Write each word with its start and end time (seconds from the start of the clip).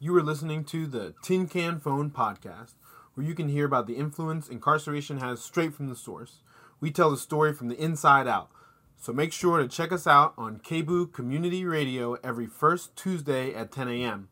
You 0.00 0.16
are 0.16 0.22
listening 0.22 0.62
to 0.66 0.86
the 0.86 1.12
Tin 1.22 1.48
Can 1.48 1.80
Phone 1.80 2.10
podcast, 2.10 2.74
where 3.14 3.26
you 3.26 3.34
can 3.34 3.48
hear 3.48 3.66
about 3.66 3.88
the 3.88 3.96
influence 3.96 4.48
incarceration 4.48 5.18
has 5.18 5.42
straight 5.42 5.74
from 5.74 5.88
the 5.88 5.96
source. 5.96 6.36
We 6.78 6.92
tell 6.92 7.10
the 7.10 7.16
story 7.16 7.52
from 7.52 7.66
the 7.66 7.82
inside 7.82 8.28
out. 8.28 8.48
So 8.96 9.12
make 9.12 9.32
sure 9.32 9.58
to 9.58 9.66
check 9.66 9.90
us 9.90 10.06
out 10.06 10.34
on 10.38 10.60
KBOO 10.60 11.12
Community 11.12 11.64
Radio 11.64 12.14
every 12.22 12.46
first 12.46 12.94
Tuesday 12.94 13.52
at 13.52 13.72
10 13.72 13.88
a.m. 13.88 14.28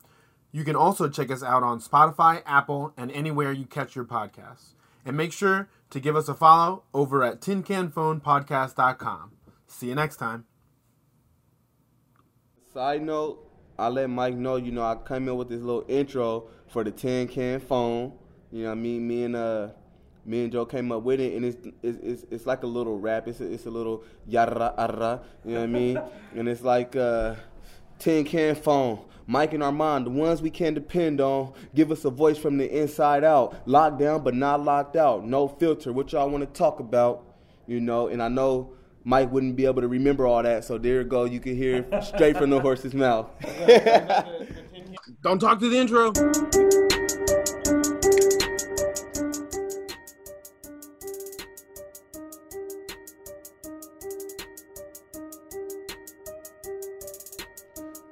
You 0.52 0.62
can 0.62 0.76
also 0.76 1.08
check 1.08 1.32
us 1.32 1.42
out 1.42 1.64
on 1.64 1.80
Spotify, 1.80 2.42
Apple, 2.46 2.92
and 2.96 3.10
anywhere 3.10 3.50
you 3.50 3.64
catch 3.64 3.96
your 3.96 4.04
podcasts. 4.04 4.74
And 5.04 5.16
make 5.16 5.32
sure 5.32 5.68
to 5.90 5.98
give 5.98 6.14
us 6.14 6.28
a 6.28 6.34
follow 6.34 6.84
over 6.94 7.24
at 7.24 7.40
tincanphonepodcast.com. 7.40 9.32
See 9.66 9.88
you 9.88 9.96
next 9.96 10.18
time. 10.18 10.44
Side 12.72 13.02
note, 13.02 13.45
I 13.78 13.88
let 13.88 14.08
Mike 14.08 14.34
know, 14.34 14.56
you 14.56 14.72
know, 14.72 14.82
I 14.82 14.94
come 14.94 15.28
in 15.28 15.36
with 15.36 15.48
this 15.48 15.60
little 15.60 15.84
intro 15.88 16.48
for 16.68 16.82
the 16.82 16.90
tin 16.90 17.28
can 17.28 17.60
phone. 17.60 18.12
You 18.50 18.62
know 18.62 18.68
what 18.70 18.78
I 18.78 18.80
mean? 18.80 19.06
Me 19.06 19.24
and 19.24 19.36
uh 19.36 19.68
me 20.24 20.42
and 20.44 20.52
Joe 20.52 20.66
came 20.66 20.90
up 20.90 21.02
with 21.02 21.20
it 21.20 21.34
and 21.34 21.44
it's 21.44 21.56
it's 21.82 21.98
it's, 22.02 22.24
it's 22.30 22.46
like 22.46 22.62
a 22.62 22.66
little 22.66 22.98
rap. 22.98 23.28
It's 23.28 23.40
a, 23.40 23.52
it's 23.52 23.66
a 23.66 23.70
little 23.70 24.02
yara 24.26 24.74
yara, 24.76 25.20
you 25.44 25.52
know 25.52 25.60
what 25.60 25.64
I 25.64 25.66
mean? 25.66 26.00
and 26.34 26.48
it's 26.48 26.62
like 26.62 26.96
uh 26.96 27.34
tin 27.98 28.24
can 28.24 28.54
phone. 28.54 29.00
Mike 29.28 29.52
and 29.54 29.62
Armand, 29.62 30.06
the 30.06 30.10
ones 30.10 30.40
we 30.40 30.50
can 30.50 30.72
depend 30.72 31.20
on, 31.20 31.52
give 31.74 31.90
us 31.90 32.04
a 32.04 32.10
voice 32.10 32.38
from 32.38 32.58
the 32.58 32.80
inside 32.80 33.24
out. 33.24 33.56
Locked 33.66 33.98
down 33.98 34.22
but 34.22 34.34
not 34.34 34.64
locked 34.64 34.96
out. 34.96 35.26
No 35.26 35.48
filter. 35.48 35.92
What 35.92 36.12
y'all 36.12 36.30
want 36.30 36.42
to 36.42 36.58
talk 36.58 36.80
about? 36.80 37.24
You 37.66 37.80
know, 37.80 38.06
and 38.06 38.22
I 38.22 38.28
know 38.28 38.72
Mike 39.08 39.30
wouldn't 39.30 39.54
be 39.54 39.66
able 39.66 39.80
to 39.80 39.86
remember 39.86 40.26
all 40.26 40.42
that, 40.42 40.64
so 40.64 40.78
there 40.78 40.96
you 41.02 41.04
go. 41.04 41.26
You 41.26 41.38
can 41.38 41.54
hear 41.54 41.86
straight 42.02 42.36
from 42.36 42.50
the 42.50 42.58
horse's 42.58 42.92
mouth. 42.92 43.30
Don't 45.22 45.38
talk 45.38 45.60
to 45.60 45.68
the 45.68 45.78
intro. 45.78 46.10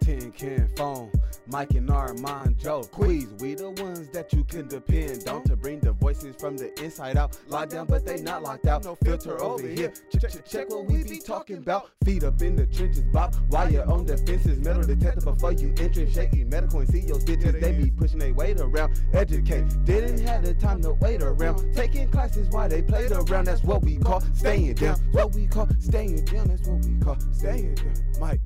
Tin 0.01 0.31
can 0.31 0.69
phone. 0.77 1.11
Mike 1.49 1.73
and 1.75 1.87
Armand 2.15 2.59
Joe. 2.59 2.83
Queez, 2.93 3.41
we 3.41 3.55
the 3.55 3.71
ones 3.71 4.09
that 4.11 4.33
you 4.33 4.45
can 4.45 4.69
depend 4.69 5.27
on 5.29 5.43
to 5.45 5.57
bring 5.57 5.81
the 5.81 5.93
voices 5.93 6.37
from 6.39 6.57
the 6.57 6.73
inside 6.83 7.17
out. 7.17 7.37
Locked 7.49 7.73
down, 7.73 7.87
but 7.87 8.07
they 8.07 8.21
not 8.21 8.43
locked 8.43 8.67
out. 8.67 8.85
No 8.85 8.95
filter 8.95 9.41
over 9.43 9.67
here. 9.67 9.93
Check, 10.13 10.31
check, 10.31 10.45
check 10.47 10.71
what 10.71 10.87
we 10.87 11.03
be 11.03 11.19
talking 11.19 11.59
about. 11.59 11.91
Feet 12.05 12.25
up 12.25 12.41
in 12.41 12.57
the 12.57 12.67
trenches, 12.67 13.03
bop. 13.13 13.35
While 13.49 13.73
you're 13.73 13.91
on 13.91 14.07
the 14.07 14.17
fences, 14.19 14.61
metal 14.61 14.83
detector 14.83 15.21
before 15.21 15.53
you 15.53 15.75
enter. 15.79 16.09
Shaky 16.09 16.45
medical 16.45 16.81
and 16.81 16.89
see 16.89 17.01
your 17.01 17.21
stitches. 17.21 17.61
They 17.61 17.73
be 17.73 17.91
pushing 17.91 18.19
their 18.19 18.35
weight 18.35 18.61
around. 18.61 19.01
Educate, 19.13 19.85
didn't 19.85 20.21
have 20.21 20.45
the 20.45 20.55
time 20.55 20.83
to 20.83 20.93
wait 20.95 21.23
around. 21.23 21.75
Taking 21.75 22.09
classes 22.11 22.49
while 22.51 22.69
they 22.69 22.83
played 22.83 23.11
around. 23.11 23.47
That's 23.47 23.63
what 23.65 23.83
we 23.83 23.97
call 23.97 24.21
staying 24.35 24.75
down. 24.75 24.99
What 25.13 25.35
we 25.35 25.47
call 25.47 25.69
staying 25.81 26.25
down. 26.25 26.49
That's 26.49 26.69
what 26.69 26.85
we 26.85 26.99
call 27.01 27.19
staying 27.33 27.75
down. 27.75 27.95
Mike, 28.21 28.41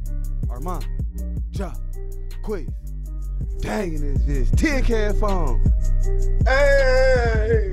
Armand, 0.49 0.87
Ja, 1.53 1.73
Quiz. 2.43 2.69
Is 3.65 4.25
this 4.27 4.51
tin 4.53 4.83
can 4.85 5.15
phone. 5.19 5.61
Hey, 6.47 7.73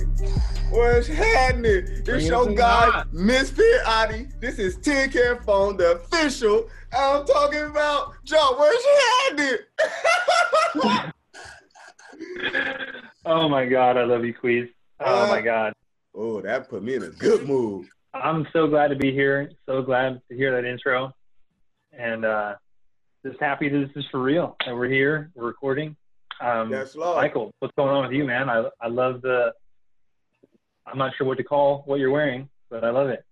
what's 0.69 1.07
happening? 1.07 1.85
It's 2.05 2.25
your 2.25 2.53
guy. 2.53 3.03
Misfit 3.11 3.81
Adi. 3.85 4.27
This 4.39 4.57
is 4.59 4.77
Tin 4.77 5.09
Can 5.09 5.39
Phone, 5.43 5.77
the 5.77 5.93
official. 5.97 6.67
I'm 6.91 7.25
talking 7.25 7.61
about 7.63 8.13
Joe. 8.23 8.55
What's 8.57 8.85
happening? 9.29 11.11
Oh 13.27 13.49
my 13.49 13.65
god, 13.65 13.97
I 13.97 14.03
love 14.03 14.23
you, 14.23 14.35
Queez. 14.35 14.69
Oh 14.99 15.23
Uh, 15.23 15.27
my 15.27 15.41
god. 15.41 15.73
oh, 16.13 16.41
that 16.41 16.69
put 16.69 16.83
me 16.83 16.93
in 16.93 17.01
a 17.03 17.09
good 17.09 17.47
mood. 17.47 17.87
I'm 18.13 18.45
so 18.53 18.67
glad 18.67 18.89
to 18.89 18.95
be 18.95 19.11
here. 19.11 19.49
So 19.65 19.81
glad 19.81 20.21
to 20.29 20.37
hear 20.37 20.51
that 20.51 20.63
intro. 20.67 21.11
And 21.91 22.23
uh 22.23 22.53
just 23.25 23.39
happy 23.39 23.69
that 23.69 23.77
this 23.77 23.89
is 23.95 24.05
for 24.11 24.21
real. 24.21 24.55
And 24.65 24.77
we're 24.77 24.89
here, 24.89 25.31
we're 25.33 25.47
recording. 25.47 25.95
Um 26.41 26.69
That's 26.69 26.95
love. 26.95 27.17
Michael, 27.17 27.51
what's 27.59 27.73
going 27.75 27.89
on 27.89 28.03
with 28.03 28.11
you, 28.11 28.25
man? 28.25 28.49
I 28.49 28.69
I 28.79 28.87
love 28.87 29.21
the 29.21 29.53
I'm 30.85 30.97
not 30.97 31.13
sure 31.17 31.25
what 31.25 31.37
to 31.37 31.43
call 31.43 31.81
what 31.85 31.99
you're 31.99 32.11
wearing, 32.11 32.49
but 32.69 32.83
I 32.83 32.91
love 32.91 33.09
it. 33.09 33.23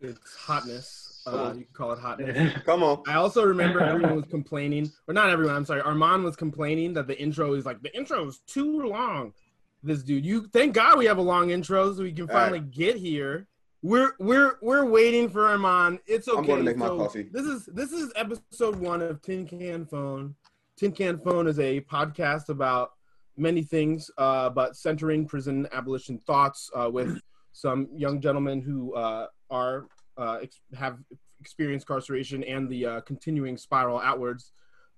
It's 0.00 0.36
hotness. 0.36 1.22
Uh, 1.26 1.52
you 1.54 1.64
can 1.64 1.74
call 1.74 1.92
it 1.92 1.98
hotness. 1.98 2.62
Come 2.64 2.82
on. 2.82 3.02
I 3.06 3.14
also 3.14 3.44
remember 3.44 3.80
everyone 3.84 4.14
was 4.14 4.24
complaining, 4.26 4.90
or 5.08 5.12
not 5.12 5.28
everyone. 5.28 5.56
I'm 5.56 5.64
sorry. 5.64 5.80
Armand 5.82 6.24
was 6.24 6.36
complaining 6.36 6.94
that 6.94 7.06
the 7.06 7.20
intro 7.20 7.54
is 7.54 7.66
like 7.66 7.82
the 7.82 7.94
intro 7.94 8.26
is 8.28 8.38
too 8.46 8.82
long. 8.82 9.34
This 9.82 10.02
dude, 10.02 10.24
you 10.24 10.46
thank 10.52 10.74
God 10.74 10.98
we 10.98 11.06
have 11.06 11.18
a 11.18 11.22
long 11.22 11.50
intro 11.50 11.92
so 11.92 12.02
we 12.02 12.12
can 12.12 12.22
All 12.22 12.28
right. 12.28 12.44
finally 12.44 12.60
get 12.60 12.96
here. 12.96 13.46
We're 13.82 14.12
we're 14.18 14.58
we're 14.60 14.84
waiting 14.84 15.30
for 15.30 15.46
Armand. 15.48 16.00
It's 16.06 16.28
okay. 16.28 16.38
I'm 16.38 16.44
going 16.44 16.58
to 16.58 16.64
make 16.64 16.76
my 16.76 16.86
So, 16.86 16.98
coffee. 16.98 17.28
This 17.32 17.46
is 17.46 17.66
this 17.66 17.92
is 17.92 18.12
episode 18.14 18.76
one 18.76 19.00
of 19.00 19.22
Tin 19.22 19.46
Can 19.46 19.86
Phone. 19.86 20.34
Tin 20.76 20.92
Can 20.92 21.18
Phone 21.18 21.46
is 21.46 21.58
a 21.58 21.80
podcast 21.82 22.50
about 22.50 22.92
many 23.38 23.62
things, 23.62 24.10
uh, 24.18 24.50
but 24.50 24.76
centering 24.76 25.26
prison 25.26 25.66
abolition 25.72 26.18
thoughts 26.18 26.70
uh, 26.74 26.90
with 26.90 27.20
some 27.52 27.88
young 27.94 28.20
gentlemen 28.20 28.60
who 28.60 28.94
uh, 28.94 29.26
are 29.50 29.86
uh, 30.18 30.38
ex- 30.42 30.60
have 30.74 30.98
experienced 31.40 31.84
incarceration 31.84 32.44
and 32.44 32.68
the 32.68 32.84
uh, 32.84 33.00
continuing 33.00 33.56
spiral 33.56 33.98
outwards, 33.98 34.52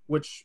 which 0.06 0.44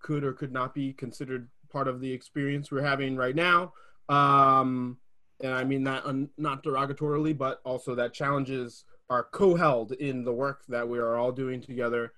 could 0.00 0.24
or 0.24 0.32
could 0.32 0.52
not 0.52 0.74
be 0.74 0.92
considered 0.92 1.48
part 1.70 1.86
of 1.86 2.00
the 2.00 2.12
experience 2.12 2.72
we're 2.72 2.82
having 2.82 3.16
right 3.16 3.36
now. 3.36 3.72
Um, 4.08 4.98
and 5.42 5.52
I 5.52 5.64
mean 5.64 5.84
that 5.84 6.04
un- 6.06 6.30
not 6.38 6.62
derogatorily, 6.64 7.36
but 7.36 7.60
also 7.64 7.94
that 7.94 8.12
challenges 8.12 8.84
are 9.10 9.24
co-held 9.24 9.92
in 9.92 10.24
the 10.24 10.32
work 10.32 10.62
that 10.68 10.88
we 10.88 10.98
are 10.98 11.16
all 11.16 11.32
doing 11.32 11.60
together. 11.60 12.12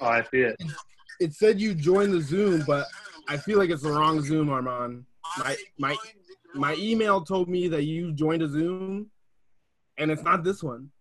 I'm 0.00 0.06
on. 0.06 0.14
Oh, 0.14 0.18
I 0.18 0.22
see 0.30 0.40
it. 0.40 0.56
It 1.20 1.32
said 1.34 1.60
you 1.60 1.74
joined 1.74 2.12
the 2.12 2.20
Zoom, 2.20 2.64
but 2.66 2.86
I 3.28 3.36
feel 3.36 3.58
like 3.58 3.70
it's 3.70 3.82
the 3.82 3.92
wrong 3.92 4.20
Zoom, 4.20 4.50
Armand. 4.50 5.04
My 5.38 5.56
my 5.78 5.96
my 6.54 6.74
email 6.78 7.22
told 7.22 7.48
me 7.48 7.68
that 7.68 7.84
you 7.84 8.12
joined 8.12 8.42
a 8.42 8.48
Zoom, 8.48 9.10
and 9.98 10.10
it's 10.10 10.22
not 10.22 10.44
this 10.44 10.62
one. 10.62 10.90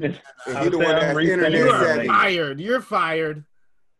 And 0.00 0.18
I 0.46 0.68
the 0.70 0.78
one 0.78 0.86
I'm 0.86 1.00
that's 1.14 1.18
internet 1.18 1.52
You 1.52 1.68
are 1.68 2.04
fired. 2.06 2.58
You're 2.58 2.80
fired. 2.80 3.44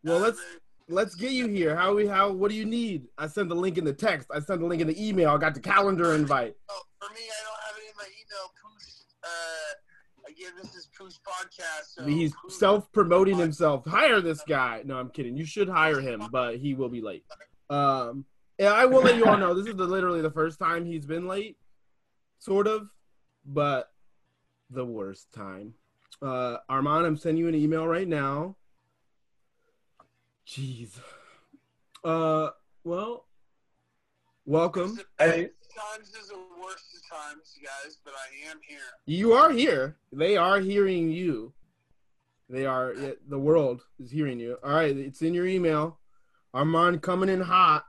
Well, 0.03 0.21
let's 0.21 0.41
let's 0.89 1.15
get 1.15 1.33
you 1.33 1.47
here. 1.49 1.75
How 1.77 1.95
we 1.95 2.07
how 2.07 2.31
what 2.33 2.51
do 2.51 2.57
you 2.57 2.65
need? 2.65 3.07
I 3.19 3.27
sent 3.27 3.49
the 3.49 3.55
link 3.55 3.79
in 3.79 3.85
the 3.85 3.93
text. 3.93 4.29
I 4.33 4.41
sent 4.41 4.61
the 4.61 4.67
link 4.67 4.81
in 4.83 4.89
the 4.89 5.09
email. 5.09 5.31
I 5.31 5.39
got 5.39 5.55
the 5.55 5.61
calendar 5.61 6.15
invite. 6.15 6.55
Oh, 6.69 6.83
for 6.99 7.09
me, 7.15 7.21
I 7.21 7.45
don't 7.45 7.61
have 7.67 7.77
it 7.77 7.89
in 7.89 7.97
my 7.97 8.05
email. 8.05 8.53
Poosh, 8.63 9.03
uh, 9.25 10.31
again, 10.31 10.53
this 10.63 10.75
is 10.75 10.89
Poosh 10.99 11.19
podcast. 11.27 11.95
So 11.95 12.05
He's 12.05 12.33
Poosh- 12.33 12.53
self 12.53 12.91
promoting 12.93 13.37
himself. 13.39 13.85
Hire 13.87 14.21
this 14.21 14.43
guy. 14.49 14.83
No, 14.85 14.97
I'm 14.99 15.11
kidding. 15.11 15.37
You 15.37 15.45
should 15.45 15.69
hire 15.69 16.01
him, 16.01 16.23
but 16.31 16.57
he 16.59 16.75
will 16.75 16.89
be 16.89 17.01
late. 17.01 17.25
Um, 17.71 18.25
yeah, 18.59 18.73
I 18.73 18.85
will 18.87 19.03
let 19.03 19.17
you 19.17 19.25
all 19.25 19.39
know 19.39 19.55
this 19.55 19.67
is 19.67 19.75
the, 19.75 19.85
literally 19.85 20.21
the 20.21 20.31
first 20.31 20.59
time 20.59 20.85
he's 20.85 21.07
been 21.07 21.27
late, 21.27 21.57
sort 22.39 22.67
of, 22.67 22.89
but 23.47 23.89
the 24.71 24.85
worst 24.85 25.33
time. 25.33 25.75
Uh, 26.21 26.59
Armand, 26.69 27.07
I'm 27.07 27.17
sending 27.17 27.43
you 27.43 27.49
an 27.49 27.55
email 27.55 27.87
right 27.87 28.07
now. 28.07 28.57
Jeez. 30.47 30.99
Uh, 32.05 32.51
well, 32.85 33.27
welcome. 34.45 34.99
Hey. 35.19 35.51
Times 35.75 36.09
is 36.09 36.29
the 36.29 36.37
worst 36.61 36.85
of 36.95 37.19
times, 37.19 37.59
guys, 37.63 37.97
but 38.05 38.13
I 38.13 38.51
am 38.51 38.59
here. 38.67 38.79
You 39.07 39.33
are 39.33 39.51
here. 39.51 39.97
They 40.13 40.37
are 40.37 40.61
hearing 40.61 41.11
you. 41.11 41.55
They 42.51 42.67
are. 42.67 42.95
The 43.29 43.39
world 43.39 43.81
is 43.99 44.11
hearing 44.11 44.39
you. 44.39 44.59
All 44.63 44.75
right, 44.75 44.95
it's 44.95 45.23
in 45.23 45.33
your 45.33 45.47
email. 45.47 45.99
Armand 46.53 47.01
coming 47.01 47.31
in 47.31 47.41
hot. 47.41 47.87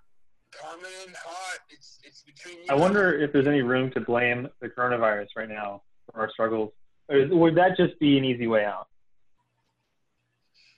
Coming 0.52 0.86
in 1.06 1.14
hot. 1.14 1.60
It's 1.70 2.00
it's 2.06 2.24
between 2.24 2.60
you. 2.60 2.66
I 2.70 2.76
wonder 2.76 3.14
if 3.20 3.34
there's 3.34 3.48
any 3.48 3.62
room 3.62 3.92
to 3.92 4.00
blame 4.00 4.48
the 4.62 4.70
coronavirus 4.70 5.28
right 5.36 5.50
now 5.50 5.82
for 6.06 6.22
our 6.22 6.30
struggles. 6.30 6.72
Or 7.10 7.28
would 7.28 7.56
that 7.56 7.76
just 7.76 8.00
be 8.00 8.18
an 8.18 8.24
easy 8.24 8.48
way 8.48 8.64
out? 8.64 8.88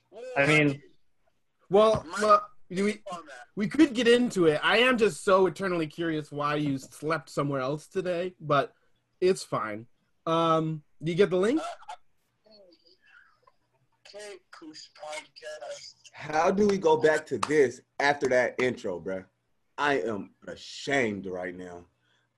Well, 0.09 0.23
I 0.35 0.47
mean, 0.47 0.81
Well, 1.69 2.05
well 2.21 2.47
we 2.69 3.01
we 3.55 3.67
could 3.67 3.93
get 3.93 4.07
into 4.07 4.45
it. 4.47 4.59
I 4.63 4.77
am 4.79 4.97
just 4.97 5.23
so 5.23 5.45
eternally 5.47 5.87
curious 5.87 6.31
why 6.31 6.55
you 6.55 6.77
slept 6.77 7.29
somewhere 7.29 7.61
else 7.61 7.87
today, 7.87 8.33
but 8.39 8.73
it's 9.21 9.43
fine. 9.43 9.85
Um, 10.25 10.81
do 11.03 11.11
you 11.11 11.17
get 11.17 11.29
the 11.29 11.37
link? 11.37 11.61
Okay, 14.07 14.35
Poosh 14.53 14.87
podcast. 14.97 15.93
How 16.13 16.49
do 16.51 16.67
we 16.67 16.77
go 16.77 16.97
back 16.97 17.25
to 17.27 17.37
this 17.39 17.81
after 17.99 18.27
that 18.29 18.55
intro, 18.59 18.99
bruh? 18.99 19.25
I 19.77 19.99
am 19.99 20.31
ashamed 20.47 21.25
right 21.25 21.55
now. 21.55 21.85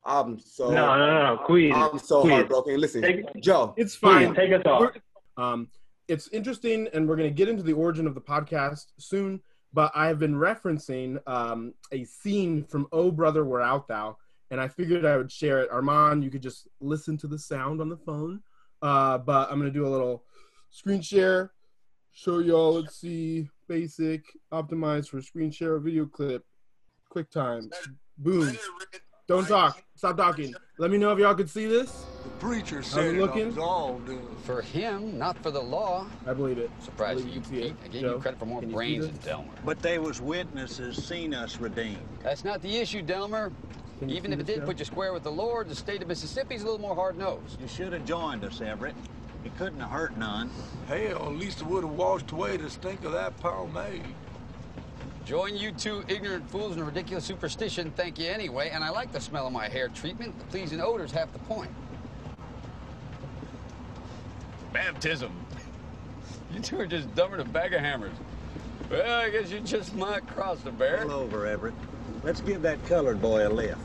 I'm 0.03 0.39
so 0.39 0.69
no, 0.71 0.97
no, 0.97 1.05
no, 1.05 1.35
no. 1.35 1.43
Queez, 1.47 1.73
I'm 1.73 1.99
so 1.99 2.23
Queez, 2.23 2.29
heartbroken. 2.31 2.79
Listen, 2.79 3.01
Take- 3.01 3.41
Joe, 3.41 3.73
It's 3.77 3.95
Queez, 3.95 3.99
fine. 3.99 4.35
take 4.35 4.53
us 4.53 4.61
off. 4.65 4.91
Um, 5.35 5.67
it's 6.07 6.27
interesting, 6.29 6.87
and 6.93 7.07
we're 7.07 7.15
going 7.15 7.29
to 7.29 7.35
get 7.35 7.49
into 7.49 7.63
the 7.63 7.73
origin 7.73 8.07
of 8.07 8.15
the 8.15 8.21
podcast 8.21 8.87
soon. 8.97 9.41
but 9.73 9.91
I 9.93 10.07
have 10.07 10.19
been 10.19 10.35
referencing 10.35 11.19
um, 11.27 11.73
a 11.91 12.03
scene 12.05 12.63
from 12.63 12.87
Oh 12.91 13.11
Brother 13.11 13.43
Where 13.45 13.61
Art 13.61 13.87
Thou, 13.87 14.17
and 14.49 14.61
I 14.61 14.67
figured 14.67 15.05
I 15.05 15.17
would 15.17 15.31
share 15.31 15.59
it. 15.59 15.69
Armand, 15.71 16.23
you 16.23 16.29
could 16.31 16.41
just 16.41 16.67
listen 16.79 17.17
to 17.17 17.27
the 17.27 17.37
sound 17.37 17.81
on 17.81 17.89
the 17.89 17.97
phone, 17.97 18.41
uh, 18.81 19.17
but 19.17 19.51
I'm 19.51 19.59
gonna 19.59 19.69
do 19.71 19.85
a 19.85 19.89
little 19.89 20.23
screen 20.69 21.01
share, 21.01 21.51
show 22.13 22.39
y'all. 22.39 22.75
Let's 22.75 22.95
see, 22.95 23.49
basic, 23.67 24.23
optimized 24.51 25.09
for 25.09 25.21
screen 25.21 25.51
share 25.51 25.77
video 25.79 26.05
clip, 26.05 26.45
QuickTime, 27.13 27.69
boom. 28.17 28.57
Don't 29.27 29.45
talk. 29.45 29.83
Stop 29.95 30.15
talking. 30.15 30.55
Let 30.77 30.89
me 30.89 30.97
know 30.97 31.11
if 31.11 31.19
y'all 31.19 31.35
could 31.35 31.49
see 31.49 31.65
this. 31.65 32.05
The 32.23 32.29
preacher 32.39 32.81
said 32.81 33.07
it 33.07 33.15
it 33.15 33.19
looking? 33.19 33.47
was 33.47 33.57
all 33.57 33.99
done. 33.99 34.25
For 34.43 34.61
him, 34.61 35.17
not 35.17 35.37
for 35.43 35.51
the 35.51 35.61
law. 35.61 36.07
I 36.25 36.33
believe 36.33 36.57
it. 36.57 36.71
Surprised 36.81 37.25
Believe 37.25 37.51
you, 37.51 37.57
you 37.57 37.65
it. 37.65 37.69
Pete. 37.69 37.75
I 37.83 37.87
gave 37.89 38.01
Joe, 38.03 38.13
you 38.13 38.19
credit 38.21 38.39
for 38.39 38.45
more 38.45 38.61
can 38.61 38.69
you 38.69 38.73
see 38.73 38.75
brains 38.75 39.07
than 39.07 39.17
Delmar. 39.17 39.53
But 39.65 39.81
they 39.81 39.99
was 39.99 40.21
witnesses 40.21 41.03
seen 41.05 41.33
us 41.33 41.57
redeemed. 41.59 41.97
That's 42.23 42.45
not 42.45 42.61
the 42.61 42.77
issue, 42.77 43.01
Delmar. 43.01 43.51
Even 44.07 44.31
if 44.31 44.39
it 44.39 44.45
did 44.45 44.59
Joe? 44.59 44.65
put 44.65 44.79
you 44.79 44.85
square 44.85 45.11
with 45.11 45.23
the 45.23 45.31
Lord, 45.31 45.67
the 45.67 45.75
state 45.75 46.01
of 46.01 46.07
Mississippi's 46.07 46.61
a 46.61 46.65
little 46.65 46.79
more 46.79 46.95
hard-nosed. 46.95 47.59
You 47.59 47.67
should 47.67 47.91
have 47.91 48.05
joined 48.05 48.45
us, 48.45 48.61
Everett. 48.61 48.95
It 49.43 49.57
couldn't 49.57 49.79
have 49.81 49.89
hurt 49.89 50.15
none. 50.17 50.49
Hell, 50.87 51.23
at 51.25 51.35
least 51.35 51.61
it 51.61 51.67
would 51.67 51.83
have 51.83 51.93
washed 51.93 52.31
away 52.31 52.55
the 52.55 52.69
stink 52.69 53.03
of 53.03 53.11
that 53.11 53.35
pomade. 53.41 54.03
Join 55.27 55.57
you 55.57 55.73
two 55.73 56.05
ignorant 56.07 56.49
fools 56.49 56.77
in 56.77 56.81
a 56.81 56.85
ridiculous 56.85 57.25
superstition, 57.25 57.91
thank 57.97 58.17
you 58.17 58.27
anyway, 58.29 58.69
and 58.69 58.81
I 58.81 58.89
like 58.91 59.11
the 59.11 59.19
smell 59.19 59.45
of 59.45 59.51
my 59.51 59.67
hair 59.67 59.89
treatment. 59.89 60.39
The 60.39 60.45
pleasing 60.45 60.79
odor's 60.79 61.11
half 61.11 61.33
the 61.33 61.39
point. 61.39 61.69
Baptism. 64.71 65.31
You 66.53 66.61
two 66.61 66.79
are 66.79 66.87
just 66.87 67.13
dumber 67.13 67.35
than 67.35 67.47
a 67.47 67.49
bag 67.49 67.73
of 67.73 67.81
hammers. 67.81 68.15
Well, 68.89 69.19
I 69.19 69.29
guess 69.29 69.51
you 69.51 69.59
just 69.59 69.93
might 69.93 70.25
cross 70.27 70.61
the 70.61 70.71
bear. 70.71 70.99
Pull 71.01 71.11
over, 71.11 71.45
Everett. 71.45 71.73
Let's 72.23 72.39
give 72.39 72.61
that 72.61 72.83
colored 72.85 73.21
boy 73.21 73.45
a 73.45 73.49
lift. 73.49 73.77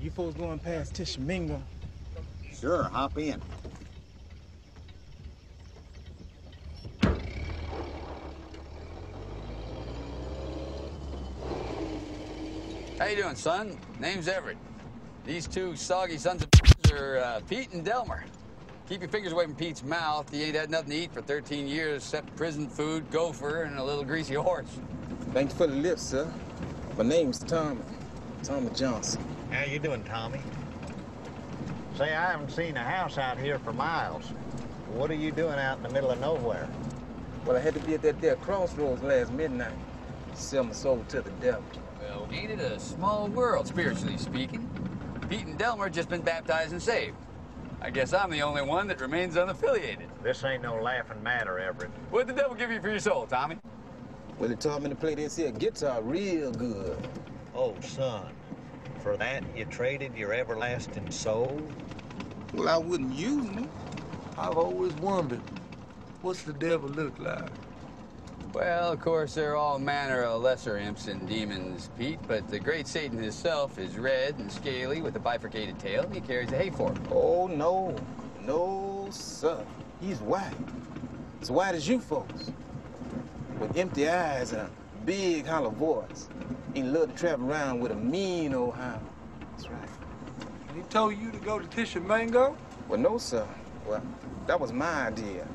You 0.00 0.10
folks 0.12 0.36
going 0.36 0.60
past 0.60 0.94
Tishomingo? 0.94 1.60
Sure, 2.60 2.82
hop 2.84 3.16
in. 3.16 3.40
How 12.98 13.06
you 13.06 13.16
doing, 13.16 13.34
son? 13.34 13.78
Name's 13.98 14.28
Everett. 14.28 14.58
These 15.24 15.46
two 15.46 15.74
soggy 15.74 16.18
sons 16.18 16.42
of 16.42 16.50
are 16.92 17.18
uh, 17.18 17.40
Pete 17.48 17.72
and 17.72 17.84
Delmar. 17.84 18.24
Keep 18.88 19.00
your 19.00 19.10
fingers 19.10 19.32
away 19.32 19.44
from 19.44 19.54
Pete's 19.54 19.82
mouth. 19.82 20.30
He 20.30 20.42
ain't 20.42 20.56
had 20.56 20.70
nothing 20.70 20.90
to 20.90 20.96
eat 20.96 21.14
for 21.14 21.22
13 21.22 21.66
years 21.66 22.02
except 22.02 22.34
prison 22.36 22.68
food, 22.68 23.10
gopher, 23.10 23.62
and 23.62 23.78
a 23.78 23.84
little 23.84 24.04
greasy 24.04 24.34
horse. 24.34 24.78
Thanks 25.32 25.54
for 25.54 25.66
the 25.66 25.74
lift, 25.74 26.00
sir. 26.00 26.30
My 26.98 27.04
name's 27.04 27.38
Tommy. 27.38 27.80
Tommy 28.42 28.70
Johnson. 28.74 29.24
How 29.50 29.64
you 29.64 29.78
doing, 29.78 30.02
Tommy? 30.04 30.40
Say, 32.00 32.14
I 32.14 32.30
haven't 32.30 32.50
seen 32.50 32.78
a 32.78 32.82
house 32.82 33.18
out 33.18 33.38
here 33.38 33.58
for 33.58 33.74
miles. 33.74 34.24
What 34.94 35.10
are 35.10 35.14
you 35.14 35.30
doing 35.30 35.58
out 35.58 35.76
in 35.76 35.82
the 35.82 35.90
middle 35.90 36.10
of 36.10 36.18
nowhere? 36.18 36.66
Well, 37.44 37.58
I 37.58 37.60
had 37.60 37.74
to 37.74 37.80
be 37.80 37.92
at 37.92 38.00
that 38.00 38.22
there 38.22 38.36
crossroads 38.36 39.02
last 39.02 39.30
midnight. 39.34 39.74
Sell 40.32 40.64
my 40.64 40.72
soul 40.72 41.04
to 41.10 41.20
the 41.20 41.28
devil. 41.42 41.62
Well, 42.00 42.26
ain't 42.32 42.52
it 42.52 42.58
a 42.58 42.80
small 42.80 43.28
world, 43.28 43.66
spiritually 43.66 44.16
speaking? 44.16 44.66
Pete 45.28 45.44
and 45.44 45.58
Delmar 45.58 45.90
just 45.90 46.08
been 46.08 46.22
baptized 46.22 46.72
and 46.72 46.82
saved. 46.82 47.18
I 47.82 47.90
guess 47.90 48.14
I'm 48.14 48.30
the 48.30 48.40
only 48.40 48.62
one 48.62 48.88
that 48.88 49.02
remains 49.02 49.36
unaffiliated. 49.36 50.06
This 50.22 50.42
ain't 50.42 50.62
no 50.62 50.80
laughing 50.80 51.22
matter, 51.22 51.58
Everett. 51.58 51.90
What'd 52.10 52.34
the 52.34 52.40
devil 52.40 52.56
give 52.56 52.70
you 52.70 52.80
for 52.80 52.88
your 52.88 52.98
soul, 52.98 53.26
Tommy? 53.26 53.58
Well, 54.38 54.48
he 54.48 54.56
taught 54.56 54.82
me 54.82 54.88
to 54.88 54.96
play 54.96 55.16
this 55.16 55.36
here 55.36 55.50
guitar 55.50 56.00
real 56.00 56.50
good. 56.50 56.96
Oh, 57.54 57.78
son. 57.82 58.32
For 59.02 59.16
that, 59.16 59.42
you 59.56 59.64
traded 59.64 60.14
your 60.14 60.34
everlasting 60.34 61.10
soul? 61.10 61.62
Well, 62.52 62.68
I 62.68 62.76
wouldn't 62.76 63.14
use 63.14 63.48
me. 63.50 63.66
I've 64.36 64.58
always 64.58 64.92
wondered, 64.94 65.40
what's 66.20 66.42
the 66.42 66.52
devil 66.52 66.90
look 66.90 67.18
like? 67.18 67.50
Well, 68.52 68.92
of 68.92 69.00
course, 69.00 69.34
there 69.34 69.52
are 69.52 69.56
all 69.56 69.78
manner 69.78 70.22
of 70.22 70.42
lesser 70.42 70.76
imps 70.76 71.08
and 71.08 71.26
demons, 71.26 71.88
Pete, 71.96 72.18
but 72.28 72.46
the 72.48 72.58
great 72.58 72.86
Satan 72.86 73.22
himself 73.22 73.78
is 73.78 73.96
red 73.96 74.34
and 74.38 74.52
scaly 74.52 75.00
with 75.00 75.16
a 75.16 75.20
bifurcated 75.20 75.78
tail, 75.78 76.02
and 76.02 76.14
he 76.14 76.20
carries 76.20 76.52
a 76.52 76.56
hay 76.56 76.70
fork. 76.70 76.96
Oh, 77.10 77.46
no. 77.46 77.96
No, 78.44 79.08
sir. 79.10 79.64
He's 80.00 80.18
white. 80.18 80.52
As 81.40 81.50
white 81.50 81.74
as 81.74 81.88
you 81.88 82.00
folks. 82.00 82.52
With 83.58 83.76
empty 83.78 84.08
eyes 84.08 84.52
and 84.52 84.62
a 84.62 84.70
big 85.04 85.46
hollow 85.46 85.70
voice. 85.70 86.28
He 86.74 86.82
loved 86.82 87.16
to 87.16 87.18
travel 87.18 87.50
around 87.50 87.80
with 87.80 87.92
a 87.92 87.96
mean 87.96 88.54
old 88.54 88.74
hound. 88.74 89.06
That's 89.52 89.68
right. 89.68 89.88
And 90.68 90.76
he 90.76 90.82
told 90.84 91.16
you 91.16 91.30
to 91.30 91.38
go 91.38 91.58
to 91.58 91.66
Tishomingo? 91.66 92.56
Well, 92.88 93.00
no, 93.00 93.18
sir. 93.18 93.46
Well, 93.86 94.02
that 94.46 94.60
was 94.60 94.72
my 94.72 95.08
idea. 95.08 95.46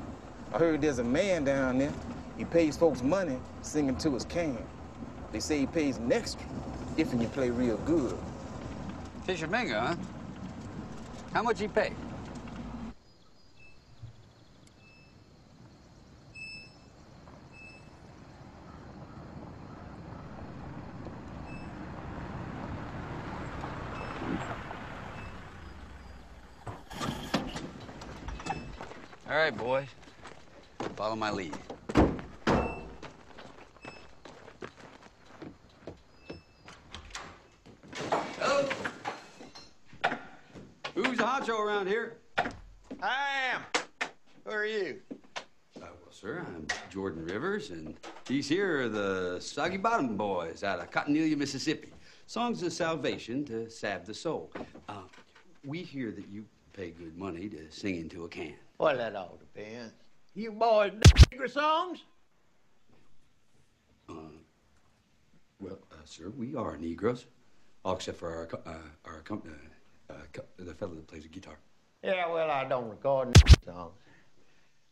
I 0.52 0.58
heard 0.58 0.80
there's 0.80 0.98
a 0.98 1.04
man 1.04 1.44
down 1.44 1.78
there. 1.78 1.92
He 2.36 2.44
pays 2.44 2.76
folks 2.76 3.02
money 3.02 3.38
singing 3.62 3.96
to 3.96 4.10
his 4.12 4.24
can. 4.24 4.58
They 5.32 5.40
say 5.40 5.58
he 5.60 5.66
pays 5.66 5.96
an 5.96 6.12
extra 6.12 6.46
if 6.96 7.12
you 7.12 7.28
play 7.28 7.50
real 7.50 7.76
good. 7.78 8.16
Tishomingo, 9.26 9.80
huh? 9.80 9.96
How 11.32 11.42
much 11.42 11.60
he 11.60 11.68
pay? 11.68 11.92
Right, 29.46 29.56
boys. 29.56 29.86
Follow 30.96 31.14
my 31.14 31.30
lead. 31.30 31.54
Hello? 38.40 38.68
Who's 40.96 41.18
the 41.18 41.22
honcho 41.22 41.60
around 41.60 41.86
here? 41.86 42.16
I 43.00 43.52
am. 43.52 43.60
Who 44.44 44.50
are 44.50 44.66
you? 44.66 45.00
Uh, 45.16 45.82
well, 45.82 45.92
sir, 46.10 46.44
I'm 46.44 46.66
Jordan 46.90 47.24
Rivers, 47.24 47.70
and 47.70 47.94
these 48.24 48.48
here 48.48 48.80
are 48.80 48.88
the 48.88 49.38
Soggy 49.40 49.76
Bottom 49.76 50.16
Boys 50.16 50.64
out 50.64 50.80
of 50.80 50.90
Cottonelia, 50.90 51.36
Mississippi. 51.36 51.92
Songs 52.26 52.64
of 52.64 52.72
salvation 52.72 53.44
to 53.44 53.70
salve 53.70 54.06
the 54.06 54.14
soul. 54.14 54.50
Uh, 54.88 55.02
we 55.64 55.84
hear 55.84 56.10
that 56.10 56.26
you 56.26 56.46
pay 56.76 56.90
good 56.90 57.16
money 57.16 57.48
to 57.48 57.70
sing 57.70 57.96
into 57.96 58.24
a 58.24 58.28
can. 58.28 58.54
Well, 58.78 58.96
that 58.98 59.16
all 59.16 59.38
depends. 59.40 59.94
You 60.34 60.52
boys 60.52 60.92
nigger 60.92 61.50
songs? 61.50 62.04
Uh, 64.08 64.12
well, 65.58 65.78
uh, 65.90 65.96
sir, 66.04 66.28
we 66.36 66.54
are 66.54 66.76
Negroes, 66.76 67.24
all 67.84 67.94
except 67.94 68.18
for 68.18 68.30
our 68.30 68.72
uh, 68.72 68.78
our 69.06 69.20
company, 69.22 69.54
uh, 70.10 70.14
co- 70.32 70.44
the 70.58 70.74
fellow 70.74 70.94
that 70.94 71.06
plays 71.06 71.22
the 71.22 71.28
guitar. 71.30 71.56
Yeah, 72.04 72.30
well, 72.30 72.50
I 72.50 72.64
don't 72.68 72.90
record 72.90 73.32
songs. 73.64 73.94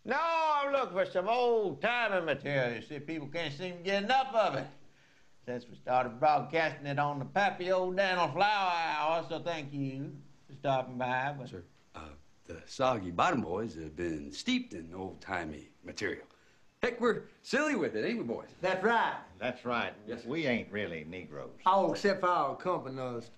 No, 0.06 0.18
I'm 0.18 0.72
looking 0.72 0.92
for 0.96 1.06
some 1.06 1.28
old 1.28 1.80
timey 1.82 2.24
material. 2.24 2.74
You 2.76 2.82
see, 2.82 2.98
people 2.98 3.28
can't 3.28 3.52
seem 3.52 3.76
to 3.78 3.82
get 3.82 4.04
enough 4.04 4.34
of 4.34 4.54
it. 4.56 4.66
Since 5.46 5.66
we 5.68 5.76
started 5.76 6.18
broadcasting 6.18 6.86
it 6.86 6.98
on 6.98 7.18
the 7.18 7.24
Pappy 7.26 7.70
Old 7.70 7.96
Daniel 7.96 8.28
Flour 8.28 8.72
Hour, 8.72 9.26
so 9.28 9.38
thank 9.40 9.72
you 9.74 10.10
for 10.48 10.54
stopping 10.54 10.96
by. 10.96 11.34
But 11.38 11.50
Sir, 11.50 11.58
uh, 11.58 11.60
the 12.46 12.60
Soggy 12.66 13.10
Bottom 13.10 13.40
Boys 13.40 13.74
have 13.74 13.96
been 13.96 14.30
steeped 14.32 14.74
in 14.74 14.92
old-timey 14.94 15.70
material. 15.84 16.26
Heck, 16.82 17.00
we're 17.00 17.22
silly 17.42 17.76
with 17.76 17.96
it, 17.96 18.04
ain't 18.04 18.18
we, 18.18 18.24
boys? 18.24 18.48
That's 18.60 18.84
right. 18.84 19.16
That's 19.38 19.64
right. 19.64 19.94
Yes, 20.06 20.22
sir. 20.22 20.28
we 20.28 20.46
ain't 20.46 20.70
really 20.70 21.06
Negroes. 21.08 21.48
Oh, 21.64 21.92
except 21.92 22.20
for 22.20 22.28
our 22.28 22.52
accompanist. 22.52 23.30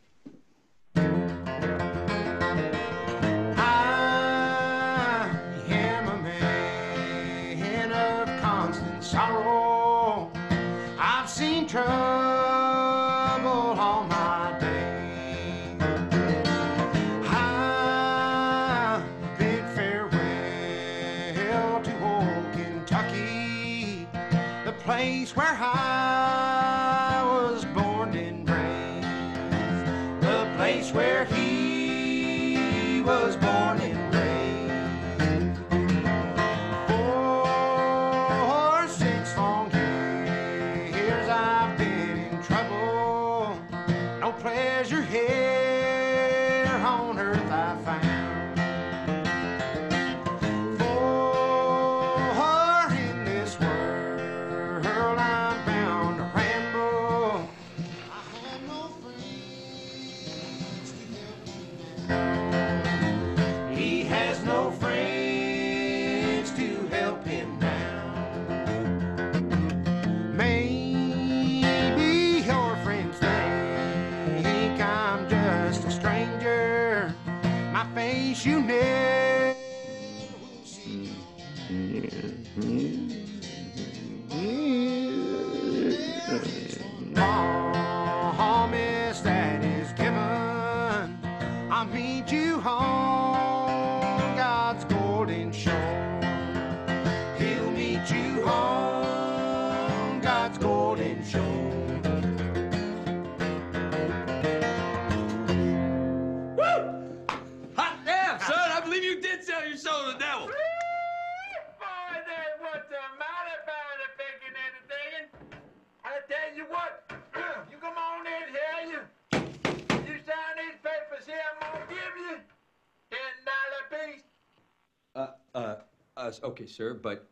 Okay, 126.43 126.67
sir, 126.67 126.95
but 126.95 127.29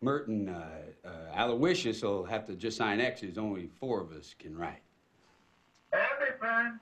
Merton, 0.00 0.48
uh, 0.48 0.82
uh, 1.04 1.10
Aloysius 1.36 2.02
will 2.02 2.24
have 2.24 2.46
to 2.46 2.54
just 2.54 2.76
sign 2.76 3.00
X's. 3.00 3.38
Only 3.38 3.68
four 3.80 4.00
of 4.00 4.12
us 4.12 4.34
can 4.38 4.56
write. 4.56 4.82
That'll 5.92 6.18
be 6.18 6.26
fine. 6.40 6.78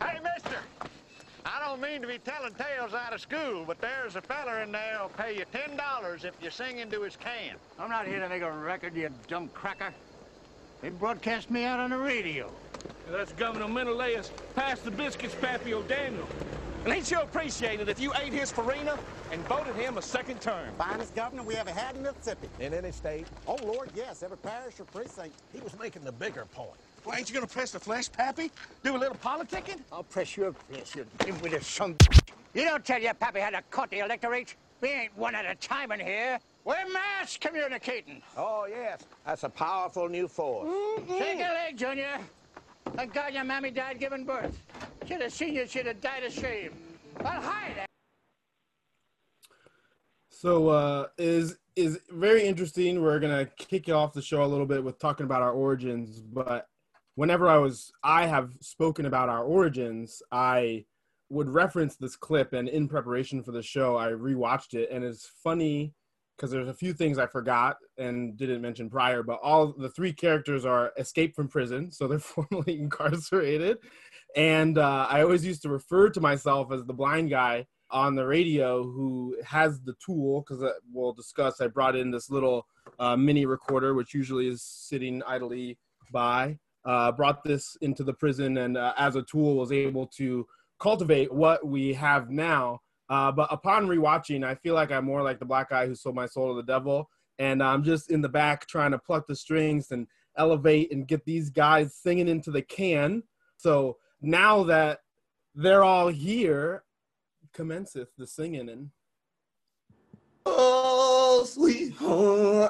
Hey, 0.00 0.18
mister. 0.22 0.58
I 1.46 1.60
don't 1.66 1.80
mean 1.80 2.02
to 2.02 2.08
be 2.08 2.18
telling 2.18 2.52
tales 2.54 2.92
out 2.94 3.12
of 3.12 3.20
school, 3.20 3.64
but 3.66 3.80
there's 3.80 4.16
a 4.16 4.20
feller 4.20 4.60
in 4.62 4.72
there 4.72 4.98
who'll 4.98 5.08
pay 5.10 5.36
you 5.36 5.44
ten 5.52 5.76
dollars 5.76 6.24
if 6.24 6.34
you 6.42 6.50
sing 6.50 6.78
into 6.78 7.02
his 7.02 7.16
can. 7.16 7.56
I'm 7.78 7.90
not 7.90 8.06
here 8.06 8.20
to 8.20 8.28
make 8.28 8.42
a 8.42 8.50
record, 8.50 8.94
you 8.96 9.08
dumb 9.28 9.48
cracker. 9.54 9.94
They 10.82 10.90
broadcast 10.90 11.50
me 11.50 11.64
out 11.64 11.80
on 11.80 11.90
the 11.90 11.98
radio. 11.98 12.50
That's 13.10 13.32
Governor 13.32 13.68
Menelaus. 13.68 14.30
Pass 14.54 14.80
the 14.80 14.90
biscuits, 14.90 15.34
Pappy 15.34 15.72
O'Daniel. 15.72 16.28
And 16.84 16.92
ain't 16.92 17.10
you 17.10 17.18
appreciated 17.18 17.88
if 17.88 17.98
you 17.98 18.12
ate 18.20 18.34
his 18.34 18.52
farina 18.52 18.98
and 19.32 19.40
voted 19.48 19.74
him 19.74 19.96
a 19.96 20.02
second 20.02 20.42
term? 20.42 20.68
Finest 20.76 21.14
governor 21.14 21.42
we 21.42 21.54
ever 21.54 21.70
had 21.70 21.96
in 21.96 22.02
Mississippi. 22.02 22.46
In 22.60 22.74
any 22.74 22.92
state? 22.92 23.26
Oh, 23.46 23.56
Lord, 23.64 23.88
yes. 23.94 24.22
Every 24.22 24.36
parish 24.36 24.78
or 24.80 24.84
precinct. 24.84 25.34
He 25.50 25.60
was 25.60 25.78
making 25.78 26.04
the 26.04 26.12
bigger 26.12 26.44
point. 26.44 26.78
Well, 27.06 27.16
ain't 27.16 27.30
you 27.30 27.34
gonna 27.34 27.46
press 27.46 27.72
the 27.72 27.80
flesh, 27.80 28.12
Pappy? 28.12 28.50
Do 28.82 28.96
a 28.96 28.98
little 28.98 29.16
politicking? 29.16 29.80
I'll 29.90 30.02
press 30.02 30.36
your 30.36 30.52
flesh, 30.52 30.94
you 30.94 31.06
with 31.42 31.54
a 31.54 31.64
son. 31.64 31.96
You 32.52 32.64
don't 32.66 32.84
tell 32.84 33.00
your 33.00 33.14
pappy 33.14 33.40
how 33.40 33.50
to 33.50 33.62
cut 33.70 33.88
the 33.88 34.00
electorate. 34.00 34.54
We 34.82 34.90
ain't 34.90 35.16
one 35.16 35.34
at 35.34 35.46
a 35.46 35.54
time 35.54 35.90
in 35.90 36.00
here. 36.00 36.38
We're 36.64 36.86
mass 36.92 37.38
communicating. 37.38 38.20
Oh, 38.36 38.66
yes. 38.68 39.00
That's 39.24 39.44
a 39.44 39.48
powerful 39.48 40.10
new 40.10 40.28
force. 40.28 40.68
Mm-hmm. 40.68 41.18
Shake 41.18 41.38
a 41.38 41.52
leg, 41.52 41.78
Junior. 41.78 42.20
Thank 42.96 43.12
God 43.12 43.34
your 43.34 43.42
mammy 43.42 43.72
died 43.72 43.98
giving 43.98 44.24
birth. 44.24 44.56
Should 45.06 45.20
have 45.20 45.32
seen 45.32 45.54
you, 45.54 45.66
should 45.66 45.86
have 45.86 46.00
died 46.00 46.22
of 46.22 46.32
shame. 46.32 46.70
Well, 47.20 47.40
hi 47.40 47.72
there. 47.74 47.86
So 50.28 50.68
uh, 50.68 51.06
is 51.18 51.56
is 51.74 51.98
very 52.10 52.44
interesting. 52.44 53.02
We're 53.02 53.18
gonna 53.18 53.46
kick 53.58 53.88
off 53.88 54.12
the 54.12 54.22
show 54.22 54.44
a 54.44 54.46
little 54.46 54.66
bit 54.66 54.84
with 54.84 55.00
talking 55.00 55.24
about 55.24 55.42
our 55.42 55.52
origins. 55.52 56.20
But 56.20 56.68
whenever 57.16 57.48
I 57.48 57.58
was, 57.58 57.90
I 58.04 58.26
have 58.26 58.52
spoken 58.60 59.06
about 59.06 59.28
our 59.28 59.42
origins. 59.42 60.22
I 60.30 60.84
would 61.30 61.48
reference 61.48 61.96
this 61.96 62.14
clip, 62.14 62.52
and 62.52 62.68
in 62.68 62.86
preparation 62.86 63.42
for 63.42 63.50
the 63.50 63.62
show, 63.62 63.96
I 63.96 64.10
rewatched 64.10 64.74
it, 64.74 64.88
and 64.92 65.02
it's 65.02 65.26
funny 65.42 65.94
because 66.36 66.50
there's 66.50 66.68
a 66.68 66.74
few 66.74 66.92
things 66.92 67.18
I 67.18 67.26
forgot 67.26 67.76
and 67.96 68.36
didn't 68.36 68.62
mention 68.62 68.90
prior. 68.90 69.22
But 69.22 69.40
all 69.42 69.72
the 69.72 69.90
three 69.90 70.12
characters 70.12 70.64
are 70.64 70.92
escaped 70.98 71.36
from 71.36 71.48
prison, 71.48 71.90
so 71.90 72.06
they're 72.06 72.18
formally 72.20 72.80
incarcerated. 72.80 73.78
And 74.36 74.78
uh, 74.78 75.06
I 75.08 75.22
always 75.22 75.44
used 75.44 75.62
to 75.62 75.68
refer 75.68 76.10
to 76.10 76.20
myself 76.20 76.72
as 76.72 76.84
the 76.84 76.92
blind 76.92 77.30
guy 77.30 77.66
on 77.90 78.14
the 78.14 78.26
radio 78.26 78.82
who 78.82 79.36
has 79.44 79.80
the 79.82 79.94
tool 80.04 80.40
because 80.40 80.64
we'll 80.92 81.12
discuss 81.12 81.60
i 81.60 81.66
brought 81.66 81.94
in 81.94 82.10
this 82.10 82.30
little 82.30 82.66
uh, 82.98 83.16
mini 83.16 83.46
recorder 83.46 83.94
which 83.94 84.14
usually 84.14 84.48
is 84.48 84.62
sitting 84.62 85.22
idly 85.26 85.78
by 86.10 86.58
uh, 86.84 87.12
brought 87.12 87.44
this 87.44 87.76
into 87.82 88.02
the 88.02 88.12
prison 88.12 88.58
and 88.58 88.76
uh, 88.76 88.92
as 88.98 89.16
a 89.16 89.22
tool 89.22 89.56
was 89.56 89.70
able 89.70 90.06
to 90.06 90.46
cultivate 90.80 91.32
what 91.32 91.66
we 91.66 91.94
have 91.94 92.30
now 92.30 92.80
uh, 93.08 93.30
but 93.30 93.48
upon 93.50 93.86
rewatching 93.86 94.44
i 94.44 94.54
feel 94.54 94.74
like 94.74 94.90
i'm 94.90 95.04
more 95.04 95.22
like 95.22 95.38
the 95.38 95.44
black 95.44 95.70
guy 95.70 95.86
who 95.86 95.94
sold 95.94 96.14
my 96.14 96.26
soul 96.26 96.54
to 96.54 96.56
the 96.56 96.66
devil. 96.66 97.08
And 97.38 97.62
i'm 97.62 97.82
just 97.82 98.10
in 98.10 98.20
the 98.20 98.28
back 98.28 98.66
trying 98.66 98.92
to 98.92 98.98
pluck 98.98 99.26
the 99.26 99.34
strings 99.34 99.90
and 99.90 100.06
elevate 100.36 100.92
and 100.92 101.06
get 101.06 101.24
these 101.24 101.50
guys 101.50 101.94
singing 101.94 102.28
into 102.28 102.50
the 102.50 102.62
can. 102.62 103.22
So 103.56 103.96
now 104.20 104.64
that 104.64 105.00
they're 105.54 105.84
all 105.84 106.08
here 106.08 106.84
commenceth 107.52 108.08
the 108.18 108.26
singing 108.26 108.68
and 108.68 108.90
oh 110.46 111.46
sweet 111.48 111.94
home. 111.94 112.68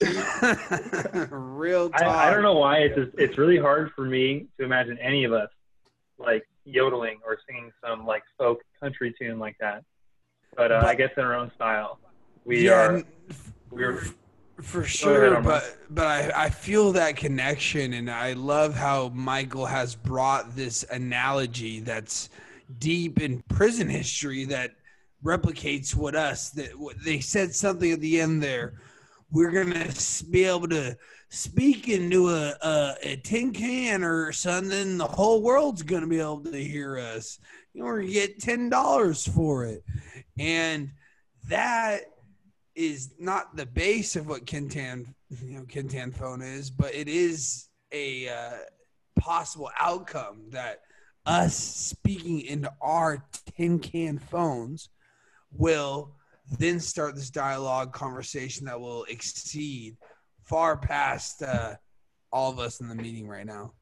Real 1.30 1.88
talk. 1.88 2.02
I, 2.02 2.28
I 2.28 2.30
don't 2.30 2.42
know 2.42 2.58
why. 2.58 2.78
It's 2.78 2.96
just, 2.96 3.10
it's 3.16 3.38
really 3.38 3.58
hard 3.58 3.92
for 3.92 4.04
me 4.04 4.48
to 4.58 4.64
imagine 4.64 4.98
any 4.98 5.24
of 5.24 5.32
us 5.32 5.48
like 6.18 6.46
yodeling 6.64 7.18
or 7.24 7.38
singing 7.48 7.72
some 7.84 8.06
like 8.06 8.22
folk 8.38 8.60
country 8.80 9.14
tune 9.18 9.38
like 9.38 9.56
that. 9.60 9.82
But, 10.56 10.72
uh, 10.72 10.80
But- 10.80 10.88
I 10.88 10.94
guess 10.94 11.10
in 11.16 11.24
our 11.24 11.34
own 11.34 11.50
style, 11.54 11.98
we 12.44 12.66
Yeah, 12.66 12.72
are. 12.72 13.02
We're 13.70 14.04
for 14.62 14.84
sure 14.84 15.40
but 15.40 15.76
but 15.90 16.06
I, 16.06 16.44
I 16.44 16.48
feel 16.50 16.92
that 16.92 17.16
connection 17.16 17.92
and 17.94 18.08
i 18.08 18.34
love 18.34 18.74
how 18.74 19.08
michael 19.08 19.66
has 19.66 19.96
brought 19.96 20.54
this 20.54 20.84
analogy 20.92 21.80
that's 21.80 22.28
deep 22.78 23.20
in 23.20 23.42
prison 23.48 23.88
history 23.88 24.44
that 24.44 24.76
replicates 25.24 25.94
what 25.94 26.14
us 26.14 26.50
that 26.50 26.78
what 26.78 26.94
they 27.04 27.18
said 27.18 27.52
something 27.52 27.90
at 27.90 28.00
the 28.00 28.20
end 28.20 28.42
there 28.42 28.74
we're 29.34 29.50
gonna 29.50 29.92
be 30.30 30.44
able 30.44 30.68
to 30.68 30.96
speak 31.28 31.88
into 31.88 32.30
a, 32.30 32.54
a, 32.62 32.94
a 33.02 33.16
tin 33.16 33.52
can 33.52 34.04
or 34.04 34.30
something 34.30 34.96
the 34.96 35.04
whole 35.04 35.42
world's 35.42 35.82
gonna 35.82 36.06
be 36.06 36.20
able 36.20 36.44
to 36.44 36.62
hear 36.62 36.96
us. 36.96 37.40
You 37.72 37.80
know, 37.80 37.86
we're 37.86 38.00
gonna 38.02 38.12
get 38.12 38.40
ten 38.40 38.70
dollars 38.70 39.26
for 39.26 39.64
it. 39.64 39.84
And 40.38 40.92
that 41.48 42.02
is 42.76 43.14
not 43.18 43.56
the 43.56 43.66
base 43.66 44.16
of 44.16 44.28
what 44.28 44.46
Tin 44.46 44.68
Can, 44.68 45.14
you 45.42 45.58
know, 45.58 45.64
Tin 45.68 45.88
Can 45.88 46.12
phone 46.12 46.40
is, 46.40 46.70
but 46.70 46.94
it 46.94 47.08
is 47.08 47.68
a 47.92 48.28
uh, 48.28 48.56
possible 49.18 49.70
outcome 49.78 50.42
that 50.50 50.80
us 51.26 51.56
speaking 51.56 52.42
into 52.42 52.72
our 52.80 53.24
tin 53.56 53.78
can 53.78 54.18
phones 54.18 54.90
will 55.50 56.14
then 56.58 56.78
start 56.78 57.14
this 57.14 57.30
dialogue 57.30 57.92
conversation 57.92 58.66
that 58.66 58.78
will 58.78 59.04
exceed 59.04 59.96
far 60.42 60.76
past 60.76 61.42
uh, 61.42 61.74
all 62.32 62.50
of 62.50 62.58
us 62.58 62.80
in 62.80 62.88
the 62.88 62.94
meeting 62.94 63.26
right 63.26 63.46
now. 63.46 63.72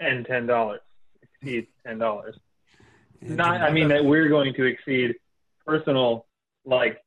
and 0.00 0.26
ten 0.26 0.46
dollars 0.46 0.80
exceed 1.22 1.68
ten 1.86 1.98
dollars. 1.98 2.36
Not, 3.22 3.62
I 3.62 3.70
mean 3.70 3.88
that 3.88 4.04
we're 4.04 4.28
going 4.28 4.52
to 4.54 4.64
exceed 4.64 5.14
personal 5.66 6.26
like 6.64 6.98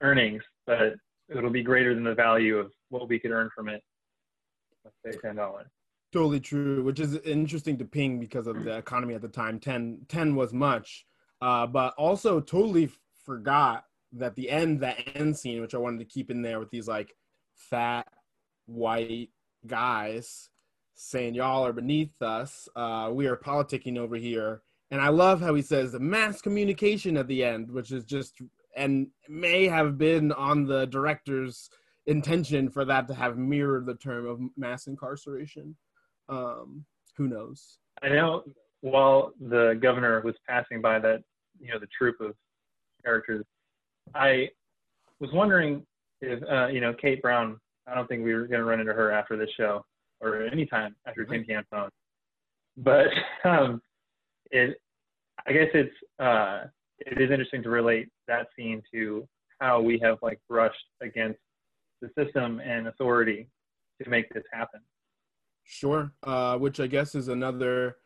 earnings, 0.00 0.42
but 0.66 0.94
it'll 1.28 1.50
be 1.50 1.62
greater 1.62 1.94
than 1.94 2.04
the 2.04 2.14
value 2.14 2.58
of 2.58 2.72
what 2.88 3.08
we 3.08 3.18
could 3.18 3.30
earn 3.30 3.50
from 3.54 3.68
it. 3.68 3.82
Let's 4.84 4.96
say 5.04 5.20
ten 5.20 5.36
dollars. 5.36 5.66
totally 6.12 6.40
true 6.40 6.82
which 6.82 7.00
is 7.00 7.16
interesting 7.24 7.76
to 7.78 7.84
ping 7.84 8.20
because 8.20 8.46
of 8.46 8.62
the 8.64 8.76
economy 8.76 9.14
at 9.14 9.22
the 9.22 9.28
time 9.28 9.58
10, 9.58 10.06
10 10.08 10.36
was 10.36 10.52
much 10.52 11.06
uh, 11.42 11.66
but 11.66 11.92
also 11.98 12.40
totally 12.40 12.88
forgot 13.24 13.84
that 14.12 14.34
the 14.36 14.48
end 14.48 14.80
that 14.80 14.98
end 15.16 15.36
scene 15.36 15.60
which 15.60 15.74
i 15.74 15.78
wanted 15.78 15.98
to 15.98 16.04
keep 16.04 16.30
in 16.30 16.42
there 16.42 16.60
with 16.60 16.70
these 16.70 16.86
like 16.86 17.14
fat 17.54 18.06
white 18.66 19.30
guys 19.66 20.50
saying 20.94 21.34
y'all 21.34 21.66
are 21.66 21.72
beneath 21.72 22.22
us. 22.22 22.68
Uh, 22.76 23.10
we 23.12 23.26
are 23.26 23.36
politicking 23.36 23.98
over 23.98 24.16
here. 24.16 24.62
And 24.90 25.00
i 25.00 25.08
love 25.08 25.40
how 25.40 25.54
he 25.54 25.62
says 25.62 25.92
the 25.92 25.98
mass 25.98 26.40
communication 26.40 27.16
at 27.16 27.26
the 27.26 27.42
end 27.42 27.70
which 27.70 27.90
is 27.90 28.04
just 28.04 28.40
and 28.76 29.08
may 29.28 29.66
have 29.66 29.98
been 29.98 30.30
on 30.32 30.64
the 30.66 30.86
director's 30.86 31.70
intention 32.06 32.68
for 32.68 32.84
that 32.84 33.08
to 33.08 33.14
have 33.14 33.38
mirrored 33.38 33.86
the 33.86 33.94
term 33.94 34.26
of 34.26 34.40
mass 34.56 34.86
incarceration. 34.86 35.74
Um, 36.28 36.84
who 37.16 37.28
knows? 37.28 37.78
I 38.02 38.10
know 38.10 38.44
while 38.82 39.32
the 39.40 39.78
governor 39.80 40.20
was 40.20 40.34
passing 40.48 40.82
by 40.82 40.98
that, 40.98 41.22
you 41.58 41.72
know, 41.72 41.78
the 41.78 41.88
troop 41.96 42.20
of 42.20 42.34
characters, 43.04 43.44
I 44.14 44.48
was 45.20 45.30
wondering 45.32 45.84
if, 46.20 46.42
uh, 46.50 46.68
you 46.68 46.80
know, 46.80 46.94
Kate 46.94 47.22
Brown, 47.22 47.58
I 47.86 47.94
don't 47.94 48.08
think 48.08 48.24
we 48.24 48.34
were 48.34 48.46
going 48.46 48.60
to 48.60 48.64
run 48.64 48.80
into 48.80 48.92
her 48.92 49.10
after 49.10 49.36
this 49.36 49.50
show 49.56 49.84
or 50.20 50.42
anytime 50.42 50.96
after 51.06 51.24
Tin 51.24 51.44
Can 51.44 51.64
Phone. 51.70 51.90
but 52.76 53.06
um, 53.44 53.80
it, 54.50 54.76
I 55.46 55.52
guess 55.52 55.68
it's 55.74 55.94
uh, 56.18 56.64
it 56.98 57.20
is 57.20 57.30
interesting 57.30 57.62
to 57.62 57.70
relate 57.70 58.08
that 58.28 58.48
scene 58.56 58.82
to 58.92 59.26
how 59.60 59.80
we 59.80 59.98
have 60.02 60.18
like 60.22 60.40
brushed 60.48 60.76
against 61.02 61.38
the 62.00 62.08
system 62.18 62.60
and 62.60 62.88
authority 62.88 63.48
to 64.02 64.08
make 64.08 64.28
this 64.32 64.44
happen. 64.52 64.80
Sure. 65.64 66.12
Uh, 66.22 66.58
which 66.58 66.80
I 66.80 66.86
guess 66.86 67.14
is 67.14 67.28
another, 67.28 67.96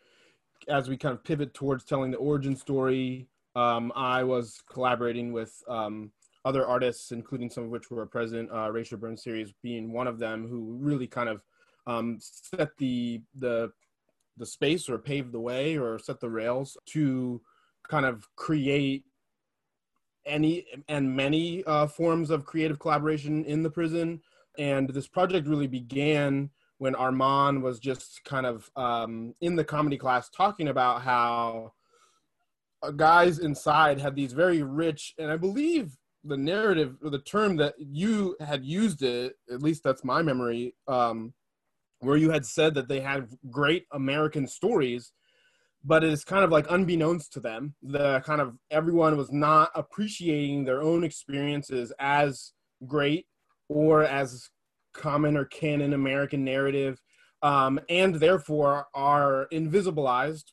as 0.69 0.89
we 0.89 0.97
kind 0.97 1.15
of 1.15 1.25
pivot 1.25 1.55
towards 1.55 1.85
telling 1.85 2.11
the 2.11 2.19
origin 2.19 2.57
story. 2.57 3.29
Um, 3.59 3.93
I 3.97 4.23
was 4.23 4.63
collaborating 4.71 5.33
with 5.33 5.53
um, 5.69 6.13
other 6.45 6.65
artists, 6.65 7.11
including 7.11 7.51
some 7.51 7.65
of 7.65 7.71
which 7.71 7.91
were 7.91 8.07
present, 8.07 8.49
uh, 8.53 8.71
Rachel 8.71 8.99
Burns 8.99 9.25
series 9.25 9.53
being 9.65 9.93
one 9.93 10.07
of 10.07 10.21
them, 10.21 10.47
who 10.47 10.79
really 10.81 11.09
kind 11.09 11.29
of 11.29 11.43
um, 11.89 12.19
set 12.21 12.71
the 12.79 13.21
the 13.35 13.73
the 14.37 14.47
space 14.47 14.89
or 14.89 14.97
paved 14.97 15.33
the 15.33 15.41
way 15.41 15.77
or 15.77 15.99
set 15.99 16.21
the 16.21 16.31
rails 16.31 16.77
to 16.87 17.41
kind 17.91 18.07
of 18.07 18.29
create 18.37 19.03
any 20.25 20.65
and 20.89 21.17
many 21.17 21.65
uh, 21.65 21.89
forms 21.89 22.31
of 22.31 22.45
creative 22.45 22.79
collaboration 22.79 23.45
in 23.45 23.65
the 23.65 23.71
prison. 23.71 24.21
And 24.57 24.89
this 24.91 25.09
project 25.09 25.49
really 25.49 25.67
began 25.67 26.51
when 26.79 26.95
Armand 26.95 27.65
was 27.65 27.81
just 27.81 28.21
kind 28.25 28.47
of 28.47 28.71
um, 28.77 29.35
in 29.41 29.57
the 29.57 29.65
comedy 29.65 29.99
class 29.99 30.31
talking 30.31 30.69
about 30.69 31.03
how 31.03 31.73
guys 32.97 33.39
inside 33.39 34.01
had 34.01 34.15
these 34.15 34.33
very 34.33 34.63
rich, 34.63 35.15
and 35.19 35.31
I 35.31 35.37
believe 35.37 35.97
the 36.25 36.37
narrative 36.37 36.97
or 37.03 37.11
the 37.11 37.21
term 37.21 37.57
that 37.57 37.75
you 37.79 38.37
had 38.41 38.65
used 38.65 39.03
it, 39.03 39.35
at 39.53 39.63
least 39.63 39.83
that's 39.83 40.05
my 40.05 40.23
memory, 40.23 40.75
um, 40.87 41.33
where 42.01 42.17
you 42.17 42.31
had 42.31 42.47
said 42.47 42.75
that 42.75 42.89
they 42.89 43.01
had 43.01 43.29
great 43.51 43.85
American 43.93 44.47
stories, 44.47 45.13
but 45.85 46.05
it's 46.05 46.25
kind 46.25 46.45
of 46.45 46.51
like 46.51 46.71
unbeknownst 46.71 47.33
to 47.33 47.41
them, 47.41 47.75
the 47.83 48.21
kind 48.21 48.41
of 48.41 48.55
everyone 48.71 49.17
was 49.17 49.33
not 49.33 49.71
appreciating 49.75 50.65
their 50.65 50.83
own 50.83 51.05
experiences 51.05 51.93
as 51.99 52.53
great 52.87 53.27
or 53.69 54.05
as 54.05 54.49
common 54.95 55.37
or 55.37 55.45
canon 55.45 55.93
American 55.93 56.45
narrative, 56.45 57.01
um, 57.43 57.79
and 57.89 58.17
therefore 58.17 58.87
are 58.95 59.47
invisibilized 59.53 60.53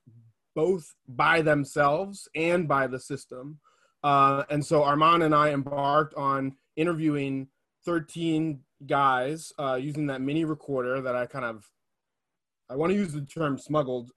both 0.55 0.95
by 1.07 1.41
themselves 1.41 2.27
and 2.33 2.67
by 2.67 2.87
the 2.87 2.99
system. 2.99 3.59
Uh, 4.03 4.43
and 4.49 4.65
so 4.65 4.83
Armand 4.83 5.23
and 5.23 5.35
I 5.35 5.51
embarked 5.51 6.13
on 6.15 6.55
interviewing 6.75 7.47
13 7.85 8.59
guys 8.85 9.51
uh, 9.59 9.75
using 9.75 10.07
that 10.07 10.21
mini 10.21 10.45
recorder 10.45 11.01
that 11.01 11.15
I 11.15 11.25
kind 11.25 11.45
of, 11.45 11.69
I 12.69 12.75
want 12.75 12.91
to 12.91 12.97
use 12.97 13.13
the 13.13 13.21
term 13.21 13.57
smuggled, 13.57 14.11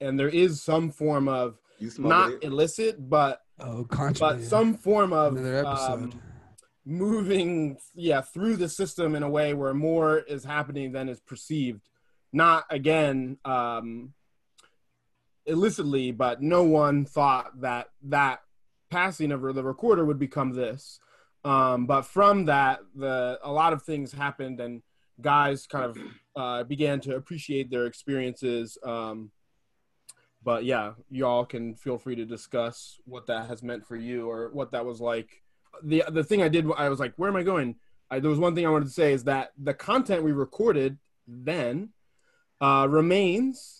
and 0.00 0.18
there 0.18 0.28
is 0.28 0.62
some 0.62 0.90
form 0.90 1.28
of 1.28 1.58
not 1.98 2.32
it. 2.32 2.44
illicit, 2.44 3.08
but 3.08 3.40
oh, 3.58 3.86
but 4.18 4.42
some 4.42 4.74
form 4.74 5.12
of 5.12 5.36
um, 5.66 6.12
moving, 6.84 7.78
yeah, 7.94 8.20
through 8.20 8.56
the 8.56 8.68
system 8.68 9.14
in 9.14 9.22
a 9.22 9.30
way 9.30 9.54
where 9.54 9.74
more 9.74 10.18
is 10.18 10.44
happening 10.44 10.92
than 10.92 11.08
is 11.08 11.20
perceived. 11.20 11.88
Not 12.32 12.64
again 12.70 13.38
um, 13.44 14.14
illicitly, 15.46 16.12
but 16.12 16.42
no 16.42 16.62
one 16.62 17.04
thought 17.04 17.60
that 17.60 17.88
that 18.04 18.40
passing 18.90 19.32
of 19.32 19.42
the 19.42 19.62
recorder 19.62 20.04
would 20.04 20.18
become 20.18 20.52
this. 20.52 21.00
Um, 21.44 21.86
but 21.86 22.02
from 22.02 22.46
that, 22.46 22.80
the 22.94 23.38
a 23.42 23.50
lot 23.50 23.72
of 23.72 23.82
things 23.82 24.12
happened, 24.12 24.60
and 24.60 24.82
guys 25.20 25.66
kind 25.66 25.84
of 25.84 25.98
uh, 26.36 26.64
began 26.64 27.00
to 27.00 27.16
appreciate 27.16 27.70
their 27.70 27.86
experiences. 27.86 28.76
Um, 28.84 29.30
but 30.42 30.64
yeah, 30.64 30.92
y'all 31.10 31.44
can 31.44 31.74
feel 31.74 31.98
free 31.98 32.16
to 32.16 32.24
discuss 32.24 32.98
what 33.04 33.26
that 33.26 33.48
has 33.48 33.62
meant 33.62 33.86
for 33.86 33.96
you 33.96 34.28
or 34.30 34.50
what 34.52 34.72
that 34.72 34.84
was 34.84 35.00
like. 35.00 35.42
the 35.82 36.04
The 36.08 36.24
thing 36.24 36.42
I 36.42 36.48
did, 36.48 36.66
I 36.76 36.88
was 36.88 37.00
like, 37.00 37.14
where 37.16 37.28
am 37.28 37.36
I 37.36 37.42
going? 37.42 37.76
I, 38.10 38.20
there 38.20 38.30
was 38.30 38.38
one 38.38 38.54
thing 38.54 38.66
I 38.66 38.70
wanted 38.70 38.86
to 38.86 38.90
say 38.90 39.12
is 39.12 39.24
that 39.24 39.52
the 39.56 39.74
content 39.74 40.22
we 40.22 40.32
recorded 40.32 40.98
then 41.26 41.90
uh, 42.60 42.86
remains 42.90 43.79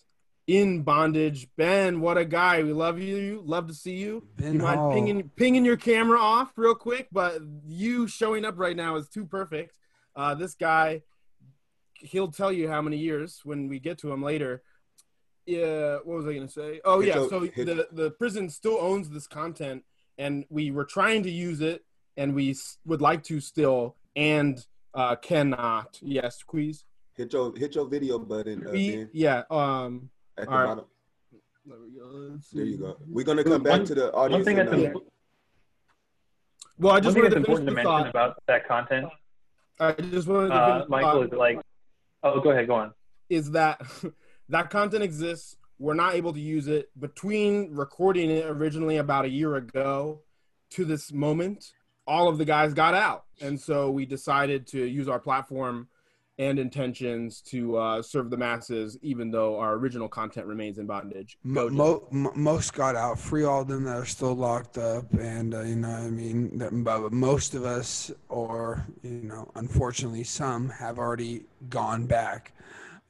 in 0.50 0.82
bondage. 0.82 1.46
Ben, 1.56 2.00
what 2.00 2.18
a 2.18 2.24
guy! 2.24 2.64
We 2.64 2.72
love 2.72 2.98
you. 2.98 3.40
Love 3.44 3.68
to 3.68 3.74
see 3.74 3.96
you. 3.96 4.26
Ben 4.36 4.54
you 4.54 4.58
mind 4.58 4.80
Hall. 4.80 4.92
pinging 4.92 5.30
pinging 5.36 5.64
your 5.64 5.76
camera 5.76 6.18
off 6.18 6.52
real 6.56 6.74
quick? 6.74 7.06
But 7.12 7.40
you 7.68 8.08
showing 8.08 8.44
up 8.44 8.58
right 8.58 8.76
now 8.76 8.96
is 8.96 9.08
too 9.08 9.24
perfect. 9.24 9.76
Uh, 10.16 10.34
this 10.34 10.54
guy, 10.54 11.02
he'll 11.94 12.32
tell 12.32 12.50
you 12.50 12.68
how 12.68 12.82
many 12.82 12.96
years 12.96 13.40
when 13.44 13.68
we 13.68 13.78
get 13.78 13.98
to 13.98 14.12
him 14.12 14.24
later. 14.24 14.62
Yeah, 15.46 15.98
what 16.02 16.16
was 16.16 16.26
I 16.26 16.34
gonna 16.34 16.48
say? 16.48 16.80
Oh 16.84 16.98
yeah, 16.98 17.14
so 17.28 17.40
the 17.40 17.86
the 17.92 18.10
prison 18.10 18.50
still 18.50 18.78
owns 18.80 19.08
this 19.08 19.28
content, 19.28 19.84
and 20.18 20.44
we 20.50 20.72
were 20.72 20.84
trying 20.84 21.22
to 21.22 21.30
use 21.30 21.60
it, 21.60 21.84
and 22.16 22.34
we 22.34 22.56
would 22.84 23.00
like 23.00 23.22
to 23.24 23.40
still, 23.40 23.94
and 24.16 24.58
uh, 24.94 25.14
cannot. 25.14 25.96
Yes, 26.02 26.42
please. 26.42 26.84
Hit 27.16 27.32
your 27.32 27.54
hit 27.56 27.76
your 27.76 27.86
video 27.86 28.18
button. 28.18 28.66
Uh, 28.66 28.72
We, 28.72 29.06
yeah. 29.12 29.44
Um. 29.48 30.10
At 30.40 30.46
the 30.46 30.52
all 30.52 30.58
right. 30.58 30.66
bottom. 30.66 30.84
There 31.66 31.76
we 31.78 31.90
go. 31.90 32.38
There 32.52 32.64
you 32.64 32.76
go. 32.78 32.96
We're 33.06 33.24
gonna 33.24 33.44
come 33.44 33.62
back 33.62 33.78
One- 33.78 33.84
to 33.86 33.94
the 33.94 34.12
audience. 34.12 34.38
one 34.38 34.44
thing 34.44 34.58
in, 34.58 34.66
that's 34.66 34.96
uh, 34.96 35.00
Well, 36.78 36.92
I 36.94 37.00
just 37.00 37.02
one 37.02 37.02
just 37.02 37.14
thing 37.14 37.22
wanted 37.22 37.24
that's 37.24 37.32
to 37.32 37.36
important 37.38 37.68
to 37.68 37.74
mention 37.74 37.90
thought. 37.90 38.08
about 38.08 38.42
that 38.46 38.66
content, 38.66 39.08
I 39.78 39.92
just 39.92 40.26
wanted 40.28 40.48
to 40.48 40.54
uh, 40.54 40.72
finish 40.74 40.88
Michael, 40.88 41.10
thought. 41.22 41.32
is 41.32 41.38
like, 41.38 41.58
oh, 42.22 42.40
go 42.40 42.50
ahead, 42.50 42.66
go 42.66 42.74
on. 42.74 42.92
is 43.28 43.50
that 43.52 43.80
that 44.48 44.70
content 44.70 45.02
exists. 45.04 45.56
We're 45.78 45.94
not 45.94 46.14
able 46.14 46.32
to 46.34 46.40
use 46.40 46.66
it 46.68 46.90
between 47.00 47.74
recording 47.74 48.30
it 48.30 48.44
originally 48.46 48.98
about 48.98 49.24
a 49.24 49.30
year 49.30 49.56
ago 49.56 50.20
to 50.70 50.84
this 50.84 51.10
moment. 51.12 51.72
All 52.06 52.28
of 52.28 52.38
the 52.38 52.44
guys 52.44 52.74
got 52.74 52.94
out, 52.94 53.24
and 53.40 53.58
so 53.60 53.90
we 53.90 54.04
decided 54.04 54.66
to 54.68 54.84
use 54.84 55.08
our 55.08 55.18
platform 55.20 55.88
and 56.40 56.58
intentions 56.58 57.42
to 57.42 57.76
uh, 57.76 58.00
serve 58.00 58.30
the 58.30 58.36
masses, 58.36 58.98
even 59.02 59.30
though 59.30 59.58
our 59.58 59.74
original 59.74 60.08
content 60.08 60.46
remains 60.46 60.78
in 60.78 60.86
bondage. 60.86 61.36
Mo- 61.44 61.68
mo- 61.68 62.08
mo- 62.10 62.32
most 62.34 62.72
got 62.72 62.96
out. 62.96 63.18
Free 63.18 63.44
all 63.44 63.60
of 63.60 63.68
them 63.68 63.84
that 63.84 63.96
are 63.96 64.06
still 64.06 64.34
locked 64.34 64.78
up, 64.78 65.12
and 65.12 65.54
uh, 65.54 65.60
you 65.60 65.76
know, 65.76 65.90
what 65.90 66.00
I 66.00 66.08
mean, 66.08 66.56
that, 66.56 66.70
but 66.72 67.12
most 67.12 67.54
of 67.54 67.66
us, 67.66 68.10
or 68.30 68.86
you 69.02 69.10
know, 69.10 69.50
unfortunately, 69.56 70.24
some 70.24 70.70
have 70.70 70.98
already 70.98 71.44
gone 71.68 72.06
back 72.06 72.52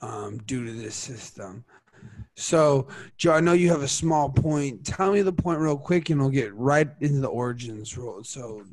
um, 0.00 0.38
due 0.38 0.66
to 0.66 0.72
this 0.72 0.96
system. 0.96 1.64
So, 2.34 2.88
Joe, 3.16 3.34
I 3.34 3.40
know 3.40 3.52
you 3.52 3.68
have 3.70 3.82
a 3.82 3.88
small 3.88 4.28
point. 4.28 4.84
Tell 4.84 5.12
me 5.12 5.22
the 5.22 5.32
point 5.32 5.60
real 5.60 5.76
quick, 5.76 6.10
and 6.10 6.20
we'll 6.20 6.30
get 6.30 6.52
right 6.54 6.88
into 7.00 7.20
the 7.20 7.28
origins. 7.28 7.92
So 7.92 8.64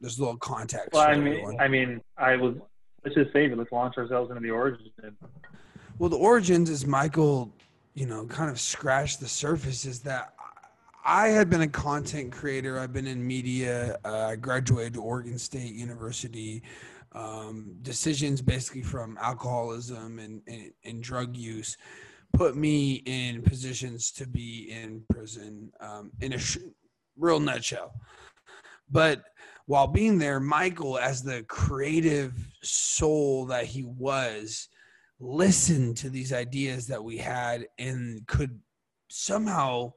there's 0.00 0.18
a 0.18 0.22
little 0.22 0.38
context. 0.38 0.94
Well, 0.94 1.04
for 1.04 1.10
I 1.10 1.16
mean, 1.16 1.32
everyone. 1.32 1.60
I 1.60 1.68
mean, 1.68 2.00
I 2.16 2.36
was. 2.36 2.54
Let's 3.06 3.14
just 3.14 3.32
save 3.32 3.52
it. 3.52 3.58
Let's 3.58 3.70
launch 3.70 3.96
ourselves 3.98 4.30
into 4.30 4.42
the 4.42 4.50
origin. 4.50 4.90
Well, 6.00 6.10
the 6.10 6.16
origins 6.16 6.68
is 6.68 6.84
Michael, 6.84 7.52
you 7.94 8.04
know, 8.04 8.26
kind 8.26 8.50
of 8.50 8.58
scratched 8.58 9.20
the 9.20 9.28
surface. 9.28 9.84
Is 9.84 10.00
that 10.00 10.34
I 11.04 11.28
had 11.28 11.48
been 11.48 11.60
a 11.60 11.68
content 11.68 12.32
creator. 12.32 12.80
I've 12.80 12.92
been 12.92 13.06
in 13.06 13.24
media. 13.24 13.96
Uh, 14.04 14.30
I 14.30 14.34
graduated 14.34 14.96
Oregon 14.96 15.38
State 15.38 15.72
University. 15.72 16.64
Um, 17.12 17.76
decisions 17.82 18.42
basically 18.42 18.82
from 18.82 19.16
alcoholism 19.22 20.18
and, 20.18 20.42
and, 20.48 20.72
and 20.84 21.00
drug 21.00 21.36
use 21.36 21.76
put 22.32 22.56
me 22.56 23.04
in 23.06 23.40
positions 23.40 24.10
to 24.10 24.26
be 24.26 24.68
in 24.72 25.04
prison 25.08 25.70
um, 25.78 26.10
in 26.20 26.32
a 26.32 26.38
sh- 26.38 26.58
real 27.16 27.38
nutshell. 27.38 27.92
But 28.90 29.22
while 29.66 29.88
being 29.88 30.18
there, 30.18 30.40
Michael, 30.40 30.98
as 30.98 31.22
the 31.22 31.42
creative 31.48 32.32
soul 32.62 33.46
that 33.46 33.64
he 33.64 33.84
was, 33.84 34.68
listened 35.18 35.96
to 35.96 36.10
these 36.10 36.32
ideas 36.32 36.86
that 36.86 37.02
we 37.02 37.16
had 37.16 37.66
and 37.78 38.24
could 38.26 38.60
somehow 39.08 39.92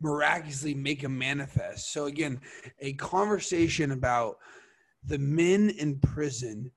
miraculously 0.00 0.74
make 0.74 1.02
them 1.02 1.18
manifest. 1.18 1.92
So, 1.92 2.06
again, 2.06 2.40
a 2.80 2.92
conversation 2.94 3.90
about 3.92 4.38
the 5.04 5.18
men 5.18 5.70
in 5.70 5.98
prison 5.98 6.70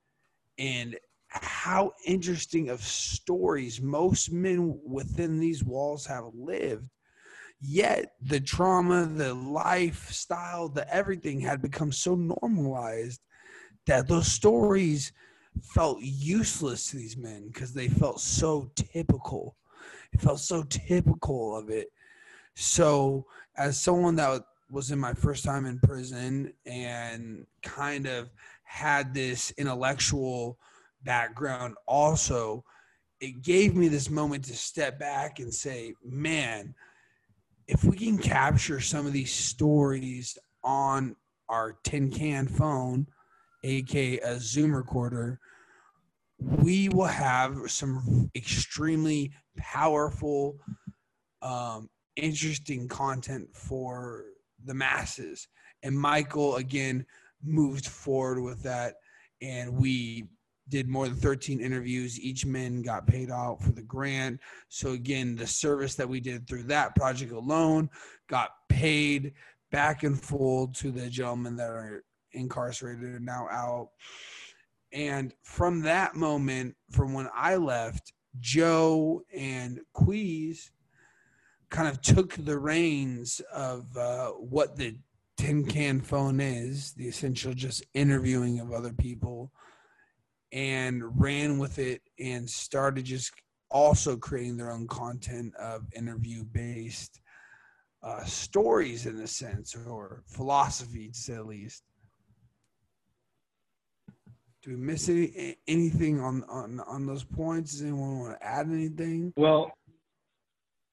and 0.58 0.98
how 1.28 1.94
interesting 2.06 2.70
of 2.70 2.82
stories 2.82 3.82
most 3.82 4.32
men 4.32 4.80
within 4.84 5.40
these 5.40 5.64
walls 5.64 6.06
have 6.06 6.26
lived 6.34 6.90
yet 7.62 8.14
the 8.22 8.40
trauma 8.40 9.06
the 9.06 9.34
lifestyle 9.34 10.68
the 10.68 10.92
everything 10.94 11.40
had 11.40 11.62
become 11.62 11.92
so 11.92 12.16
normalized 12.16 13.22
that 13.86 14.08
those 14.08 14.28
stories 14.28 15.12
felt 15.62 16.00
useless 16.02 16.90
to 16.90 16.98
these 16.98 17.18
men 17.18 17.48
because 17.48 17.74
they 17.74 17.88
felt 17.88 18.22
so 18.22 18.72
typical. 18.76 19.56
It 20.14 20.22
felt 20.22 20.40
so 20.40 20.64
typical 20.64 21.56
of 21.58 21.70
it. 21.70 21.92
So 22.56 23.26
as 23.58 23.80
someone 23.80 24.16
that 24.16 24.44
was 24.70 24.92
in 24.92 25.00
my 25.00 25.14
first 25.14 25.44
time 25.44 25.66
in 25.66 25.80
prison 25.80 26.54
and 26.66 27.46
kind 27.64 28.08
of 28.08 28.30
had 28.64 29.14
this 29.14 29.52
intellectual 29.58 30.58
background 31.04 31.76
also 31.88 32.64
it 33.20 33.44
gave 33.44 33.76
me 33.76 33.88
this 33.88 34.10
moment 34.10 34.44
to 34.46 34.56
step 34.56 34.98
back 34.98 35.40
and 35.40 35.54
say, 35.54 35.94
man, 36.04 36.74
if 37.72 37.86
we 37.86 37.96
can 37.96 38.18
capture 38.18 38.82
some 38.82 39.08
of 39.08 39.14
these 39.14 39.34
stories 39.34 40.38
on 40.62 41.16
our 41.48 41.78
tin 41.86 42.12
can 42.12 42.46
phone, 42.46 43.08
aka 43.64 44.20
a 44.20 44.38
Zoom 44.40 44.76
recorder, 44.76 45.40
we 46.38 46.90
will 46.90 47.06
have 47.06 47.72
some 47.72 48.30
extremely 48.36 49.32
powerful, 49.58 50.58
um, 51.42 51.90
interesting 52.18 52.90
content 52.90 53.48
for 53.54 54.26
the 54.66 54.74
masses. 54.74 55.48
And 55.82 55.98
Michael 55.98 56.58
again 56.58 57.06
moved 57.42 57.88
forward 57.88 58.42
with 58.42 58.62
that, 58.64 58.96
and 59.42 59.74
we 59.74 60.26
did 60.72 60.88
more 60.88 61.08
than 61.08 61.18
13 61.18 61.60
interviews. 61.60 62.20
Each 62.20 62.46
man 62.46 62.82
got 62.82 63.06
paid 63.06 63.30
out 63.30 63.62
for 63.62 63.72
the 63.72 63.84
grant. 63.84 64.40
So 64.70 64.92
again, 64.92 65.36
the 65.36 65.46
service 65.46 65.94
that 65.96 66.10
we 66.10 66.20
did 66.20 66.48
through 66.48 66.64
that 66.64 66.96
project 66.96 67.32
alone 67.32 67.90
got 68.28 68.52
paid 68.70 69.34
back 69.72 70.04
in 70.04 70.16
full 70.16 70.70
to 70.70 70.90
the 70.90 71.10
gentlemen 71.10 71.58
that 71.58 71.70
are 71.70 72.04
incarcerated 72.32 73.04
and 73.04 73.26
now 73.26 73.48
out. 73.52 73.90
And 74.92 75.34
from 75.44 75.82
that 75.82 76.16
moment, 76.16 76.76
from 76.90 77.14
when 77.14 77.30
I 77.36 77.58
left, 77.58 78.14
Joe 78.40 79.24
and 79.34 79.82
Queez 79.96 80.72
kind 81.70 81.88
of 81.88 82.02
took 82.02 82.34
the 82.34 82.58
reins 82.58 83.42
of 83.54 83.86
uh, 83.96 84.30
what 84.30 84.78
the 84.78 84.98
tin 85.38 85.66
can 85.66 86.02
phone 86.02 86.40
is 86.40 86.94
the 86.94 87.08
essential 87.08 87.54
just 87.54 87.84
interviewing 87.94 88.60
of 88.60 88.72
other 88.72 88.94
people 88.94 89.52
and 90.52 91.02
ran 91.20 91.58
with 91.58 91.80
it 91.80 92.02
and 92.20 92.50
started 92.50 93.06
just 93.06 93.32
also 93.70 94.18
creating 94.18 94.58
their 94.58 94.72
own 94.72 94.88
content 94.88 95.56
of 95.56 95.86
interview 95.96 96.44
based 96.44 97.22
uh, 98.04 98.24
stories 98.24 99.06
in 99.06 99.20
a 99.20 99.28
sense 99.28 99.76
or 99.88 100.24
philosophy 100.28 101.10
to 101.10 101.18
say 101.18 101.36
the 101.36 101.44
least. 101.44 101.84
Do 104.64 104.72
we 104.72 104.78
miss 104.78 105.10
any 105.10 105.58
anything 105.68 106.20
on 106.20 106.44
on 106.48 106.80
on 106.82 107.08
those 107.08 107.24
points? 107.24 107.72
Does 107.72 107.82
anyone 107.82 108.20
want 108.20 108.40
to 108.40 108.46
add 108.46 108.68
anything? 108.68 109.34
Well, 109.36 109.72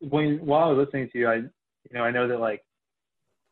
when 0.01 0.39
while 0.39 0.69
I 0.69 0.73
was 0.73 0.87
listening 0.87 1.11
to 1.13 1.19
you, 1.19 1.29
I 1.29 1.35
you 1.35 1.51
know 1.93 2.03
I 2.03 2.11
know 2.11 2.29
that 2.29 2.41
like 2.41 2.63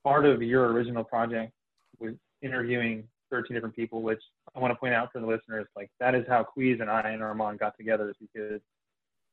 part 0.05 0.25
of 0.25 0.41
your 0.41 0.73
original 0.73 1.05
project 1.05 1.53
was 1.99 2.15
interviewing 2.41 3.07
13 3.31 3.55
different 3.55 3.77
people, 3.77 4.03
which 4.03 4.23
I 4.57 4.61
want 4.61 4.73
to 4.73 4.79
point 4.79 4.95
out 4.95 5.13
for 5.13 5.21
the 5.21 5.27
listeners, 5.27 5.67
like 5.77 5.91
that 6.01 6.15
is 6.15 6.25
how 6.27 6.47
Queez 6.57 6.81
and 6.81 6.91
I 6.91 7.11
and 7.11 7.23
Armand 7.23 7.59
got 7.59 7.77
together 7.77 8.09
is 8.09 8.17
because 8.21 8.61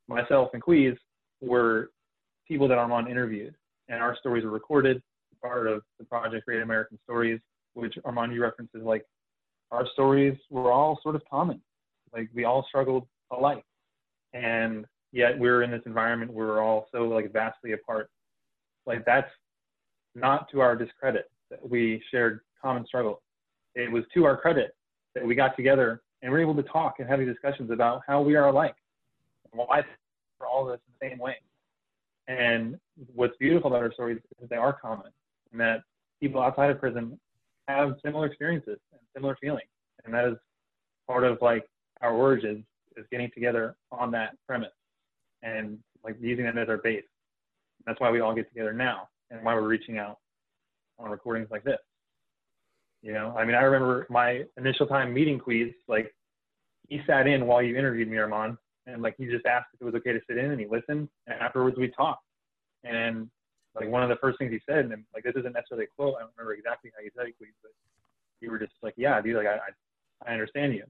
myself 0.10 0.50
and 0.54 0.62
Queez 0.62 0.98
were 1.42 1.92
people 2.46 2.68
that 2.68 2.78
Armand 2.78 3.08
interviewed, 3.08 3.56
and 3.88 4.02
our 4.02 4.18
stories 4.18 4.44
were 4.44 4.52
recorded, 4.52 5.02
part 5.42 5.68
of 5.68 5.82
the 5.98 6.06
project 6.06 6.46
Great 6.46 6.62
American 6.62 7.00
Stories, 7.04 7.40
which 7.74 7.96
Armand 8.04 8.34
you 8.34 8.42
references 8.42 8.82
like 8.84 9.06
our 9.72 9.88
stories 9.94 10.38
were 10.50 10.72
all 10.72 11.00
sort 11.02 11.16
of 11.16 11.22
common, 11.30 11.62
like 12.14 12.30
we 12.34 12.44
all 12.44 12.66
struggled 12.68 13.08
alike, 13.32 13.64
and 14.34 14.86
yet 15.14 15.36
we 15.36 15.48
we're 15.48 15.64
in 15.64 15.72
this 15.72 15.82
environment 15.86 16.34
where 16.34 16.48
we're 16.48 16.62
all 16.62 16.88
so 16.92 17.04
like 17.04 17.32
vastly 17.32 17.72
apart. 17.72 18.10
Like 18.86 19.06
that's 19.06 19.32
not 20.16 20.52
to 20.52 20.60
our 20.60 20.76
discredit 20.76 21.32
that 21.50 21.68
we 21.68 22.04
shared 22.12 22.42
common 22.62 22.86
struggles. 22.86 23.20
It 23.76 23.90
was 23.90 24.04
to 24.14 24.26
our 24.26 24.36
credit 24.36 24.76
that 25.15 25.26
we 25.26 25.36
got 25.36 25.56
together 25.56 26.02
and 26.21 26.32
we're 26.32 26.41
able 26.41 26.56
to 26.56 26.63
talk 26.63 26.95
and 26.99 27.10
have 27.10 27.19
discussions 27.26 27.71
about 27.71 28.02
how 28.08 28.21
we 28.21 28.36
are 28.36 28.47
alike 28.47 28.76
and 29.52 29.60
why 29.60 29.84
we're 30.39 30.47
all 30.47 30.65
this 30.65 30.80
the 30.99 31.10
same 31.10 31.19
way. 31.19 31.36
And 32.28 32.80
what's 33.13 33.36
beautiful 33.38 33.67
about 33.67 33.84
our 33.84 33.91
stories 33.93 34.17
is 34.17 34.23
that 34.39 34.49
they 34.49 34.56
are 34.56 34.73
common 34.73 35.12
and 35.52 35.60
that 35.60 35.82
people 36.21 36.41
outside 36.41 36.69
of 36.69 36.80
prison 36.80 37.19
have 37.67 37.95
similar 38.04 38.26
experiences 38.26 38.78
and 38.91 39.02
similar 39.13 39.36
feelings. 39.41 39.67
And 40.06 40.13
that 40.13 40.26
is 40.26 40.38
part 41.08 41.23
of 41.23 41.38
like 41.41 41.65
our 42.02 42.13
origins 42.13 42.63
is 42.95 43.06
getting 43.12 43.30
together 43.34 43.76
on 43.91 44.12
that 44.12 44.36
premise 44.47 44.71
and 45.41 45.78
like 46.04 46.15
using 46.19 46.45
that 46.45 46.58
as 46.58 46.69
our 46.69 46.78
base. 46.78 47.04
That's 47.86 47.99
why 47.99 48.12
we 48.12 48.21
all 48.21 48.34
get 48.34 48.47
together 48.49 48.73
now 48.73 49.10
and 49.30 49.43
why 49.43 49.54
we're 49.56 49.67
reaching 49.67 49.97
out 49.97 50.19
on 50.99 51.10
recordings 51.10 51.49
like 51.52 51.63
this. 51.63 51.80
You 53.04 53.12
know, 53.12 53.36
I 53.38 53.44
mean, 53.44 53.56
I 53.56 53.62
remember 53.63 54.08
my 54.10 54.44
initial 54.58 54.88
time 54.88 55.13
meeting 55.13 55.38
Queez, 55.38 55.74
like 55.89 56.16
he 56.88 57.02
sat 57.06 57.28
in 57.28 57.46
while 57.46 57.62
you 57.62 57.76
interviewed 57.76 58.10
me, 58.10 58.18
Armand, 58.18 58.58
and 58.88 59.02
like 59.02 59.16
he 59.18 59.26
just 59.26 59.46
asked 59.46 59.68
if 59.74 59.82
it 59.82 59.86
was 59.86 59.94
okay 59.96 60.13
to 60.13 60.22
sit 60.28 60.38
in 60.38 60.52
and 60.52 60.60
he 60.60 60.66
listened. 60.66 61.10
And 61.28 61.39
afterwards 61.42 61.78
we 61.78 61.89
talked. 61.89 62.24
And 62.86 63.30
like 63.76 63.89
one 63.89 64.04
of 64.04 64.10
the 64.10 64.16
first 64.16 64.39
things 64.39 64.52
he 64.52 64.62
said, 64.66 64.86
and 64.86 65.04
like 65.13 65.26
this 65.26 65.36
isn't 65.36 65.54
necessarily 65.54 65.84
a 65.86 65.96
quote, 65.96 66.16
I 66.16 66.22
don't 66.22 66.32
remember 66.38 66.54
exactly 66.54 66.92
how 66.96 67.04
you 67.04 67.12
said 67.16 67.28
it, 67.28 67.36
Queez, 67.42 67.52
but 67.62 67.72
you 68.39 68.50
were 68.50 68.60
just 68.60 68.72
like, 68.82 68.94
yeah, 68.96 69.22
dude, 69.22 69.36
like 69.36 69.48
I, 69.48 69.56
I, 69.56 70.32
I 70.32 70.34
understand 70.34 70.74
you. 70.74 70.86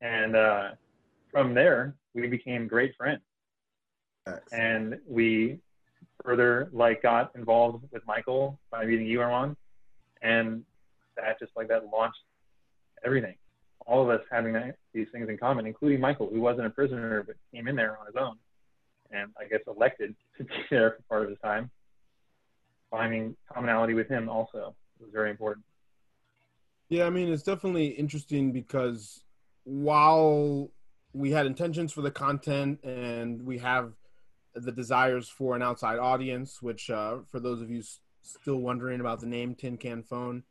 And 0.00 0.34
uh, 0.34 0.68
from 1.30 1.52
there, 1.52 1.94
we 2.14 2.26
became 2.26 2.68
great 2.68 2.94
friends. 2.96 3.20
And 4.50 4.98
we 5.06 5.58
further 6.24 6.70
like 6.72 7.02
got 7.02 7.32
involved 7.34 7.84
with 7.92 8.02
Michael 8.06 8.58
by 8.70 8.86
meeting 8.86 9.06
you, 9.06 9.20
Armand, 9.20 9.56
and 10.24 10.64
that 11.16 11.38
just 11.38 11.52
like 11.56 11.68
that 11.68 11.84
launched 11.92 12.18
everything. 13.04 13.34
All 13.86 14.02
of 14.02 14.08
us 14.08 14.24
having 14.32 14.54
that, 14.54 14.76
these 14.94 15.06
things 15.12 15.28
in 15.28 15.36
common, 15.36 15.66
including 15.66 16.00
Michael, 16.00 16.28
who 16.32 16.40
wasn't 16.40 16.66
a 16.66 16.70
prisoner 16.70 17.22
but 17.22 17.36
came 17.52 17.68
in 17.68 17.76
there 17.76 17.98
on 17.98 18.06
his 18.06 18.16
own, 18.16 18.36
and 19.12 19.30
I 19.38 19.46
guess 19.46 19.60
elected 19.68 20.16
to 20.38 20.44
be 20.44 20.54
there 20.70 20.92
for 20.92 21.02
part 21.08 21.22
of 21.24 21.28
his 21.28 21.38
time. 21.40 21.70
Finding 22.90 23.36
commonality 23.52 23.94
with 23.94 24.08
him 24.08 24.28
also 24.28 24.74
was 24.98 25.10
very 25.12 25.30
important. 25.30 25.64
Yeah, 26.88 27.06
I 27.06 27.10
mean, 27.10 27.32
it's 27.32 27.42
definitely 27.42 27.88
interesting 27.88 28.52
because 28.52 29.22
while 29.64 30.70
we 31.12 31.30
had 31.30 31.46
intentions 31.46 31.92
for 31.92 32.02
the 32.02 32.10
content 32.10 32.80
and 32.84 33.44
we 33.44 33.58
have 33.58 33.92
the 34.54 34.72
desires 34.72 35.28
for 35.28 35.56
an 35.56 35.62
outside 35.62 35.98
audience, 35.98 36.62
which 36.62 36.90
uh, 36.90 37.18
for 37.30 37.40
those 37.40 37.60
of 37.60 37.70
you 37.70 37.82
still 38.24 38.56
wondering 38.56 39.00
about 39.00 39.20
the 39.20 39.26
name 39.26 39.54
Tin 39.54 39.76
Can 39.76 40.02
Phone, 40.02 40.42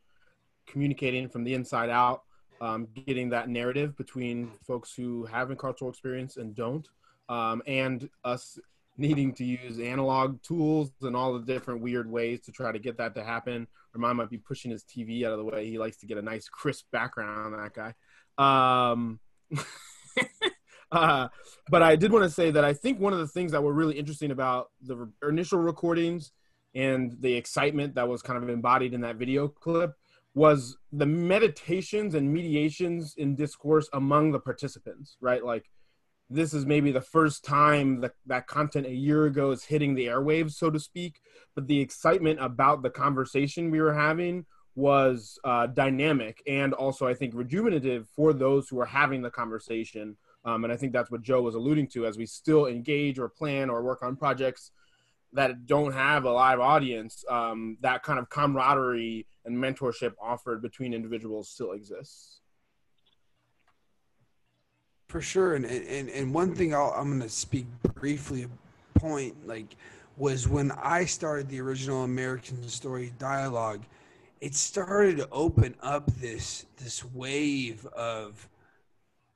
communicating 0.66 1.28
from 1.28 1.44
the 1.44 1.54
inside 1.54 1.90
out, 1.90 2.22
um, 2.60 2.88
getting 3.06 3.28
that 3.30 3.48
narrative 3.48 3.96
between 3.96 4.50
folks 4.66 4.94
who 4.94 5.24
have 5.26 5.48
incarceral 5.48 5.90
experience 5.90 6.36
and 6.36 6.54
don't, 6.54 6.88
um, 7.28 7.62
and 7.66 8.08
us 8.24 8.58
needing 8.96 9.34
to 9.34 9.44
use 9.44 9.80
analog 9.80 10.40
tools 10.42 10.90
and 11.02 11.16
all 11.16 11.32
the 11.32 11.44
different 11.44 11.80
weird 11.80 12.10
ways 12.10 12.40
to 12.42 12.52
try 12.52 12.70
to 12.70 12.78
get 12.78 12.96
that 12.96 13.14
to 13.14 13.24
happen. 13.24 13.66
Ramon 13.92 14.16
might 14.16 14.30
be 14.30 14.38
pushing 14.38 14.70
his 14.70 14.84
TV 14.84 15.24
out 15.24 15.32
of 15.32 15.38
the 15.38 15.44
way. 15.44 15.68
He 15.68 15.78
likes 15.78 15.96
to 15.98 16.06
get 16.06 16.18
a 16.18 16.22
nice 16.22 16.48
crisp 16.48 16.86
background 16.92 17.54
on 17.54 17.62
that 17.62 17.74
guy. 17.74 17.94
Um, 18.38 19.20
uh, 20.92 21.28
but 21.68 21.82
I 21.82 21.96
did 21.96 22.12
want 22.12 22.24
to 22.24 22.30
say 22.30 22.50
that 22.52 22.64
I 22.64 22.72
think 22.72 23.00
one 23.00 23.12
of 23.12 23.18
the 23.18 23.28
things 23.28 23.52
that 23.52 23.62
were 23.62 23.72
really 23.72 23.98
interesting 23.98 24.30
about 24.30 24.70
the 24.82 24.96
re- 24.96 25.28
initial 25.28 25.58
recordings 25.58 26.32
and 26.74 27.16
the 27.20 27.34
excitement 27.34 27.94
that 27.94 28.08
was 28.08 28.22
kind 28.22 28.42
of 28.42 28.48
embodied 28.48 28.94
in 28.94 29.00
that 29.02 29.16
video 29.16 29.48
clip 29.48 29.92
was 30.34 30.76
the 30.92 31.06
meditations 31.06 32.14
and 32.14 32.32
mediations 32.32 33.14
in 33.16 33.36
discourse 33.36 33.88
among 33.92 34.32
the 34.32 34.40
participants, 34.40 35.16
right? 35.20 35.44
Like, 35.44 35.70
this 36.30 36.52
is 36.54 36.66
maybe 36.66 36.90
the 36.90 37.00
first 37.00 37.44
time 37.44 38.00
that 38.00 38.12
that 38.26 38.46
content 38.46 38.86
a 38.86 38.94
year 38.94 39.26
ago 39.26 39.52
is 39.52 39.64
hitting 39.64 39.94
the 39.94 40.06
airwaves, 40.06 40.52
so 40.52 40.70
to 40.70 40.80
speak. 40.80 41.20
But 41.54 41.68
the 41.68 41.80
excitement 41.80 42.40
about 42.40 42.82
the 42.82 42.90
conversation 42.90 43.70
we 43.70 43.80
were 43.80 43.94
having 43.94 44.46
was 44.74 45.38
uh, 45.44 45.68
dynamic 45.68 46.42
and 46.48 46.72
also, 46.74 47.06
I 47.06 47.14
think, 47.14 47.34
rejuvenative 47.34 48.08
for 48.08 48.32
those 48.32 48.68
who 48.68 48.80
are 48.80 48.86
having 48.86 49.22
the 49.22 49.30
conversation. 49.30 50.16
Um, 50.44 50.64
and 50.64 50.72
I 50.72 50.76
think 50.76 50.92
that's 50.92 51.10
what 51.10 51.22
Joe 51.22 51.42
was 51.42 51.54
alluding 51.54 51.88
to 51.88 52.06
as 52.06 52.18
we 52.18 52.26
still 52.26 52.66
engage 52.66 53.18
or 53.18 53.28
plan 53.28 53.70
or 53.70 53.82
work 53.82 54.02
on 54.02 54.16
projects 54.16 54.72
that 55.34 55.66
don't 55.66 55.92
have 55.92 56.24
a 56.24 56.30
live 56.30 56.60
audience. 56.60 57.24
Um, 57.28 57.76
that 57.80 58.02
kind 58.02 58.18
of 58.18 58.30
camaraderie 58.30 59.26
and 59.44 59.56
mentorship 59.56 60.12
offered 60.20 60.62
between 60.62 60.94
individuals 60.94 61.48
still 61.48 61.72
exists. 61.72 62.40
for 65.14 65.20
sure 65.20 65.54
and 65.54 65.64
and, 65.64 66.08
and 66.08 66.34
one 66.34 66.56
thing 66.56 66.74
I'll, 66.74 66.92
i'm 66.96 67.06
going 67.06 67.22
to 67.22 67.28
speak 67.28 67.66
briefly 67.94 68.46
point 68.94 69.46
like 69.46 69.76
was 70.16 70.48
when 70.48 70.72
i 70.72 71.04
started 71.04 71.48
the 71.48 71.60
original 71.60 72.02
american 72.02 72.66
story 72.68 73.12
dialogue 73.16 73.84
it 74.40 74.56
started 74.56 75.18
to 75.18 75.28
open 75.30 75.76
up 75.80 76.12
this 76.16 76.66
this 76.78 77.04
wave 77.04 77.86
of 77.86 78.48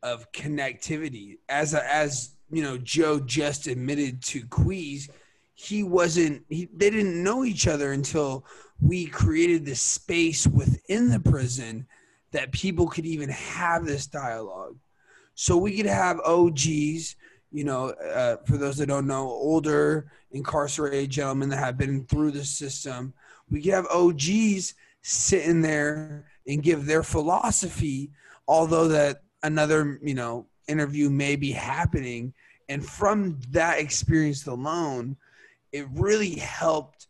of 0.03 0.33
connectivity 0.33 1.39
as 1.49 1.75
a, 1.75 1.95
as 1.95 2.35
you 2.51 2.63
know 2.65 2.77
joe 2.79 3.21
just 3.21 3.69
admitted 3.69 4.21
to 4.23 4.41
queez 4.47 5.09
he 5.61 5.83
wasn't 5.83 6.44
he, 6.49 6.68
they 6.73 6.88
didn't 6.88 7.21
know 7.21 7.44
each 7.44 7.66
other 7.66 7.90
until 7.92 8.44
we 8.81 9.07
created 9.07 9.66
this 9.66 9.83
space 9.83 10.47
within 10.47 11.11
the 11.11 11.18
prison 11.18 11.85
that 12.31 12.53
people 12.53 12.87
could 12.87 13.05
even 13.05 13.29
have 13.31 13.85
this 13.85 14.07
dialogue 14.07 14.77
So 15.35 15.57
we 15.57 15.77
could 15.77 15.87
have 15.87 16.21
OGs, 16.21 17.16
you 17.51 17.64
know, 17.64 17.90
uh, 17.90 18.37
for 18.47 18.57
those 18.57 18.77
that 18.79 18.87
don't 18.87 19.09
know, 19.09 19.27
older 19.29 20.12
incarcerated 20.31 21.11
gentlemen 21.11 21.49
that 21.49 21.59
have 21.59 21.77
been 21.77 22.05
through 22.07 22.33
the 22.33 22.44
system. 22.44 23.12
We 23.51 23.61
could 23.62 23.73
have 23.73 23.87
OGs 23.87 24.75
sitting 25.03 25.61
there 25.61 26.27
and 26.47 26.62
give 26.62 26.87
their 26.87 27.03
philosophy, 27.03 28.11
although 28.47 28.87
that 28.88 29.23
another, 29.42 29.99
you 30.03 30.14
know, 30.14 30.47
interview 30.68 31.11
may 31.11 31.35
be 31.35 31.51
happening. 31.51 32.33
And 32.68 32.85
from 32.85 33.40
that 33.51 33.81
experience 33.81 34.47
alone, 34.47 35.16
it 35.73 35.87
really 35.93 36.35
helped 36.35 37.07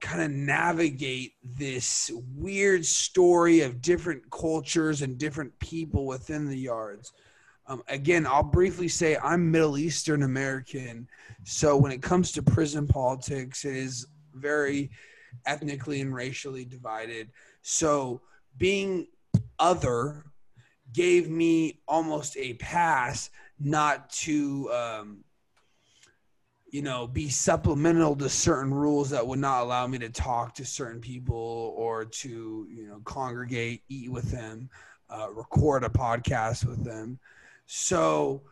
kind 0.00 0.22
of 0.22 0.30
navigate 0.30 1.32
this 1.42 2.10
weird 2.36 2.84
story 2.84 3.62
of 3.62 3.80
different 3.80 4.30
cultures 4.30 5.02
and 5.02 5.18
different 5.18 5.58
people 5.58 6.06
within 6.06 6.46
the 6.46 6.58
yards. 6.58 7.12
Um, 7.66 7.82
again, 7.88 8.26
I'll 8.26 8.42
briefly 8.42 8.88
say 8.88 9.16
I'm 9.16 9.50
Middle 9.50 9.78
Eastern 9.78 10.22
American. 10.22 11.08
So 11.44 11.76
when 11.76 11.92
it 11.92 12.02
comes 12.02 12.30
to 12.32 12.42
prison 12.42 12.86
politics, 12.86 13.64
it 13.64 13.74
is 13.74 14.06
very 14.34 14.90
ethnically 15.46 16.00
and 16.00 16.14
racially 16.14 16.64
divided. 16.64 17.30
So 17.62 18.20
being 18.58 19.08
other 19.58 20.24
gave 20.92 21.28
me 21.28 21.80
almost 21.88 22.36
a 22.36 22.54
pass 22.54 23.30
not 23.58 24.10
to 24.10 24.70
um, 24.72 25.24
you 26.76 26.82
know 26.82 27.06
be 27.06 27.30
supplemental 27.30 28.14
to 28.14 28.28
certain 28.28 28.72
rules 28.74 29.08
that 29.08 29.26
would 29.26 29.38
not 29.38 29.62
allow 29.62 29.86
me 29.86 29.98
to 29.98 30.10
talk 30.10 30.54
to 30.54 30.62
certain 30.62 31.00
people 31.00 31.72
or 31.74 32.04
to 32.04 32.66
you 32.70 32.86
know 32.86 33.00
congregate 33.04 33.82
eat 33.88 34.12
with 34.12 34.30
them 34.30 34.68
uh, 35.08 35.30
record 35.30 35.84
a 35.84 35.88
podcast 35.88 36.66
with 36.66 36.84
them. 36.84 37.18
So 37.64 38.42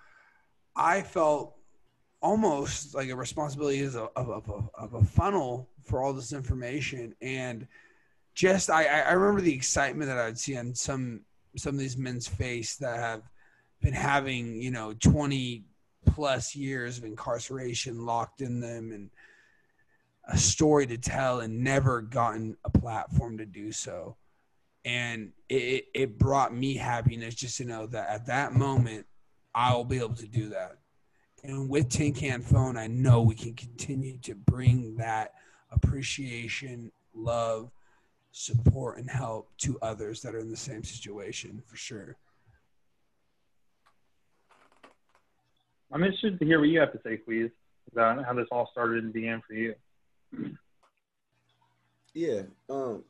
i 0.75 1.03
felt 1.03 1.55
almost 2.23 2.95
like 2.95 3.11
a 3.11 3.15
responsibility 3.15 3.83
a, 3.83 3.89
of, 3.89 4.31
of, 4.31 4.49
a, 4.49 4.81
of 4.83 4.95
a 4.95 5.05
funnel 5.05 5.69
for 5.83 6.03
all 6.03 6.15
this 6.15 6.33
information. 6.33 7.15
And 7.21 7.69
just 8.35 8.71
I, 8.71 8.87
I 8.87 9.13
remember 9.13 9.43
the 9.43 9.55
excitement 9.55 10.09
that 10.09 10.17
I'd 10.17 10.39
see 10.39 10.57
on 10.57 10.75
some 10.75 11.21
some 11.57 11.75
of 11.75 11.79
these 11.79 11.99
men's 11.99 12.27
face 12.27 12.77
that 12.77 12.99
have 12.99 13.23
been 13.83 13.93
having 13.93 14.63
you 14.63 14.71
know 14.71 14.95
20 14.95 15.67
plus 16.07 16.55
years 16.55 16.99
of 16.99 17.05
incarceration 17.05 18.05
locked 18.05 18.41
in 18.41 18.61
them 18.61 18.93
and 18.93 19.11
a 20.29 20.39
story 20.39 20.87
to 20.87 20.97
tell 20.97 21.41
and 21.41 21.63
never 21.63 22.01
gotten 22.01 22.57
a 22.65 22.71
platform 22.71 23.37
to 23.39 23.47
do 23.47 23.71
so 23.71 24.17
and 24.87 25.33
it, 25.49 25.87
it 25.95 26.19
brought 26.19 26.55
me 26.55 26.75
happiness 26.75 27.35
just 27.35 27.57
to 27.59 27.65
know 27.65 27.87
that 27.87 28.09
at 28.09 28.27
that 28.27 28.55
moment 28.55 29.07
i'll 29.55 29.85
be 29.85 29.99
able 29.99 30.15
to 30.15 30.27
do 30.27 30.49
that 30.49 30.79
and 31.43 31.69
with 31.69 31.89
tin 31.89 32.13
can 32.13 32.41
phone 32.41 32.77
i 32.77 32.87
know 32.87 33.21
we 33.21 33.35
can 33.35 33.55
continue 33.55 34.17
to 34.19 34.35
bring 34.35 34.97
that 34.97 35.33
appreciation 35.71 36.91
love 37.15 37.71
support 38.35 38.99
and 38.99 39.09
help 39.09 39.49
to 39.59 39.79
others 39.81 40.21
that 40.21 40.35
are 40.35 40.41
in 40.41 40.51
the 40.51 40.57
same 40.57 40.83
situation 40.83 41.63
for 41.65 41.77
sure. 41.77 42.17
I'm 45.95 46.03
interested 46.03 46.41
to 46.41 46.45
hear 46.45 46.59
what 46.59 46.69
you 46.69 46.81
have 46.81 46.93
to 46.93 47.01
say, 47.05 47.17
please, 47.17 47.51
about 47.93 48.25
how 48.25 48.35
this 48.35 48.49
all 48.51 48.69
started 48.73 49.05
and 49.05 49.13
began 49.13 49.41
for 49.47 49.55
you. 49.55 49.75
Yeah. 52.13 52.43
Um, 52.69 53.05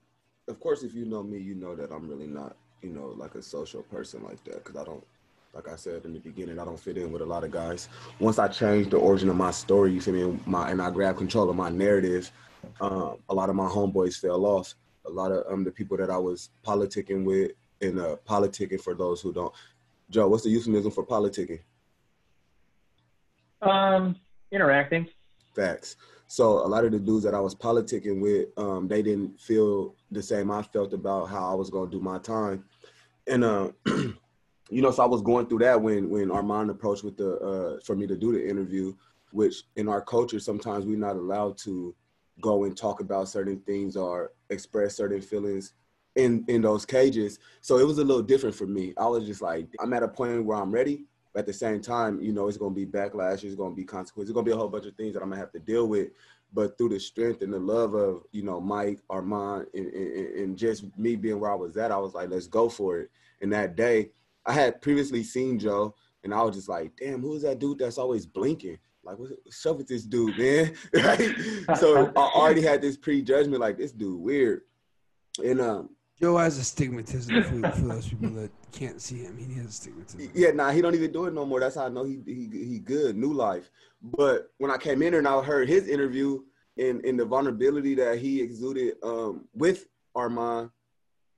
of 0.49 0.61
course, 0.61 0.83
if 0.83 0.95
you 0.95 1.07
know 1.07 1.23
me, 1.23 1.39
you 1.39 1.55
know 1.55 1.75
that 1.75 1.91
I'm 1.91 2.07
really 2.07 2.27
not, 2.27 2.57
you 2.83 2.91
know, 2.91 3.15
like 3.17 3.37
a 3.37 3.43
social 3.43 3.83
person 3.85 4.23
like 4.23 4.45
that 4.45 4.63
because 4.63 4.77
I 4.77 4.85
don't, 4.85 5.03
like 5.55 5.67
I 5.67 5.77
said 5.77 6.05
in 6.05 6.13
the 6.13 6.21
beginning, 6.21 6.59
I 6.59 6.67
don't 6.67 6.79
fit 6.79 6.99
in 6.99 7.11
with 7.11 7.23
a 7.23 7.27
lot 7.27 7.43
of 7.43 7.51
guys. 7.51 7.89
Once 8.19 8.39
I 8.39 8.49
changed 8.49 8.91
the 8.91 8.99
origin 8.99 9.31
of 9.31 9.37
my 9.37 9.51
story, 9.51 9.91
you 9.91 10.03
feel 10.03 10.33
me, 10.33 10.39
my 10.45 10.71
and 10.71 10.83
I 10.83 10.91
grabbed 10.91 11.17
control 11.17 11.49
of 11.49 11.57
my 11.57 11.71
narrative, 11.71 12.31
um, 12.83 13.17
a 13.31 13.35
lot 13.35 13.49
of 13.49 13.57
my 13.57 13.67
homeboys 13.67 14.21
fell 14.21 14.45
off 14.45 14.75
a 15.07 15.11
lot 15.11 15.33
of 15.33 15.51
um 15.51 15.65
the 15.65 15.71
people 15.71 15.97
that 15.99 16.11
I 16.11 16.17
was 16.17 16.51
politicking 16.67 17.25
with 17.25 17.53
and 17.81 18.01
uh 18.01 18.17
politicking 18.27 18.81
for 18.81 18.95
those 18.95 19.21
who 19.21 19.33
don't. 19.33 19.53
Joe, 20.11 20.29
what's 20.29 20.45
the 20.45 20.51
euphemism 20.51 20.91
for 20.91 21.05
politicking? 21.05 21.61
Um, 23.65 24.17
interacting. 24.53 25.09
Facts. 25.55 25.97
So 26.27 26.65
a 26.65 26.69
lot 26.69 26.85
of 26.85 26.93
the 26.93 26.99
dudes 26.99 27.25
that 27.25 27.35
I 27.35 27.41
was 27.41 27.55
politicking 27.55 28.21
with, 28.21 28.49
um, 28.57 28.89
they 28.89 29.03
didn't 29.03 29.41
feel 29.41 29.95
the 30.11 30.23
same 30.23 30.51
I 30.51 30.63
felt 30.63 30.93
about 30.93 31.27
how 31.27 31.51
I 31.51 31.55
was 31.55 31.71
gonna 31.71 31.91
do 31.91 32.01
my 32.01 32.19
time, 32.19 32.65
and 33.27 33.45
uh, 33.45 33.71
you 33.87 34.83
know, 34.83 34.91
so 34.91 35.03
I 35.03 35.07
was 35.07 35.23
going 35.23 35.47
through 35.47 35.61
that 35.61 35.81
when 35.81 36.09
when 36.11 36.31
Armand 36.31 36.71
approached 36.71 37.05
with 37.05 37.17
the 37.17 37.37
uh, 37.39 37.81
for 37.85 37.95
me 37.95 38.07
to 38.07 38.17
do 38.17 38.33
the 38.33 38.49
interview, 38.49 38.95
which 39.33 39.65
in 39.77 39.89
our 39.89 40.01
culture 40.01 40.41
sometimes 40.41 40.87
we're 40.87 40.97
not 40.97 41.17
allowed 41.17 41.59
to 41.59 41.95
go 42.41 42.65
and 42.65 42.77
talk 42.77 43.01
about 43.01 43.29
certain 43.29 43.61
things 43.61 43.97
or 43.97 44.33
express 44.51 44.97
certain 44.97 45.21
feelings 45.21 45.75
in 46.17 46.45
in 46.49 46.63
those 46.63 46.85
cages. 46.87 47.39
So 47.61 47.79
it 47.79 47.87
was 47.87 47.99
a 47.99 48.05
little 48.05 48.23
different 48.23 48.57
for 48.57 48.67
me. 48.67 48.95
I 48.99 49.07
was 49.07 49.27
just 49.27 49.43
like, 49.43 49.69
I'm 49.81 49.93
at 49.93 50.03
a 50.03 50.09
point 50.09 50.45
where 50.45 50.59
I'm 50.59 50.73
ready. 50.73 51.05
But 51.35 51.41
at 51.41 51.47
the 51.47 51.53
same 51.53 51.81
time, 51.81 52.21
you 52.21 52.33
know, 52.33 52.47
it's 52.47 52.57
gonna 52.57 52.75
be 52.75 52.87
backlash, 52.87 53.43
it's 53.43 53.57
gonna 53.57 53.75
be 53.75 53.85
consequences, 53.85 54.31
it's 54.31 54.35
gonna 54.35 54.45
be 54.45 54.53
a 54.53 54.57
whole 54.57 54.69
bunch 54.69 54.87
of 54.87 54.95
things 54.95 55.15
that 55.15 55.23
I'm 55.23 55.31
gonna 55.31 55.41
have 55.41 55.53
to 55.53 55.59
deal 55.59 55.89
with. 55.89 56.11
But 56.53 56.79
through 56.79 56.91
the 56.91 57.01
strength 57.01 57.43
and 57.43 57.53
the 57.53 57.59
love 57.59 57.95
of, 57.95 58.23
you 58.31 58.45
know, 58.45 58.61
Mike, 58.61 59.01
Armand, 59.11 59.67
and, 59.75 59.87
and, 59.89 60.27
and 60.39 60.57
just 60.57 60.85
me 60.97 61.17
being 61.17 61.41
where 61.41 61.51
I 61.51 61.57
was 61.57 61.77
at, 61.77 61.91
I 61.91 61.97
was 61.97 62.15
like, 62.15 62.31
let's 62.31 62.47
go 62.47 62.69
for 62.69 63.01
it. 63.01 63.11
And 63.43 63.53
that 63.53 63.75
day, 63.75 64.11
I 64.47 64.53
had 64.53 64.81
previously 64.81 65.25
seen 65.25 65.59
Joe, 65.59 65.97
and 66.23 66.33
I 66.33 66.41
was 66.43 66.55
just 66.55 66.69
like, 66.69 66.93
damn, 66.97 67.21
who's 67.21 67.43
that 67.43 67.59
dude 67.59 67.81
that's 67.81 67.99
always 67.99 68.27
blinking? 68.27 68.79
Like, 69.03 69.19
what's 69.19 69.67
up 69.67 69.77
with 69.77 69.89
this 69.89 70.05
dude, 70.05 70.39
man? 70.39 70.75
right? 70.95 71.35
So 71.77 72.13
I 72.17 72.21
already 72.21 72.63
had 72.63 72.81
this 72.81 72.97
prejudgment, 72.97 73.61
like 73.61 73.77
this 73.77 73.93
dude 73.93 74.21
weird. 74.21 74.63
And 75.45 75.61
um, 75.61 75.91
Joe 76.21 76.37
has 76.37 76.59
a 76.59 76.63
stigmatism 76.63 77.45
for, 77.45 77.77
for 77.77 77.87
those 77.87 78.09
people 78.09 78.31
that 78.31 78.51
can't 78.73 79.01
see 79.01 79.23
him. 79.23 79.37
He 79.37 79.55
has 79.55 79.67
a 79.67 79.89
stigmatism. 79.89 80.31
Yeah, 80.33 80.53
nah, 80.53 80.71
he 80.71 80.81
don't 80.81 80.95
even 80.95 81.13
do 81.13 81.27
it 81.27 81.35
no 81.35 81.45
more. 81.45 81.61
That's 81.61 81.75
how 81.75 81.87
I 81.87 81.89
know 81.89 82.05
he 82.05 82.21
he 82.25 82.49
he 82.53 82.79
good, 82.79 83.17
new 83.17 83.33
life. 83.33 83.71
But 84.03 84.53
when 84.59 84.71
I 84.71 84.77
came 84.77 85.03
in 85.03 85.15
and 85.15 85.27
I 85.27 85.43
heard 85.43 85.69
his 85.69 85.89
interview 85.89 86.43
and 86.79 87.05
and 87.05 87.19
the 87.19 87.25
vulnerability 87.25 87.95
that 87.97 88.19
he 88.19 88.41
exuded 88.41 88.95
um, 89.03 89.47
with 89.55 89.87
Armand 90.15 90.71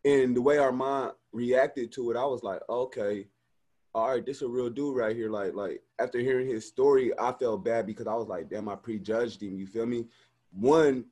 and 0.05 0.37
the 0.37 0.43
way 0.43 0.59
Armand 0.59 1.13
reacted 1.33 1.91
to 1.93 2.11
it, 2.11 2.17
I 2.17 2.25
was 2.27 2.43
like, 2.43 2.61
okay, 2.69 3.27
all 3.95 4.11
right, 4.11 4.25
this 4.25 4.43
a 4.43 4.49
real 4.49 4.69
dude 4.69 4.95
right 4.95 5.17
here. 5.17 5.31
Like, 5.31 5.55
like 5.55 5.83
after 5.99 6.19
hearing 6.19 6.47
his 6.47 6.67
story, 6.69 7.13
I 7.19 7.33
felt 7.33 7.65
bad 7.65 7.87
because 7.87 8.07
I 8.07 8.15
was 8.15 8.29
like, 8.29 8.51
damn, 8.51 8.69
I 8.69 8.77
prejudged 8.77 9.43
him. 9.43 9.57
You 9.57 9.67
feel 9.67 9.87
me? 9.87 10.07
One, 10.53 11.07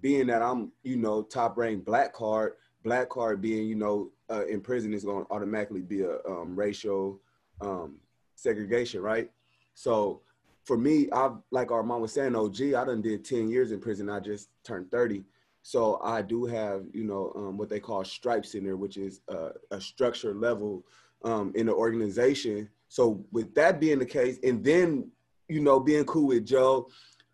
being 0.00 0.26
that 0.28 0.40
I'm, 0.40 0.72
you 0.82 0.96
know, 0.96 1.22
top 1.22 1.58
ranked 1.58 1.84
black 1.84 2.14
card, 2.14 2.54
black 2.82 3.08
card 3.08 3.40
being, 3.40 3.66
you 3.66 3.74
know, 3.74 4.10
uh, 4.30 4.46
in 4.46 4.60
prison 4.60 4.94
is 4.94 5.04
going 5.04 5.24
to 5.24 5.32
automatically 5.32 5.80
be 5.82 6.02
a 6.02 6.18
um, 6.26 6.54
racial 6.54 7.20
um, 7.60 7.96
segregation, 8.36 9.00
right? 9.02 9.30
So 9.74 10.22
for 10.64 10.76
me, 10.76 11.08
I 11.12 11.30
like 11.50 11.70
Armand 11.70 12.02
was 12.02 12.12
saying, 12.12 12.36
OG, 12.36 12.60
I 12.74 12.84
done 12.84 13.02
did 13.02 13.24
10 13.24 13.48
years 13.48 13.72
in 13.72 13.80
prison. 13.80 14.08
I 14.08 14.20
just 14.20 14.50
turned 14.64 14.90
30. 14.90 15.24
So 15.62 16.00
I 16.02 16.22
do 16.22 16.46
have, 16.46 16.84
you 16.92 17.04
know, 17.04 17.32
um, 17.36 17.58
what 17.58 17.68
they 17.68 17.80
call 17.80 18.04
stripes 18.04 18.54
in 18.54 18.64
there, 18.64 18.76
which 18.76 18.96
is 18.96 19.20
uh, 19.28 19.50
a 19.70 19.80
structure 19.80 20.34
level 20.34 20.84
um, 21.24 21.52
in 21.54 21.66
the 21.66 21.74
organization. 21.74 22.68
So 22.88 23.24
with 23.30 23.54
that 23.54 23.80
being 23.80 23.98
the 23.98 24.06
case, 24.06 24.38
and 24.42 24.64
then 24.64 25.10
you 25.48 25.60
know 25.60 25.80
being 25.80 26.04
cool 26.04 26.28
with 26.28 26.46
Joe, 26.46 26.88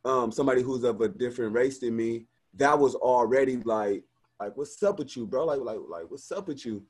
um, 0.05 0.33
somebody 0.33 0.63
who's 0.63 0.85
of 0.85 1.01
a 1.01 1.09
different 1.09 1.53
race 1.53 1.79
than 1.79 1.97
me, 1.97 2.27
that 2.55 2.79
was 2.79 2.95
already 2.95 3.59
like 3.59 4.03
like 4.41 4.57
what's 4.57 4.83
up 4.83 4.99
with 4.99 5.17
you, 5.17 5.27
bro? 5.27 5.45
Like 5.45 5.61
like 5.61 5.79
like 5.89 6.11
what's 6.11 6.31
up 6.33 6.49
with 6.49 6.65
you? 6.65 6.85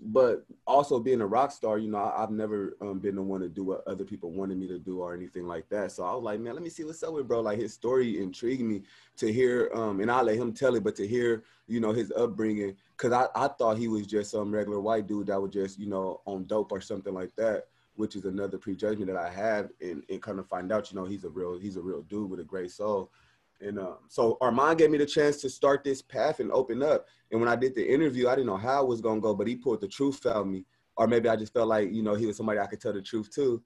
But 0.00 0.44
also 0.64 1.00
being 1.00 1.20
a 1.20 1.26
rock 1.26 1.50
star, 1.50 1.76
you 1.76 1.90
know, 1.90 1.98
I, 1.98 2.20
have 2.20 2.30
never 2.30 2.76
um, 2.80 3.00
been 3.00 3.16
the 3.16 3.22
one 3.22 3.40
to 3.40 3.48
do 3.48 3.64
what 3.64 3.82
other 3.88 4.04
people 4.04 4.30
wanted 4.30 4.56
me 4.56 4.68
to 4.68 4.78
do 4.78 5.00
or 5.00 5.12
anything 5.12 5.44
like 5.44 5.68
that. 5.70 5.90
So 5.90 6.04
I 6.04 6.14
was 6.14 6.22
like, 6.22 6.38
man, 6.38 6.54
let 6.54 6.62
me 6.62 6.70
see 6.70 6.84
what's 6.84 7.02
up 7.02 7.14
with 7.14 7.26
bro. 7.26 7.40
Like 7.40 7.58
his 7.58 7.74
story 7.74 8.22
intrigued 8.22 8.62
me 8.62 8.82
to 9.16 9.32
hear, 9.32 9.72
um, 9.74 9.98
and 10.00 10.08
I'll 10.08 10.22
let 10.22 10.36
him 10.36 10.52
tell 10.52 10.76
it, 10.76 10.84
but 10.84 10.94
to 10.96 11.06
hear, 11.06 11.42
you 11.66 11.80
know, 11.80 11.90
his 11.92 12.12
upbringing, 12.12 12.76
because 12.96 13.12
I, 13.12 13.26
I 13.34 13.48
thought 13.48 13.76
he 13.76 13.88
was 13.88 14.06
just 14.06 14.30
some 14.30 14.54
regular 14.54 14.78
white 14.78 15.08
dude 15.08 15.26
that 15.26 15.42
was 15.42 15.52
just, 15.52 15.80
you 15.80 15.88
know, 15.88 16.20
on 16.26 16.44
dope 16.44 16.70
or 16.70 16.80
something 16.80 17.12
like 17.12 17.34
that, 17.34 17.64
which 17.96 18.14
is 18.14 18.24
another 18.24 18.56
prejudgment 18.56 19.08
that 19.08 19.16
I 19.16 19.30
have, 19.30 19.70
and, 19.80 20.04
and 20.08 20.22
kind 20.22 20.38
of 20.38 20.46
find 20.46 20.70
out, 20.70 20.92
you 20.92 20.96
know, 20.96 21.06
he's 21.06 21.24
a 21.24 21.28
real 21.28 21.58
he's 21.58 21.76
a 21.76 21.82
real 21.82 22.02
dude 22.02 22.30
with 22.30 22.38
a 22.38 22.44
great 22.44 22.70
soul. 22.70 23.10
And 23.60 23.78
um, 23.78 23.96
so 24.08 24.38
Armand 24.40 24.78
gave 24.78 24.90
me 24.90 24.98
the 24.98 25.06
chance 25.06 25.38
to 25.38 25.50
start 25.50 25.82
this 25.82 26.00
path 26.00 26.40
and 26.40 26.52
open 26.52 26.82
up. 26.82 27.06
And 27.30 27.40
when 27.40 27.48
I 27.48 27.56
did 27.56 27.74
the 27.74 27.86
interview, 27.86 28.28
I 28.28 28.34
didn't 28.36 28.46
know 28.46 28.56
how 28.56 28.82
it 28.82 28.88
was 28.88 29.00
gonna 29.00 29.20
go, 29.20 29.34
but 29.34 29.48
he 29.48 29.56
pulled 29.56 29.80
the 29.80 29.88
truth 29.88 30.24
out 30.26 30.36
of 30.36 30.46
me. 30.46 30.64
Or 30.96 31.06
maybe 31.06 31.28
I 31.28 31.36
just 31.36 31.52
felt 31.52 31.68
like, 31.68 31.92
you 31.92 32.02
know, 32.02 32.14
he 32.14 32.26
was 32.26 32.36
somebody 32.36 32.58
I 32.58 32.66
could 32.66 32.80
tell 32.80 32.92
the 32.92 33.02
truth 33.02 33.30
to. 33.34 33.62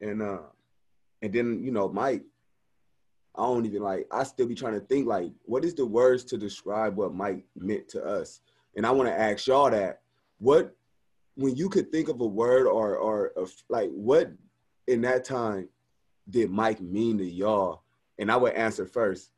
And 0.00 0.22
uh, 0.22 0.38
and 1.22 1.32
then, 1.32 1.62
you 1.62 1.70
know, 1.70 1.88
Mike, 1.88 2.24
I 3.34 3.42
don't 3.44 3.64
even 3.64 3.82
like, 3.82 4.06
I 4.10 4.24
still 4.24 4.46
be 4.46 4.54
trying 4.54 4.74
to 4.74 4.80
think 4.80 5.06
like, 5.06 5.32
what 5.44 5.64
is 5.64 5.74
the 5.74 5.86
words 5.86 6.24
to 6.24 6.36
describe 6.36 6.96
what 6.96 7.14
Mike 7.14 7.44
meant 7.56 7.88
to 7.90 8.04
us? 8.04 8.40
And 8.76 8.86
I 8.86 8.90
want 8.90 9.08
to 9.08 9.18
ask 9.18 9.46
y'all 9.46 9.70
that. 9.70 10.00
What 10.38 10.74
when 11.36 11.54
you 11.56 11.68
could 11.68 11.90
think 11.92 12.08
of 12.08 12.20
a 12.20 12.26
word 12.26 12.66
or 12.66 12.96
or 12.96 13.32
a, 13.36 13.46
like 13.68 13.90
what 13.90 14.30
in 14.86 15.02
that 15.02 15.24
time 15.24 15.68
did 16.28 16.50
Mike 16.50 16.80
mean 16.80 17.18
to 17.18 17.24
y'all? 17.24 17.81
And 18.18 18.30
I 18.30 18.36
would 18.36 18.52
answer 18.54 18.86
first. 18.86 19.30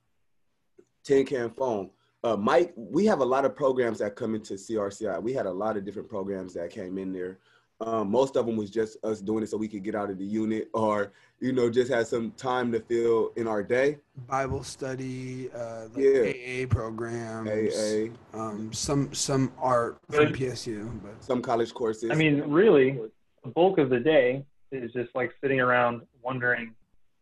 Tin 1.04 1.26
Can 1.26 1.50
Phone. 1.50 1.90
Uh, 2.22 2.36
Mike, 2.36 2.72
we 2.76 3.04
have 3.04 3.20
a 3.20 3.24
lot 3.24 3.44
of 3.44 3.54
programs 3.54 3.98
that 3.98 4.16
come 4.16 4.34
into 4.34 4.54
CRCI. 4.54 5.22
We 5.22 5.34
had 5.34 5.44
a 5.46 5.52
lot 5.52 5.76
of 5.76 5.84
different 5.84 6.08
programs 6.08 6.54
that 6.54 6.70
came 6.70 6.96
in 6.96 7.12
there. 7.12 7.38
Um, 7.80 8.10
most 8.10 8.36
of 8.36 8.46
them 8.46 8.56
was 8.56 8.70
just 8.70 8.96
us 9.04 9.20
doing 9.20 9.42
it 9.42 9.50
so 9.50 9.58
we 9.58 9.68
could 9.68 9.82
get 9.82 9.94
out 9.94 10.08
of 10.08 10.16
the 10.16 10.24
unit 10.24 10.70
or, 10.72 11.12
you 11.40 11.52
know, 11.52 11.68
just 11.68 11.92
had 11.92 12.06
some 12.06 12.30
time 12.32 12.72
to 12.72 12.80
fill 12.80 13.32
in 13.36 13.46
our 13.46 13.62
day. 13.62 13.98
Bible 14.26 14.62
study, 14.62 15.50
uh, 15.52 15.88
like 15.92 16.02
Yeah. 16.02 16.62
AA 16.62 16.66
programs, 16.66 17.50
AA. 17.50 18.08
um, 18.32 18.72
some 18.72 19.12
some 19.12 19.52
art 19.58 19.98
from 20.10 20.32
PSU, 20.32 20.88
but 21.02 21.22
Some 21.22 21.42
college 21.42 21.74
courses. 21.74 22.10
I 22.10 22.14
mean, 22.14 22.42
really, 22.50 22.98
the 23.42 23.50
bulk 23.50 23.78
of 23.78 23.90
the 23.90 24.00
day 24.00 24.46
is 24.70 24.92
just 24.92 25.14
like 25.14 25.34
sitting 25.42 25.60
around 25.60 26.02
wondering 26.22 26.74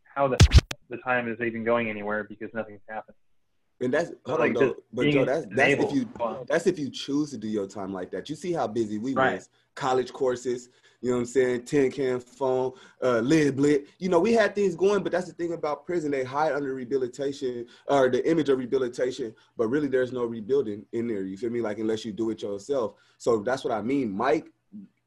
how 0.04 0.28
the 0.28 0.36
the 0.88 0.98
time 0.98 1.28
is 1.28 1.40
even 1.40 1.64
going 1.64 1.88
anywhere 1.88 2.24
because 2.24 2.50
nothing's 2.54 2.80
happened. 2.88 3.16
And 3.80 3.92
that's 3.92 4.12
hold 4.26 4.40
Like, 4.40 4.56
on, 4.56 4.66
though. 4.66 4.76
but 4.92 5.10
Joe, 5.10 5.24
that's 5.24 5.46
that's 5.50 5.72
if 5.82 5.92
you 5.92 6.08
that's 6.46 6.66
if 6.66 6.78
you 6.78 6.88
choose 6.88 7.30
to 7.30 7.38
do 7.38 7.48
your 7.48 7.66
time 7.66 7.92
like 7.92 8.10
that. 8.12 8.28
You 8.28 8.36
see 8.36 8.52
how 8.52 8.68
busy 8.68 8.98
we 8.98 9.14
Right. 9.14 9.34
was. 9.36 9.48
College 9.74 10.12
courses, 10.12 10.68
you 11.00 11.10
know 11.10 11.16
what 11.16 11.20
I'm 11.22 11.26
saying? 11.26 11.64
Tin 11.64 11.90
can 11.90 12.20
phone, 12.20 12.72
uh, 13.02 13.18
Lib 13.18 13.58
Lit. 13.58 13.88
You 13.98 14.08
know, 14.08 14.20
we 14.20 14.32
had 14.34 14.54
things 14.54 14.76
going, 14.76 15.02
but 15.02 15.10
that's 15.10 15.26
the 15.26 15.32
thing 15.32 15.52
about 15.52 15.84
prison. 15.84 16.12
They 16.12 16.22
hide 16.22 16.52
under 16.52 16.74
rehabilitation 16.74 17.66
or 17.88 18.08
the 18.08 18.28
image 18.30 18.50
of 18.50 18.58
rehabilitation, 18.58 19.34
but 19.56 19.66
really 19.68 19.88
there's 19.88 20.12
no 20.12 20.24
rebuilding 20.24 20.86
in 20.92 21.08
there. 21.08 21.22
You 21.24 21.36
feel 21.36 21.50
me? 21.50 21.60
Like 21.60 21.78
unless 21.78 22.04
you 22.04 22.12
do 22.12 22.30
it 22.30 22.42
yourself. 22.42 22.94
So 23.18 23.38
that's 23.40 23.64
what 23.64 23.72
I 23.72 23.82
mean. 23.82 24.12
Mike, 24.12 24.46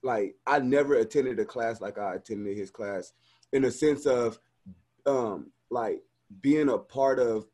like 0.03 0.35
I 0.45 0.59
never 0.59 0.95
attended 0.95 1.39
a 1.39 1.45
class 1.45 1.79
like 1.79 1.97
I 1.97 2.15
attended 2.15 2.57
his 2.57 2.71
class 2.71 3.13
in 3.53 3.63
a 3.63 3.71
sense 3.71 4.05
of 4.05 4.37
um 5.05 5.51
like 5.69 6.01
being 6.41 6.69
a 6.69 6.77
part 6.77 7.19
of 7.19 7.45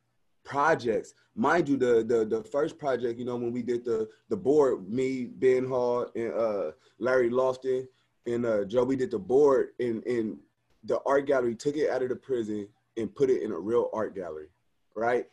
projects. 0.43 1.13
Mind 1.35 1.69
you, 1.69 1.77
the 1.77 2.03
the 2.03 2.25
the 2.25 2.43
first 2.43 2.77
project, 2.77 3.19
you 3.19 3.25
know, 3.25 3.35
when 3.35 3.51
we 3.51 3.61
did 3.61 3.85
the 3.85 4.09
the 4.29 4.37
board, 4.37 4.89
me, 4.89 5.25
Ben 5.25 5.65
Hall, 5.65 6.07
and 6.15 6.33
uh 6.33 6.71
Larry 6.99 7.29
Lofton 7.29 7.87
and 8.25 8.45
uh 8.45 8.65
Joe, 8.65 8.83
we 8.83 8.95
did 8.95 9.11
the 9.11 9.19
board 9.19 9.69
and 9.79 10.03
and 10.05 10.37
the 10.83 10.99
art 11.05 11.27
gallery 11.27 11.55
took 11.55 11.77
it 11.77 11.89
out 11.89 12.01
of 12.01 12.09
the 12.09 12.15
prison 12.15 12.67
and 12.97 13.13
put 13.15 13.29
it 13.29 13.43
in 13.43 13.51
a 13.51 13.59
real 13.59 13.89
art 13.93 14.15
gallery, 14.15 14.47
right? 14.95 15.27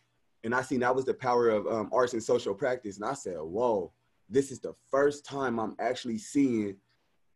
And 0.45 0.55
I 0.55 0.63
seen 0.63 0.81
that 0.81 0.95
was 0.95 1.05
the 1.05 1.15
power 1.15 1.49
of 1.49 1.67
um, 1.67 1.91
arts 1.93 2.13
and 2.13 2.23
social 2.23 2.55
practice. 2.55 2.97
And 2.97 3.05
I 3.05 3.15
said, 3.15 3.39
whoa, 3.39 3.93
this 4.29 4.51
is 4.51 4.61
the 4.61 4.75
first 4.91 5.25
time 5.25 5.59
I'm 5.59 5.75
actually 5.81 6.19
seeing 6.19 6.77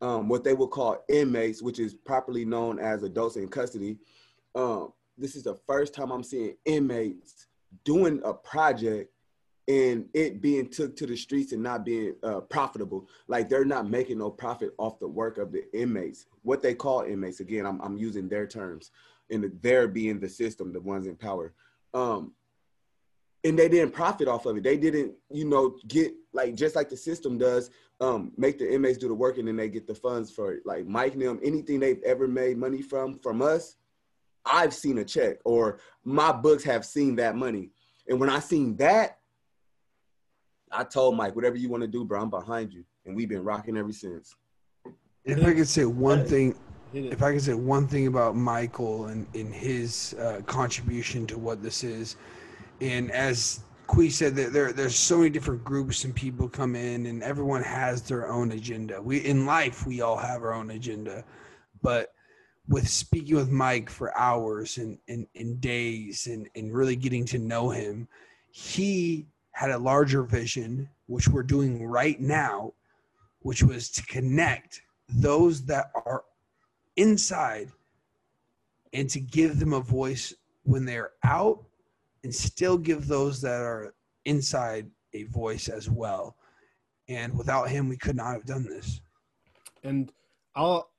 um, 0.01 0.29
what 0.29 0.43
they 0.43 0.53
would 0.53 0.69
call 0.69 1.03
inmates, 1.09 1.61
which 1.61 1.79
is 1.79 1.93
properly 1.93 2.45
known 2.45 2.79
as 2.79 3.03
adults 3.03 3.35
in 3.35 3.47
custody. 3.47 3.97
Um, 4.55 4.93
this 5.17 5.35
is 5.35 5.43
the 5.43 5.55
first 5.67 5.93
time 5.93 6.11
I'm 6.11 6.23
seeing 6.23 6.55
inmates 6.65 7.47
doing 7.83 8.21
a 8.23 8.33
project 8.33 9.11
and 9.67 10.09
it 10.13 10.41
being 10.41 10.69
took 10.69 10.95
to 10.97 11.05
the 11.05 11.15
streets 11.15 11.53
and 11.53 11.63
not 11.63 11.85
being 11.85 12.15
uh, 12.23 12.41
profitable. 12.41 13.07
Like 13.27 13.47
they're 13.47 13.65
not 13.65 13.89
making 13.89 14.17
no 14.17 14.29
profit 14.29 14.71
off 14.77 14.99
the 14.99 15.07
work 15.07 15.37
of 15.37 15.51
the 15.51 15.63
inmates. 15.73 16.25
What 16.41 16.61
they 16.61 16.73
call 16.73 17.01
inmates, 17.03 17.39
again, 17.39 17.65
I'm, 17.65 17.79
I'm 17.81 17.97
using 17.97 18.27
their 18.27 18.45
terms, 18.45 18.91
and 19.29 19.51
their 19.61 19.87
being 19.87 20.19
the 20.19 20.27
system, 20.27 20.73
the 20.73 20.81
ones 20.81 21.07
in 21.07 21.15
power. 21.15 21.53
Um, 21.93 22.33
and 23.45 23.57
they 23.57 23.69
didn't 23.69 23.93
profit 23.93 24.27
off 24.27 24.45
of 24.45 24.57
it. 24.57 24.63
They 24.63 24.77
didn't, 24.77 25.13
you 25.29 25.45
know, 25.45 25.77
get 25.87 26.13
like 26.33 26.55
just 26.55 26.75
like 26.75 26.89
the 26.89 26.97
system 26.97 27.37
does, 27.37 27.69
um, 28.01 28.31
make 28.37 28.57
the 28.57 28.71
inmates 28.71 28.97
do 28.97 29.07
the 29.07 29.13
work 29.13 29.37
and 29.37 29.47
then 29.47 29.55
they 29.55 29.69
get 29.69 29.87
the 29.87 29.95
funds 29.95 30.31
for 30.31 30.53
it. 30.53 30.65
Like 30.65 30.87
Mike 30.87 31.13
and 31.13 31.21
them, 31.21 31.39
anything 31.43 31.79
they've 31.79 32.01
ever 32.03 32.27
made 32.27 32.57
money 32.57 32.81
from 32.81 33.19
from 33.19 33.41
us, 33.41 33.75
I've 34.45 34.73
seen 34.73 34.97
a 34.97 35.05
check 35.05 35.37
or 35.45 35.79
my 36.03 36.31
books 36.31 36.63
have 36.63 36.85
seen 36.85 37.15
that 37.17 37.35
money. 37.35 37.69
And 38.07 38.19
when 38.19 38.29
I 38.29 38.39
seen 38.39 38.75
that, 38.77 39.19
I 40.71 40.83
told 40.83 41.15
Mike, 41.15 41.35
whatever 41.35 41.55
you 41.55 41.69
want 41.69 41.81
to 41.81 41.87
do, 41.87 42.03
bro, 42.03 42.21
I'm 42.21 42.29
behind 42.29 42.73
you. 42.73 42.83
And 43.05 43.15
we've 43.15 43.29
been 43.29 43.43
rocking 43.43 43.77
ever 43.77 43.91
since. 43.91 44.35
If 45.23 45.43
I 45.43 45.53
could 45.53 45.67
say 45.67 45.85
one 45.85 46.25
thing, 46.25 46.55
if 46.93 47.23
I 47.23 47.31
could 47.31 47.41
say 47.41 47.53
one 47.53 47.87
thing 47.87 48.07
about 48.07 48.35
Michael 48.35 49.05
and 49.05 49.25
in 49.33 49.51
his 49.51 50.15
uh, 50.19 50.41
contribution 50.45 51.25
to 51.27 51.37
what 51.37 51.63
this 51.63 51.83
is, 51.83 52.17
and 52.81 53.11
as 53.11 53.61
Quee 53.87 54.09
said, 54.09 54.35
that 54.35 54.51
there 54.51 54.73
there's 54.73 54.95
so 54.95 55.17
many 55.17 55.29
different 55.29 55.63
groups 55.63 56.03
and 56.03 56.13
people 56.13 56.49
come 56.49 56.75
in, 56.75 57.05
and 57.05 57.23
everyone 57.23 57.63
has 57.63 58.01
their 58.01 58.29
own 58.29 58.51
agenda. 58.51 59.01
We 59.01 59.19
in 59.19 59.45
life 59.45 59.85
we 59.85 60.01
all 60.01 60.17
have 60.17 60.41
our 60.41 60.53
own 60.53 60.71
agenda, 60.71 61.23
but 61.81 62.13
with 62.67 62.87
speaking 62.87 63.35
with 63.35 63.49
Mike 63.49 63.89
for 63.89 64.17
hours 64.17 64.77
and 64.77 64.97
and, 65.07 65.27
and 65.35 65.59
days 65.59 66.27
and 66.27 66.49
and 66.55 66.73
really 66.73 66.95
getting 66.95 67.25
to 67.25 67.37
know 67.37 67.69
him, 67.69 68.07
he 68.51 69.25
had 69.51 69.71
a 69.71 69.77
larger 69.77 70.23
vision, 70.23 70.89
which 71.07 71.27
we're 71.27 71.43
doing 71.43 71.85
right 71.85 72.19
now, 72.19 72.73
which 73.39 73.63
was 73.63 73.89
to 73.89 74.05
connect 74.05 74.81
those 75.09 75.65
that 75.65 75.91
are 76.05 76.23
inside 76.95 77.71
and 78.93 79.09
to 79.09 79.19
give 79.19 79.59
them 79.59 79.73
a 79.73 79.79
voice 79.79 80.33
when 80.63 80.85
they're 80.85 81.11
out 81.23 81.63
and 82.23 82.33
still 82.33 82.77
give 82.77 83.07
those 83.07 83.41
that 83.41 83.61
are 83.61 83.93
inside 84.25 84.89
a 85.13 85.23
voice 85.23 85.67
as 85.67 85.89
well. 85.89 86.35
And 87.09 87.37
without 87.37 87.69
him, 87.69 87.89
we 87.89 87.97
could 87.97 88.15
not 88.15 88.33
have 88.33 88.45
done 88.45 88.63
this. 88.63 89.01
and 89.83 90.11
I'll 90.55 90.89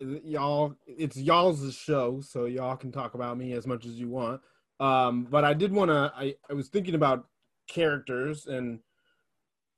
y'all 0.00 0.74
it's 0.86 1.16
y'all's 1.16 1.74
show, 1.74 2.20
so 2.20 2.44
y'all 2.46 2.76
can 2.76 2.92
talk 2.92 3.14
about 3.14 3.38
me 3.38 3.52
as 3.52 3.66
much 3.66 3.86
as 3.86 3.92
you 3.92 4.08
want. 4.08 4.40
Um, 4.80 5.26
but 5.30 5.44
I 5.44 5.54
did 5.54 5.72
want 5.72 5.90
to. 5.90 6.12
I 6.16 6.34
I 6.48 6.54
was 6.54 6.68
thinking 6.68 6.94
about 6.94 7.26
characters, 7.68 8.46
and 8.46 8.80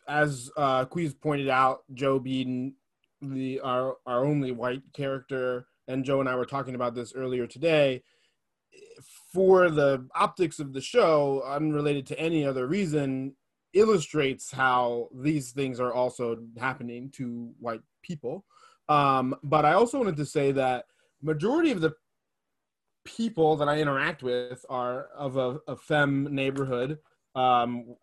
as 0.08 0.50
uh, 0.56 0.84
Queez 0.86 1.18
pointed 1.18 1.48
out, 1.48 1.82
Joe 1.94 2.20
Beeden, 2.20 2.72
the 3.22 3.60
our 3.60 3.96
our 4.06 4.24
only 4.24 4.52
white 4.52 4.82
character, 4.92 5.66
and 5.88 6.04
Joe 6.04 6.20
and 6.20 6.28
I 6.28 6.36
were 6.36 6.46
talking 6.46 6.74
about 6.74 6.94
this 6.94 7.12
earlier 7.14 7.46
today. 7.46 8.02
For 9.32 9.70
the 9.70 10.06
optics 10.14 10.58
of 10.58 10.72
the 10.72 10.80
show, 10.80 11.42
unrelated 11.46 12.06
to 12.08 12.20
any 12.20 12.44
other 12.44 12.66
reason, 12.66 13.34
illustrates 13.72 14.50
how 14.50 15.08
these 15.14 15.52
things 15.52 15.80
are 15.80 15.92
also 15.92 16.38
happening 16.58 17.10
to 17.12 17.52
white 17.58 17.82
people. 18.02 18.44
Um, 18.90 19.36
but 19.44 19.64
I 19.64 19.74
also 19.74 19.98
wanted 19.98 20.16
to 20.16 20.26
say 20.26 20.50
that 20.52 20.86
majority 21.22 21.70
of 21.70 21.80
the 21.80 21.94
people 23.04 23.56
that 23.56 23.68
I 23.68 23.78
interact 23.78 24.24
with 24.24 24.66
are 24.68 25.06
of 25.16 25.36
a, 25.36 25.60
a 25.68 25.76
femme 25.76 26.34
neighborhood, 26.34 26.98
um, 27.36 27.94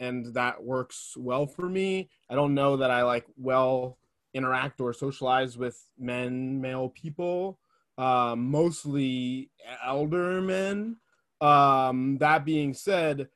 and 0.00 0.34
that 0.34 0.64
works 0.64 1.14
well 1.16 1.46
for 1.46 1.68
me. 1.68 2.10
I 2.28 2.34
don't 2.34 2.54
know 2.54 2.76
that 2.78 2.90
I 2.90 3.04
like 3.04 3.24
well 3.36 3.98
interact 4.34 4.80
or 4.80 4.92
socialize 4.92 5.56
with 5.56 5.78
men, 5.96 6.60
male 6.60 6.88
people, 6.88 7.60
um, 7.96 8.50
mostly 8.50 9.48
elder 9.86 10.40
men. 10.40 10.96
Um, 11.40 12.18
that 12.18 12.44
being 12.44 12.74
said, 12.74 13.28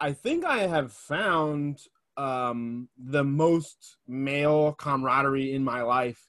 I 0.00 0.14
think 0.14 0.46
I 0.46 0.66
have 0.66 0.90
found 0.90 1.80
um, 2.16 2.88
the 2.96 3.24
most 3.24 3.98
male 4.08 4.72
camaraderie 4.72 5.52
in 5.52 5.62
my 5.62 5.82
life 5.82 6.26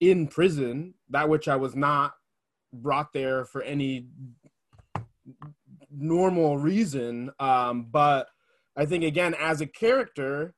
in 0.00 0.26
prison, 0.26 0.94
that 1.10 1.28
which 1.28 1.48
I 1.48 1.56
was 1.56 1.74
not 1.74 2.14
brought 2.72 3.12
there 3.12 3.44
for 3.44 3.62
any 3.62 4.08
normal 5.90 6.58
reason. 6.58 7.30
Um, 7.38 7.88
but 7.90 8.28
I 8.76 8.86
think, 8.86 9.04
again, 9.04 9.34
as 9.38 9.60
a 9.60 9.66
character 9.66 10.54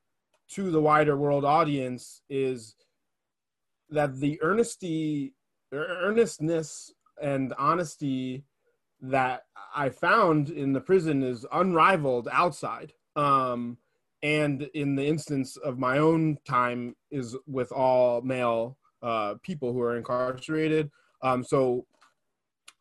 to 0.51 0.71
the 0.71 0.81
wider 0.81 1.15
world 1.15 1.45
audience, 1.45 2.21
is 2.29 2.75
that 3.89 4.19
the 4.19 4.39
earnesty, 4.41 5.33
earnestness 5.71 6.91
and 7.21 7.53
honesty 7.57 8.43
that 9.01 9.43
I 9.75 9.89
found 9.89 10.49
in 10.49 10.73
the 10.73 10.81
prison 10.81 11.23
is 11.23 11.45
unrivaled 11.51 12.27
outside. 12.31 12.93
Um, 13.15 13.77
and 14.23 14.63
in 14.73 14.95
the 14.95 15.05
instance 15.05 15.57
of 15.57 15.77
my 15.77 15.99
own 15.99 16.37
time 16.47 16.95
is 17.11 17.35
with 17.45 17.71
all 17.71 18.21
male 18.21 18.77
uh, 19.01 19.35
people 19.43 19.73
who 19.73 19.81
are 19.81 19.97
incarcerated. 19.97 20.89
Um, 21.21 21.43
so 21.43 21.85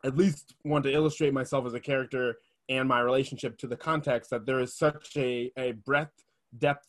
at 0.04 0.16
least 0.16 0.54
want 0.64 0.84
to 0.84 0.92
illustrate 0.92 1.32
myself 1.32 1.66
as 1.66 1.74
a 1.74 1.80
character 1.80 2.36
and 2.68 2.88
my 2.88 3.00
relationship 3.00 3.56
to 3.58 3.66
the 3.66 3.76
context 3.76 4.30
that 4.30 4.46
there 4.46 4.60
is 4.60 4.74
such 4.74 5.16
a, 5.16 5.52
a 5.56 5.72
breadth, 5.72 6.24
depth, 6.58 6.88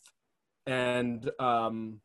and 0.66 1.30
um, 1.38 2.00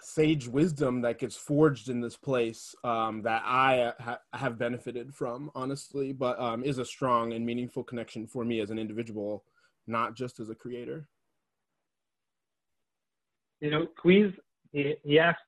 sage 0.00 0.48
wisdom 0.48 1.00
that 1.02 1.18
gets 1.18 1.36
forged 1.36 1.88
in 1.88 2.00
this 2.00 2.16
place 2.16 2.74
um, 2.84 3.22
that 3.22 3.42
I 3.44 3.92
ha- 4.00 4.18
have 4.32 4.58
benefited 4.58 5.14
from, 5.14 5.50
honestly, 5.54 6.12
but 6.12 6.38
um, 6.40 6.64
is 6.64 6.78
a 6.78 6.84
strong 6.84 7.32
and 7.32 7.46
meaningful 7.46 7.84
connection 7.84 8.26
for 8.26 8.44
me 8.44 8.60
as 8.60 8.70
an 8.70 8.78
individual, 8.78 9.44
not 9.86 10.14
just 10.14 10.40
as 10.40 10.50
a 10.50 10.54
creator. 10.54 11.08
you 13.60 13.70
know, 13.70 13.86
Queez, 14.02 14.34
he, 14.72 14.94
he 15.04 15.18
asked 15.18 15.40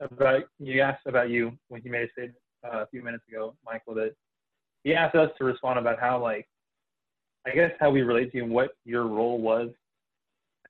about 0.00 0.42
you 0.58 0.80
asked 0.80 1.06
about 1.06 1.30
you 1.30 1.56
when 1.68 1.80
he 1.80 1.88
made 1.88 2.08
a 2.08 2.12
statement 2.12 2.36
uh, 2.64 2.82
a 2.82 2.86
few 2.88 3.02
minutes 3.02 3.24
ago, 3.28 3.54
Michael, 3.64 3.94
that 3.94 4.14
he 4.82 4.94
asked 4.94 5.14
us 5.14 5.30
to 5.38 5.44
respond 5.44 5.78
about 5.78 5.98
how 5.98 6.20
like 6.20 6.46
I 7.46 7.50
guess 7.50 7.72
how 7.80 7.90
we 7.90 8.02
relate 8.02 8.32
to 8.32 8.38
you 8.38 8.44
and 8.44 8.52
what 8.52 8.70
your 8.84 9.06
role 9.06 9.40
was 9.40 9.70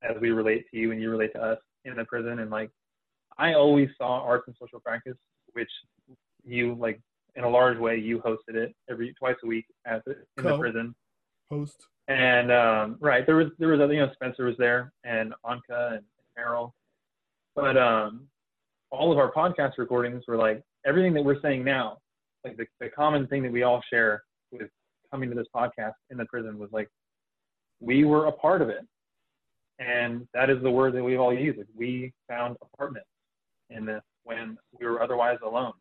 as 0.03 0.17
we 0.21 0.31
relate 0.31 0.67
to 0.71 0.77
you 0.77 0.93
and 0.93 1.01
you 1.01 1.11
relate 1.11 1.33
to 1.35 1.43
us 1.43 1.59
in 1.85 1.97
the 1.97 2.05
prison 2.05 2.41
and 2.41 2.51
like 2.51 2.71
I 3.39 3.55
always 3.55 3.89
saw 3.99 4.21
arts 4.21 4.45
and 4.47 4.57
social 4.61 4.81
practice, 4.81 5.17
which 5.53 5.71
you 6.45 6.77
like 6.79 7.01
in 7.37 7.45
a 7.45 7.49
large 7.49 7.79
way 7.79 7.99
you 7.99 8.21
hosted 8.21 8.55
it 8.55 8.75
every 8.89 9.13
twice 9.15 9.37
a 9.43 9.47
week 9.47 9.67
at 9.87 10.05
the, 10.05 10.17
in 10.39 10.45
the 10.45 10.59
prison. 10.59 10.95
Host. 11.51 11.87
And 12.09 12.53
um, 12.53 12.97
right, 13.01 13.27
there 13.27 13.37
was 13.37 13.49
there 13.59 13.69
was 13.69 13.81
other 13.81 13.95
you 13.95 14.01
know 14.01 14.13
Spencer 14.13 14.45
was 14.45 14.57
there 14.59 14.93
and 15.05 15.33
Anka 15.45 15.97
and 15.97 16.05
Meryl, 16.39 16.73
but 17.55 17.77
um, 17.77 18.27
all 18.91 19.13
of 19.13 19.19
our 19.19 19.33
podcast 19.33 19.73
recordings 19.79 20.25
were 20.27 20.37
like 20.37 20.63
everything 20.87 21.15
that 21.15 21.25
we're 21.25 21.41
saying 21.41 21.65
now, 21.65 21.99
like 22.45 22.57
the, 22.57 22.67
the 22.81 22.89
common 22.89 23.27
thing 23.27 23.43
that 23.43 23.53
we 23.53 23.63
all 23.63 23.83
share 23.91 24.23
with 24.53 24.69
coming 25.11 25.29
to 25.31 25.37
this 25.37 25.47
podcast 25.55 25.95
in 26.11 26.17
the 26.17 26.25
prison 26.27 26.59
was 26.59 26.71
like 26.73 26.89
we 27.81 28.05
were 28.05 28.27
a 28.27 28.33
part 28.33 28.63
of 28.63 28.69
it, 28.69 28.87
and 29.79 30.27
that 30.35 30.51
is 30.51 30.63
the 30.63 30.71
word 30.71 30.95
that 30.95 31.03
we've 31.03 31.21
all 31.21 31.35
used. 31.35 31.59
Like, 31.59 31.67
we 31.77 32.13
found 32.29 32.57
apartment 32.63 33.07
in 33.71 33.85
this 33.85 34.03
when 34.25 34.57
we 34.79 34.87
were 34.87 35.03
otherwise 35.03 35.39
alone, 35.45 35.73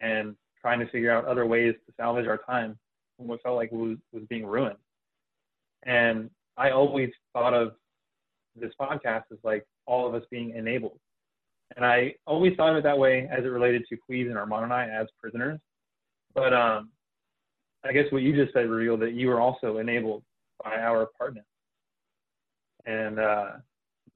and 0.00 0.34
trying 0.60 0.80
to 0.80 0.90
figure 0.90 1.12
out 1.12 1.24
other 1.24 1.46
ways 1.46 1.74
to 1.86 1.94
salvage 1.98 2.26
our 2.26 2.38
time 2.38 2.78
from 3.16 3.26
what 3.26 3.42
felt 3.42 3.56
like 3.56 3.72
was 3.72 3.96
was 4.12 4.22
being 4.28 4.46
ruined. 4.46 4.76
And 5.84 6.30
I 6.56 6.70
always 6.70 7.10
thought 7.32 7.54
of 7.54 7.72
this 8.54 8.72
podcast 8.80 9.24
as 9.32 9.38
like 9.42 9.64
all 9.86 10.06
of 10.06 10.14
us 10.14 10.22
being 10.30 10.50
enabled. 10.50 10.98
And 11.76 11.84
I 11.84 12.14
always 12.26 12.56
thought 12.56 12.70
of 12.70 12.78
it 12.78 12.82
that 12.82 12.98
way 12.98 13.28
as 13.30 13.44
it 13.44 13.48
related 13.48 13.84
to 13.88 13.96
Queez 13.96 14.28
and 14.28 14.36
Armand 14.36 14.64
and 14.64 14.72
I 14.72 14.88
as 14.88 15.06
prisoners. 15.20 15.58
But 16.34 16.52
um, 16.52 16.90
I 17.84 17.92
guess 17.92 18.10
what 18.10 18.22
you 18.22 18.34
just 18.34 18.52
said 18.52 18.68
revealed 18.68 19.00
that 19.00 19.14
you 19.14 19.28
were 19.28 19.40
also 19.40 19.78
enabled 19.78 20.22
by 20.62 20.76
our 20.76 21.08
partner. 21.18 21.44
And 22.86 23.18
uh, 23.18 23.50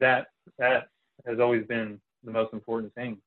that 0.01 0.29
that 0.59 0.89
has 1.27 1.39
always 1.39 1.67
been 1.67 2.01
the 2.25 2.33
most 2.33 2.53
important 2.53 2.95
thing. 2.95 3.19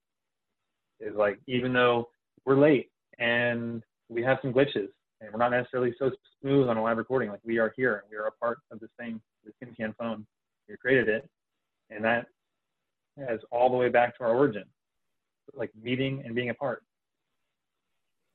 Is 1.00 1.16
like 1.16 1.40
even 1.48 1.74
though 1.74 2.10
we're 2.46 2.60
late 2.60 2.90
and 3.20 3.84
we 4.10 4.24
have 4.24 4.40
some 4.42 4.54
glitches 4.54 4.90
and 5.22 5.32
we're 5.32 5.40
not 5.40 5.52
necessarily 5.52 5.94
so 6.00 6.12
smooth 6.42 6.70
on 6.70 6.78
a 6.78 6.84
live 6.84 6.98
recording, 6.98 7.30
like 7.30 7.40
we 7.44 7.60
are 7.60 7.74
here. 7.76 7.96
And 7.96 8.04
we 8.10 8.18
are 8.18 8.28
a 8.28 8.32
part 8.32 8.60
of 8.72 8.80
this 8.80 8.90
thing, 9.00 9.22
this 9.46 9.54
Tin 9.60 9.74
Can 9.76 9.94
phone. 9.98 10.26
We 10.68 10.76
created 10.76 11.08
it, 11.08 11.30
and 11.90 12.04
that 12.04 12.28
has 13.18 13.40
all 13.52 13.70
the 13.70 13.78
way 13.78 13.90
back 13.90 14.18
to 14.18 14.24
our 14.24 14.36
origin, 14.36 14.64
like 15.54 15.72
meeting 15.82 16.24
and 16.26 16.36
being 16.36 16.50
a 16.50 16.54
part. 16.54 16.84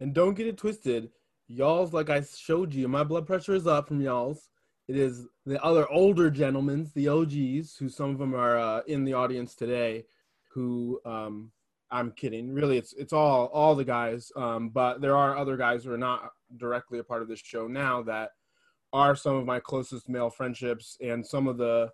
And 0.00 0.14
don't 0.14 0.34
get 0.34 0.46
it 0.46 0.56
twisted. 0.56 1.10
Y'all's, 1.48 1.92
like 1.92 2.10
I 2.10 2.22
showed 2.22 2.74
you, 2.74 2.88
my 2.88 3.04
blood 3.04 3.26
pressure 3.26 3.54
is 3.54 3.66
up 3.66 3.88
from 3.88 4.00
y'all's. 4.00 4.48
It 4.88 4.96
is 4.96 5.26
the 5.46 5.62
other 5.62 5.88
older 5.90 6.30
gentlemen, 6.30 6.90
the 6.94 7.08
OGs, 7.08 7.76
who 7.76 7.88
some 7.88 8.10
of 8.10 8.18
them 8.18 8.34
are 8.34 8.58
uh, 8.58 8.80
in 8.86 9.04
the 9.04 9.14
audience 9.14 9.54
today, 9.54 10.04
who 10.50 11.00
um, 11.04 11.52
I'm 11.90 12.10
kidding. 12.12 12.52
Really, 12.52 12.78
it's 12.78 12.92
it's 12.94 13.12
all 13.12 13.46
all 13.46 13.74
the 13.74 13.84
guys. 13.84 14.32
Um, 14.34 14.70
but 14.70 15.00
there 15.00 15.16
are 15.16 15.36
other 15.36 15.56
guys 15.56 15.84
who 15.84 15.92
are 15.92 15.98
not 15.98 16.32
directly 16.56 16.98
a 16.98 17.04
part 17.04 17.22
of 17.22 17.28
this 17.28 17.40
show 17.40 17.68
now 17.68 18.02
that 18.02 18.30
are 18.92 19.14
some 19.14 19.36
of 19.36 19.46
my 19.46 19.60
closest 19.60 20.08
male 20.08 20.30
friendships 20.30 20.96
and 21.00 21.24
some 21.24 21.46
of 21.46 21.58
the 21.58 21.90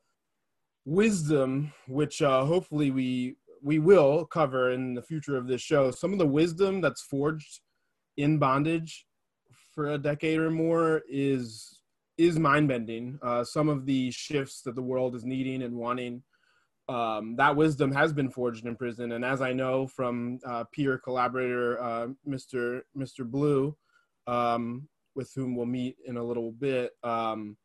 wisdom, 0.84 1.72
which 1.86 2.22
uh, 2.22 2.44
hopefully 2.44 2.90
we 2.90 3.36
we 3.62 3.78
will 3.78 4.24
cover 4.24 4.70
in 4.70 4.94
the 4.94 5.02
future 5.02 5.36
of 5.36 5.46
this 5.46 5.60
show. 5.60 5.90
Some 5.90 6.12
of 6.12 6.18
the 6.18 6.26
wisdom 6.26 6.80
that's 6.80 7.02
forged 7.02 7.60
in 8.16 8.38
bondage 8.38 9.06
for 9.74 9.92
a 9.92 9.98
decade 9.98 10.38
or 10.38 10.50
more 10.50 11.02
is 11.08 11.80
is 12.16 12.38
mind 12.38 12.68
bending. 12.68 13.18
Uh, 13.22 13.44
some 13.44 13.68
of 13.68 13.86
the 13.86 14.10
shifts 14.10 14.62
that 14.62 14.74
the 14.74 14.82
world 14.82 15.14
is 15.14 15.24
needing 15.24 15.62
and 15.62 15.74
wanting. 15.76 16.22
Um, 16.88 17.36
that 17.36 17.54
wisdom 17.54 17.92
has 17.92 18.12
been 18.12 18.30
forged 18.30 18.66
in 18.66 18.74
prison, 18.74 19.12
and 19.12 19.24
as 19.24 19.42
I 19.42 19.52
know 19.52 19.86
from 19.86 20.38
uh, 20.46 20.64
peer 20.72 20.98
collaborator 20.98 21.80
uh, 21.80 22.06
Mr. 22.26 22.80
Mr. 22.96 23.24
Blue, 23.24 23.76
um, 24.26 24.88
with 25.14 25.30
whom 25.34 25.54
we'll 25.54 25.66
meet 25.66 25.96
in 26.06 26.16
a 26.16 26.24
little 26.24 26.50
bit, 26.50 26.92
um, 27.04 27.56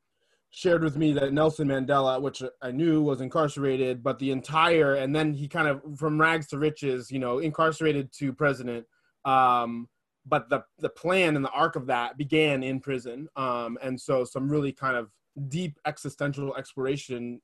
shared 0.55 0.83
with 0.83 0.95
me 0.95 1.11
that 1.13 1.33
Nelson 1.33 1.67
Mandela, 1.67 2.21
which 2.21 2.43
I 2.61 2.69
knew 2.69 3.01
was 3.01 3.21
incarcerated, 3.21 4.03
but 4.03 4.19
the 4.19 4.29
entire, 4.29 4.93
and 4.95 5.13
then 5.15 5.33
he 5.33 5.47
kind 5.47 5.67
of 5.67 5.81
from 5.97 6.21
rags 6.21 6.47
to 6.49 6.59
riches, 6.59 7.09
you 7.09 7.17
know, 7.17 7.39
incarcerated 7.39 8.13
to 8.19 8.31
president. 8.31 8.85
Um, 9.25 9.89
but 10.27 10.49
the 10.49 10.63
the 10.77 10.89
plan 10.89 11.35
and 11.35 11.43
the 11.43 11.49
arc 11.49 11.75
of 11.75 11.87
that 11.87 12.17
began 12.17 12.61
in 12.61 12.79
prison, 12.79 13.27
um, 13.35 13.79
and 13.81 13.99
so 13.99 14.23
some 14.23 14.47
really 14.47 14.71
kind 14.71 14.95
of 14.95 15.09
deep 15.47 15.79
existential 15.87 16.55
exploration 16.55 17.41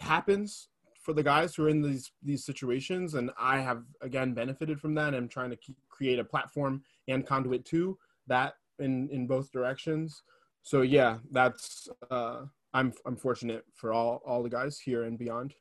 happens 0.00 0.68
for 1.00 1.12
the 1.12 1.22
guys 1.22 1.54
who 1.54 1.64
are 1.64 1.68
in 1.68 1.80
these 1.80 2.10
these 2.24 2.44
situations, 2.44 3.14
and 3.14 3.30
I 3.38 3.60
have 3.60 3.84
again 4.00 4.34
benefited 4.34 4.80
from 4.80 4.96
that. 4.96 5.14
I'm 5.14 5.28
trying 5.28 5.50
to 5.50 5.56
keep, 5.56 5.76
create 5.88 6.18
a 6.18 6.24
platform 6.24 6.82
and 7.06 7.24
conduit 7.24 7.64
to 7.66 7.96
that 8.26 8.54
in 8.80 9.08
in 9.10 9.28
both 9.28 9.52
directions 9.52 10.24
so 10.64 10.82
yeah 10.82 11.18
that's 11.30 11.88
uh 12.10 12.40
i'm 12.72 12.92
i'm 13.06 13.16
fortunate 13.16 13.64
for 13.74 13.92
all 13.92 14.20
all 14.26 14.42
the 14.42 14.48
guys 14.50 14.80
here 14.80 15.04
and 15.04 15.16
beyond 15.18 15.54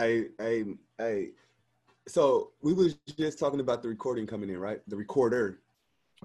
I 0.00 0.24
I 0.40 0.64
I. 0.98 1.28
So 2.08 2.52
we 2.62 2.72
was 2.72 2.94
just 3.18 3.38
talking 3.38 3.60
about 3.60 3.82
the 3.82 3.88
recording 3.88 4.26
coming 4.26 4.48
in, 4.48 4.58
right? 4.58 4.80
The 4.88 4.96
recorder. 4.96 5.60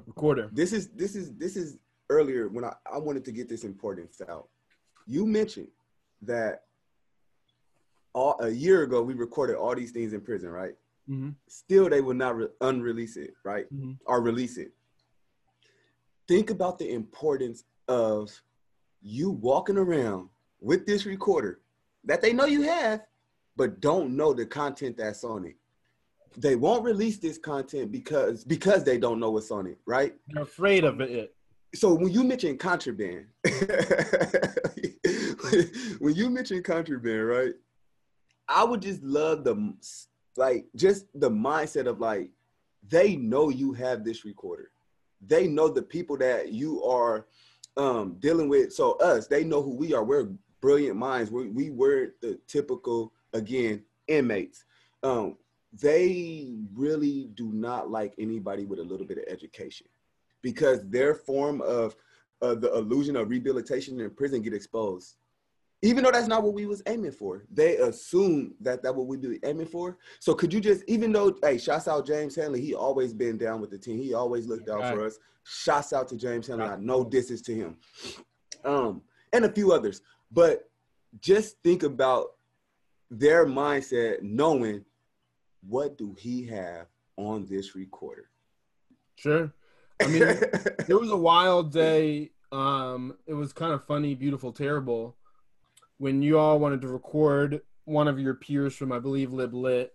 Recorder. 0.07 0.49
This 0.53 0.71
is 0.73 0.87
this 0.89 1.15
is 1.15 1.33
this 1.33 1.55
is 1.57 1.77
earlier 2.09 2.47
when 2.47 2.63
I, 2.63 2.73
I 2.91 2.97
wanted 2.97 3.25
to 3.25 3.31
get 3.31 3.49
this 3.49 3.63
importance 3.63 4.21
out. 4.29 4.47
You 5.05 5.25
mentioned 5.25 5.67
that 6.21 6.63
all, 8.13 8.37
a 8.39 8.49
year 8.49 8.83
ago 8.83 9.03
we 9.03 9.13
recorded 9.13 9.57
all 9.57 9.75
these 9.75 9.91
things 9.91 10.13
in 10.13 10.21
prison, 10.21 10.49
right? 10.49 10.75
mm-hmm. 11.09 11.31
Still, 11.47 11.89
they 11.89 12.01
will 12.01 12.13
not 12.15 12.37
re- 12.37 12.47
unrelease 12.61 13.17
it, 13.17 13.33
right? 13.43 13.65
Mhm. 13.73 13.97
Or 14.05 14.21
release 14.21 14.57
it. 14.57 14.71
Think 16.27 16.49
about 16.49 16.79
the 16.79 16.91
importance 16.93 17.65
of 17.87 18.29
you 19.01 19.31
walking 19.31 19.77
around 19.77 20.29
with 20.59 20.85
this 20.85 21.05
recorder 21.05 21.59
that 22.03 22.21
they 22.21 22.33
know 22.33 22.45
you 22.45 22.63
have, 22.63 23.01
but 23.55 23.79
don't 23.81 24.15
know 24.15 24.33
the 24.33 24.45
content 24.45 24.97
that's 24.97 25.23
on 25.23 25.45
it. 25.45 25.55
They 26.37 26.55
won't 26.55 26.83
release 26.83 27.17
this 27.17 27.37
content 27.37 27.91
because 27.91 28.43
because 28.43 28.83
they 28.83 28.97
don't 28.97 29.19
know 29.19 29.31
what's 29.31 29.51
on 29.51 29.67
it, 29.67 29.77
right? 29.85 30.13
they're 30.27 30.43
afraid 30.43 30.83
of 30.83 30.99
it 30.99 31.33
So 31.73 31.93
when 31.93 32.11
you 32.11 32.23
mention 32.23 32.57
contraband, 32.57 33.27
when 35.99 36.13
you 36.15 36.29
mention 36.29 36.61
contraband, 36.63 37.27
right? 37.27 37.53
I 38.47 38.63
would 38.63 38.81
just 38.81 39.01
love 39.01 39.43
the 39.43 39.73
like 40.35 40.65
just 40.75 41.05
the 41.13 41.29
mindset 41.29 41.87
of 41.87 41.99
like 41.99 42.31
they 42.87 43.15
know 43.15 43.49
you 43.49 43.73
have 43.73 44.03
this 44.03 44.25
recorder. 44.25 44.71
They 45.25 45.47
know 45.47 45.69
the 45.69 45.81
people 45.81 46.17
that 46.17 46.51
you 46.51 46.83
are 46.83 47.27
um 47.77 48.15
dealing 48.19 48.49
with. 48.49 48.73
So 48.73 48.93
us, 48.93 49.27
they 49.27 49.43
know 49.43 49.61
who 49.61 49.75
we 49.75 49.93
are. 49.93 50.03
We're 50.03 50.29
brilliant 50.61 50.97
minds. 50.97 51.31
We 51.31 51.49
we 51.49 51.69
weren't 51.69 52.13
the 52.21 52.39
typical 52.47 53.13
again 53.33 53.83
inmates. 54.07 54.65
Um, 55.03 55.37
they 55.81 56.55
really 56.73 57.29
do 57.35 57.51
not 57.51 57.89
like 57.89 58.13
anybody 58.17 58.65
with 58.65 58.79
a 58.79 58.83
little 58.83 59.05
bit 59.05 59.17
of 59.17 59.25
education 59.27 59.87
because 60.41 60.87
their 60.89 61.13
form 61.13 61.61
of 61.61 61.95
uh, 62.41 62.55
the 62.55 62.73
illusion 62.73 63.15
of 63.15 63.29
rehabilitation 63.29 63.99
in 63.99 64.09
prison 64.11 64.41
get 64.41 64.53
exposed. 64.53 65.15
Even 65.81 66.03
though 66.03 66.11
that's 66.11 66.27
not 66.27 66.41
what 66.41 66.53
we 66.53 66.65
was 66.65 66.81
aiming 66.87 67.11
for, 67.11 67.45
they 67.51 67.77
assume 67.77 68.55
that 68.61 68.81
that 68.81 68.95
what 68.95 69.07
we 69.07 69.17
be 69.17 69.39
aiming 69.43 69.67
for. 69.67 69.97
So 70.19 70.33
could 70.33 70.53
you 70.53 70.59
just, 70.59 70.83
even 70.87 71.11
though, 71.11 71.35
hey, 71.43 71.57
shouts 71.57 71.87
out 71.87 72.07
James 72.07 72.35
Hanley, 72.35 72.61
he 72.61 72.73
always 72.73 73.13
been 73.13 73.37
down 73.37 73.61
with 73.61 73.69
the 73.69 73.77
team. 73.77 74.01
He 74.01 74.13
always 74.13 74.47
looked 74.47 74.69
out 74.69 74.93
for 74.93 75.05
us. 75.05 75.19
Shouts 75.43 75.93
out 75.93 76.07
to 76.09 76.17
James 76.17 76.47
Hanley. 76.47 76.65
I 76.65 76.77
know 76.77 77.03
this 77.03 77.29
is 77.29 77.41
to 77.43 77.53
him, 77.53 77.77
um, 78.63 79.01
and 79.31 79.45
a 79.45 79.51
few 79.51 79.73
others. 79.73 80.01
But 80.31 80.69
just 81.19 81.57
think 81.63 81.83
about 81.83 82.29
their 83.11 83.45
mindset, 83.45 84.23
knowing 84.23 84.83
what 85.67 85.97
do 85.97 86.15
he 86.17 86.45
have 86.47 86.87
on 87.17 87.45
this 87.45 87.75
recorder. 87.75 88.29
Sure. 89.15 89.53
I 90.01 90.07
mean, 90.07 90.23
it 90.87 90.99
was 90.99 91.11
a 91.11 91.17
wild 91.17 91.71
day. 91.71 92.31
Um, 92.51 93.15
it 93.25 93.33
was 93.33 93.53
kind 93.53 93.73
of 93.73 93.85
funny, 93.85 94.15
beautiful, 94.15 94.51
terrible. 94.51 95.15
When 95.97 96.21
you 96.21 96.37
all 96.37 96.59
wanted 96.59 96.81
to 96.81 96.87
record 96.87 97.61
one 97.85 98.07
of 98.07 98.19
your 98.19 98.33
peers 98.33 98.75
from, 98.75 98.91
I 98.91 98.99
believe, 98.99 99.31
Lib 99.31 99.53
Lit, 99.53 99.93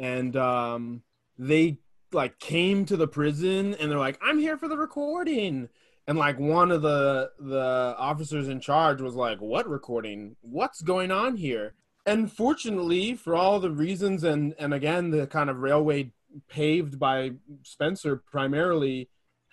and 0.00 0.36
um, 0.36 1.02
they 1.38 1.78
like 2.12 2.38
came 2.38 2.84
to 2.86 2.96
the 2.96 3.06
prison 3.08 3.74
and 3.74 3.90
they're 3.90 3.98
like, 3.98 4.18
"I'm 4.22 4.38
here 4.38 4.58
for 4.58 4.68
the 4.68 4.76
recording," 4.76 5.68
and 6.06 6.18
like 6.18 6.38
one 6.38 6.70
of 6.70 6.82
the 6.82 7.30
the 7.38 7.94
officers 7.98 8.48
in 8.48 8.60
charge 8.60 9.00
was 9.00 9.14
like, 9.14 9.40
"What 9.40 9.68
recording? 9.68 10.36
What's 10.42 10.82
going 10.82 11.10
on 11.10 11.36
here?" 11.36 11.74
and 12.06 12.32
fortunately, 12.32 13.14
for 13.14 13.34
all 13.34 13.60
the 13.60 13.70
reasons, 13.70 14.24
and 14.24 14.54
and 14.58 14.74
again, 14.74 15.10
the 15.10 15.26
kind 15.26 15.50
of 15.50 15.58
railway 15.60 16.12
paved 16.48 16.98
by 16.98 17.32
Spencer 17.62 18.16
primarily, 18.16 19.08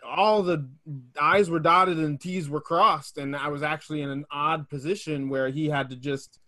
all 0.07 0.41
the 0.43 0.67
I's 1.21 1.49
were 1.49 1.59
dotted 1.59 1.97
and 1.99 2.19
T's 2.19 2.49
were 2.49 2.61
crossed, 2.61 3.17
and 3.17 3.35
I 3.35 3.49
was 3.49 3.63
actually 3.63 4.01
in 4.01 4.09
an 4.09 4.25
odd 4.31 4.69
position 4.69 5.29
where 5.29 5.49
he 5.49 5.67
had 5.67 5.89
to 5.89 5.95
just 5.95 6.39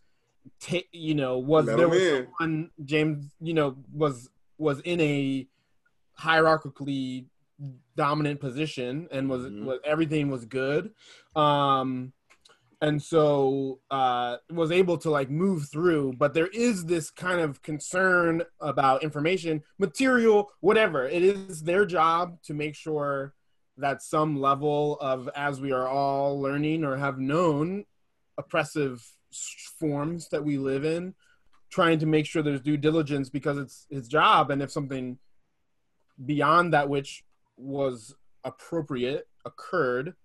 take, 0.59 0.87
you 0.91 1.15
know, 1.15 1.37
was 1.37 1.65
Let 1.65 1.77
there 1.77 1.89
was 1.89 2.01
in. 2.01 2.27
someone 2.39 2.71
James, 2.85 3.25
you 3.41 3.53
know, 3.53 3.75
was 3.93 4.29
was 4.57 4.79
in 4.81 4.99
a 5.01 5.47
hierarchically 6.19 7.25
dominant 7.95 8.39
position 8.39 9.07
and 9.11 9.29
was, 9.29 9.43
Mm-hmm. 9.43 9.65
was 9.65 9.79
everything 9.83 10.29
was 10.29 10.45
good. 10.45 10.91
Um 11.35 12.13
and 12.81 13.01
so 13.03 13.79
uh 13.91 14.37
was 14.49 14.71
able 14.71 14.97
to 14.97 15.09
like 15.11 15.29
move 15.29 15.67
through 15.69 16.13
but 16.17 16.33
there 16.33 16.47
is 16.47 16.85
this 16.85 17.11
kind 17.11 17.41
of 17.41 17.61
concern 17.61 18.41
about 18.61 19.03
information 19.03 19.61
material 19.77 20.49
whatever 20.61 21.05
it 21.05 21.21
is 21.21 21.63
their 21.63 21.85
job 21.85 22.41
to 22.41 22.53
make 22.53 22.75
sure 22.75 23.33
that 23.79 24.01
some 24.01 24.39
level 24.39 24.97
of 24.99 25.29
as 25.35 25.59
we 25.61 25.71
are 25.71 25.87
all 25.87 26.39
learning 26.39 26.83
or 26.83 26.97
have 26.97 27.19
known 27.19 27.85
oppressive 28.37 29.05
forms 29.79 30.29
that 30.29 30.43
we 30.43 30.57
live 30.57 30.85
in 30.85 31.13
trying 31.69 31.99
to 31.99 32.05
make 32.05 32.25
sure 32.25 32.41
there's 32.41 32.61
due 32.61 32.77
diligence 32.77 33.29
because 33.29 33.57
it's 33.57 33.85
his 33.89 34.07
job 34.07 34.49
and 34.49 34.61
if 34.61 34.71
something 34.71 35.17
beyond 36.25 36.73
that 36.73 36.89
which 36.89 37.23
was 37.57 38.15
appropriate 38.43 39.27
occurred 39.45 40.15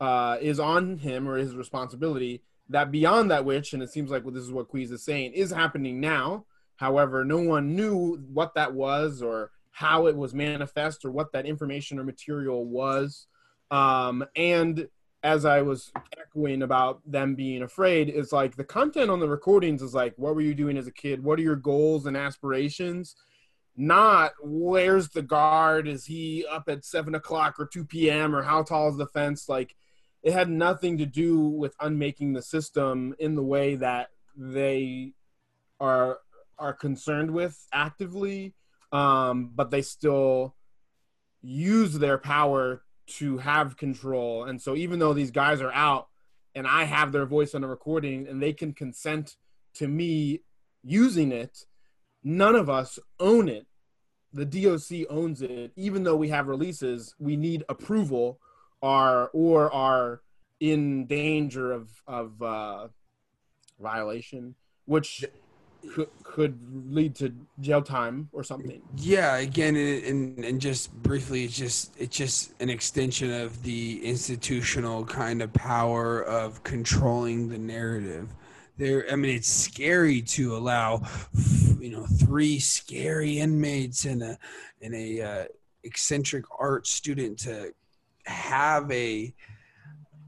uh, 0.00 0.38
is 0.40 0.58
on 0.58 0.98
him 0.98 1.28
or 1.28 1.36
his 1.36 1.54
responsibility. 1.54 2.42
That 2.68 2.90
beyond 2.90 3.30
that 3.30 3.44
which, 3.44 3.72
and 3.72 3.82
it 3.82 3.90
seems 3.90 4.10
like 4.10 4.24
well, 4.24 4.34
this 4.34 4.44
is 4.44 4.52
what 4.52 4.70
Queez 4.70 4.92
is 4.92 5.04
saying, 5.04 5.32
is 5.32 5.50
happening 5.50 6.00
now. 6.00 6.46
However, 6.76 7.24
no 7.24 7.38
one 7.38 7.76
knew 7.76 8.16
what 8.32 8.54
that 8.54 8.72
was 8.72 9.22
or 9.22 9.50
how 9.72 10.06
it 10.06 10.16
was 10.16 10.34
manifest 10.34 11.04
or 11.04 11.10
what 11.10 11.32
that 11.32 11.46
information 11.46 11.98
or 11.98 12.04
material 12.04 12.64
was. 12.64 13.26
Um, 13.70 14.24
and 14.36 14.88
as 15.22 15.44
I 15.44 15.62
was 15.62 15.92
echoing 16.18 16.62
about 16.62 17.00
them 17.10 17.34
being 17.34 17.62
afraid, 17.62 18.08
is 18.08 18.32
like 18.32 18.56
the 18.56 18.64
content 18.64 19.10
on 19.10 19.20
the 19.20 19.28
recordings 19.28 19.82
is 19.82 19.94
like, 19.94 20.14
what 20.16 20.34
were 20.34 20.40
you 20.40 20.54
doing 20.54 20.76
as 20.76 20.86
a 20.86 20.92
kid? 20.92 21.22
What 21.22 21.38
are 21.38 21.42
your 21.42 21.56
goals 21.56 22.06
and 22.06 22.16
aspirations? 22.16 23.16
Not 23.76 24.32
where's 24.42 25.10
the 25.10 25.22
guard? 25.22 25.86
Is 25.86 26.06
he 26.06 26.44
up 26.50 26.64
at 26.68 26.84
seven 26.84 27.14
o'clock 27.14 27.56
or 27.58 27.66
2 27.66 27.84
p.m. 27.84 28.34
or 28.34 28.42
how 28.42 28.62
tall 28.62 28.88
is 28.88 28.96
the 28.96 29.06
fence? 29.06 29.48
Like, 29.48 29.76
it 30.22 30.32
had 30.32 30.50
nothing 30.50 30.98
to 30.98 31.06
do 31.06 31.40
with 31.40 31.74
unmaking 31.80 32.32
the 32.32 32.42
system 32.42 33.14
in 33.18 33.34
the 33.34 33.42
way 33.42 33.76
that 33.76 34.08
they 34.36 35.12
are 35.78 36.18
are 36.58 36.74
concerned 36.74 37.30
with 37.30 37.66
actively 37.72 38.54
um, 38.92 39.50
but 39.54 39.70
they 39.70 39.82
still 39.82 40.54
use 41.42 41.98
their 41.98 42.18
power 42.18 42.82
to 43.06 43.38
have 43.38 43.76
control. 43.76 44.44
And 44.44 44.60
so 44.60 44.74
even 44.76 44.98
though 44.98 45.12
these 45.12 45.30
guys 45.30 45.60
are 45.60 45.72
out 45.72 46.08
and 46.54 46.66
i 46.66 46.82
have 46.82 47.12
their 47.12 47.26
voice 47.26 47.54
on 47.54 47.62
a 47.62 47.68
recording 47.68 48.26
and 48.26 48.42
they 48.42 48.52
can 48.52 48.72
consent 48.72 49.36
to 49.74 49.86
me 49.86 50.42
using 50.82 51.30
it 51.30 51.64
none 52.22 52.54
of 52.54 52.68
us 52.68 52.98
own 53.18 53.48
it. 53.48 53.66
The 54.32 54.44
DOC 54.44 55.06
owns 55.10 55.42
it. 55.42 55.72
Even 55.76 56.04
though 56.04 56.16
we 56.16 56.28
have 56.28 56.46
releases 56.46 57.14
we 57.18 57.36
need 57.36 57.64
approval 57.68 58.40
are 58.82 59.28
or 59.32 59.72
are 59.72 60.22
in 60.60 61.06
danger 61.06 61.72
of 61.72 61.90
of 62.06 62.40
uh, 62.42 62.88
violation, 63.80 64.54
which 64.84 65.24
could 65.94 66.08
could 66.22 66.58
lead 66.92 67.14
to 67.16 67.34
jail 67.60 67.82
time 67.82 68.28
or 68.32 68.44
something. 68.44 68.80
Yeah, 68.96 69.36
again, 69.36 69.76
and, 69.76 70.44
and 70.44 70.60
just 70.60 70.92
briefly, 71.02 71.44
it's 71.44 71.56
just 71.56 71.92
it's 71.98 72.16
just 72.16 72.52
an 72.60 72.70
extension 72.70 73.32
of 73.32 73.62
the 73.62 74.04
institutional 74.04 75.04
kind 75.04 75.42
of 75.42 75.52
power 75.52 76.22
of 76.22 76.62
controlling 76.62 77.48
the 77.48 77.58
narrative. 77.58 78.28
There, 78.78 79.06
I 79.10 79.16
mean, 79.16 79.36
it's 79.36 79.50
scary 79.50 80.22
to 80.22 80.56
allow, 80.56 81.02
you 81.78 81.90
know, 81.90 82.06
three 82.06 82.58
scary 82.58 83.38
inmates 83.40 84.04
and 84.04 84.22
a 84.22 84.38
and 84.80 84.94
a 84.94 85.22
uh, 85.22 85.44
eccentric 85.82 86.44
art 86.58 86.86
student 86.86 87.38
to 87.40 87.74
have 88.24 88.90
a 88.90 89.34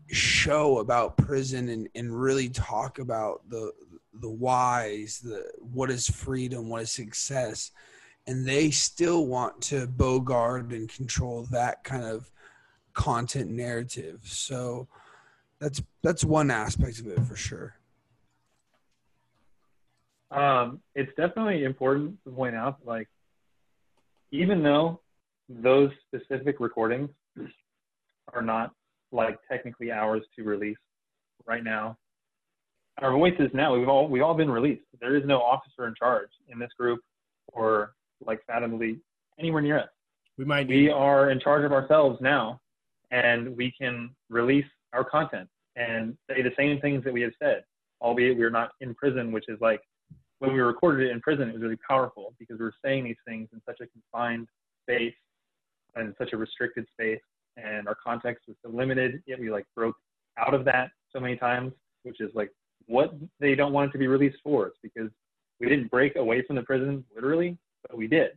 show 0.08 0.78
about 0.78 1.16
prison 1.16 1.70
and, 1.70 1.88
and 1.94 2.20
really 2.20 2.48
talk 2.48 2.98
about 2.98 3.48
the 3.48 3.72
the 4.20 4.30
whys, 4.30 5.20
the 5.20 5.50
what 5.58 5.90
is 5.90 6.08
freedom, 6.08 6.68
what 6.68 6.82
is 6.82 6.90
success, 6.90 7.70
and 8.26 8.46
they 8.46 8.70
still 8.70 9.26
want 9.26 9.60
to 9.62 9.86
bogart 9.86 10.70
and 10.72 10.88
control 10.88 11.46
that 11.50 11.82
kind 11.84 12.04
of 12.04 12.30
content 12.92 13.50
narrative. 13.50 14.20
So 14.24 14.88
that's 15.58 15.82
that's 16.02 16.24
one 16.24 16.50
aspect 16.50 16.98
of 16.98 17.06
it 17.06 17.20
for 17.20 17.36
sure. 17.36 17.76
Um, 20.30 20.80
it's 20.94 21.12
definitely 21.16 21.64
important 21.64 22.16
to 22.24 22.30
point 22.30 22.56
out, 22.56 22.78
like, 22.84 23.08
even 24.30 24.62
though 24.62 25.00
those 25.48 25.90
specific 26.06 26.58
recordings 26.58 27.10
are 28.32 28.40
not 28.40 28.72
like 29.10 29.38
technically 29.50 29.92
ours 29.92 30.22
to 30.36 30.42
release 30.42 30.78
right 31.46 31.62
now, 31.62 31.98
our 33.00 33.12
voices 33.12 33.50
now 33.54 33.76
we've 33.76 33.88
all 33.88 34.08
we've 34.08 34.22
all 34.22 34.34
been 34.34 34.50
released. 34.50 34.82
There 35.00 35.16
is 35.16 35.24
no 35.24 35.40
officer 35.40 35.86
in 35.86 35.94
charge 35.94 36.28
in 36.48 36.58
this 36.58 36.70
group 36.78 37.00
or 37.48 37.92
like 38.24 38.40
fathomably 38.46 39.00
anywhere 39.38 39.62
near 39.62 39.78
us. 39.80 39.88
We 40.38 40.44
might 40.44 40.68
we 40.68 40.90
are 40.90 41.30
in 41.30 41.40
charge 41.40 41.64
of 41.64 41.72
ourselves 41.72 42.18
now, 42.20 42.60
and 43.10 43.56
we 43.56 43.72
can 43.78 44.10
release 44.28 44.66
our 44.92 45.04
content 45.04 45.48
and 45.76 46.16
say 46.28 46.42
the 46.42 46.52
same 46.56 46.80
things 46.80 47.02
that 47.04 47.12
we 47.12 47.22
have 47.22 47.32
said, 47.42 47.64
albeit 48.00 48.36
we're 48.36 48.50
not 48.50 48.72
in 48.80 48.94
prison, 48.94 49.32
which 49.32 49.48
is 49.48 49.58
like 49.60 49.80
when 50.38 50.52
we 50.52 50.60
recorded 50.60 51.08
it 51.08 51.12
in 51.12 51.20
prison, 51.20 51.48
it 51.48 51.52
was 51.52 51.62
really 51.62 51.78
powerful 51.88 52.34
because 52.38 52.58
we 52.58 52.64
were 52.64 52.74
saying 52.84 53.04
these 53.04 53.16
things 53.26 53.48
in 53.52 53.62
such 53.64 53.80
a 53.80 53.86
confined 53.86 54.48
space 54.82 55.14
and 55.94 56.14
such 56.18 56.32
a 56.32 56.36
restricted 56.36 56.86
space, 56.92 57.20
and 57.56 57.86
our 57.86 57.96
context 58.04 58.44
was 58.48 58.56
so 58.64 58.70
limited. 58.70 59.22
Yet 59.26 59.38
we 59.38 59.50
like 59.50 59.66
broke 59.76 59.96
out 60.38 60.54
of 60.54 60.64
that 60.64 60.90
so 61.12 61.20
many 61.20 61.36
times, 61.36 61.72
which 62.02 62.20
is 62.20 62.30
like 62.34 62.50
what 62.92 63.14
they 63.40 63.54
don't 63.54 63.72
want 63.72 63.88
it 63.88 63.92
to 63.92 63.98
be 63.98 64.06
released 64.06 64.36
for. 64.44 64.66
It's 64.66 64.78
because 64.82 65.10
we 65.58 65.68
didn't 65.68 65.90
break 65.90 66.16
away 66.16 66.42
from 66.42 66.56
the 66.56 66.62
prison 66.62 67.04
literally, 67.14 67.56
but 67.88 67.96
we 67.96 68.06
did. 68.06 68.32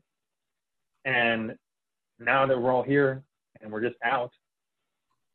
And 1.04 1.56
now 2.20 2.46
that 2.48 2.60
we're 2.60 2.72
all 2.72 2.82
here 2.82 3.22
and 3.62 3.70
we're 3.70 3.82
just 3.82 3.98
out, 4.04 4.32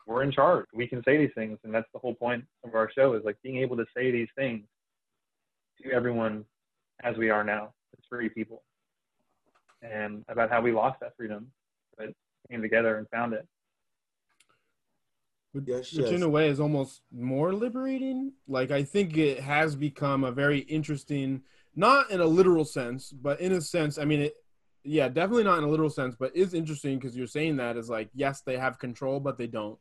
we're 0.06 0.22
in 0.22 0.32
charge. 0.32 0.64
We 0.72 0.86
can 0.86 1.02
say 1.04 1.18
these 1.18 1.34
things, 1.34 1.58
and 1.64 1.74
that's 1.74 1.86
the 1.92 1.98
whole 1.98 2.14
point 2.14 2.44
of 2.64 2.74
our 2.74 2.90
show 2.90 3.12
is 3.12 3.22
like 3.24 3.36
being 3.42 3.58
able 3.58 3.76
to 3.76 3.84
say 3.94 4.10
these 4.10 4.28
things 4.36 4.64
to 5.82 5.92
everyone 5.92 6.44
as 7.04 7.16
we 7.18 7.28
are 7.28 7.44
now, 7.44 7.74
as 7.98 8.04
free 8.08 8.30
people, 8.30 8.62
and 9.82 10.24
about 10.28 10.50
how 10.50 10.62
we 10.62 10.72
lost 10.72 10.98
that 11.00 11.12
freedom, 11.16 11.46
but 11.98 12.08
came 12.50 12.62
together 12.62 12.96
and 12.96 13.08
found 13.10 13.34
it. 13.34 13.46
Which, 15.52 15.64
Yes, 15.66 16.10
in 16.10 16.22
a 16.22 16.28
way 16.28 16.48
is 16.48 16.60
almost 16.60 17.02
more 17.12 17.52
liberating. 17.52 18.32
Like 18.46 18.70
I 18.70 18.84
think 18.84 19.16
it 19.16 19.40
has 19.40 19.74
become 19.74 20.24
a 20.24 20.30
very 20.30 20.60
interesting, 20.60 21.42
not 21.74 22.10
in 22.10 22.20
a 22.20 22.26
literal 22.26 22.64
sense, 22.64 23.10
but 23.10 23.40
in 23.40 23.52
a 23.52 23.60
sense. 23.60 23.98
I 23.98 24.04
mean, 24.04 24.20
it, 24.20 24.34
yeah, 24.84 25.08
definitely 25.08 25.44
not 25.44 25.58
in 25.58 25.64
a 25.64 25.68
literal 25.68 25.90
sense, 25.90 26.14
but 26.14 26.34
is 26.36 26.54
interesting 26.54 26.98
because 26.98 27.16
you're 27.16 27.26
saying 27.26 27.56
that 27.56 27.76
is 27.76 27.90
like 27.90 28.10
yes, 28.14 28.42
they 28.42 28.56
have 28.56 28.78
control, 28.78 29.18
but 29.18 29.38
they 29.38 29.48
don't. 29.48 29.78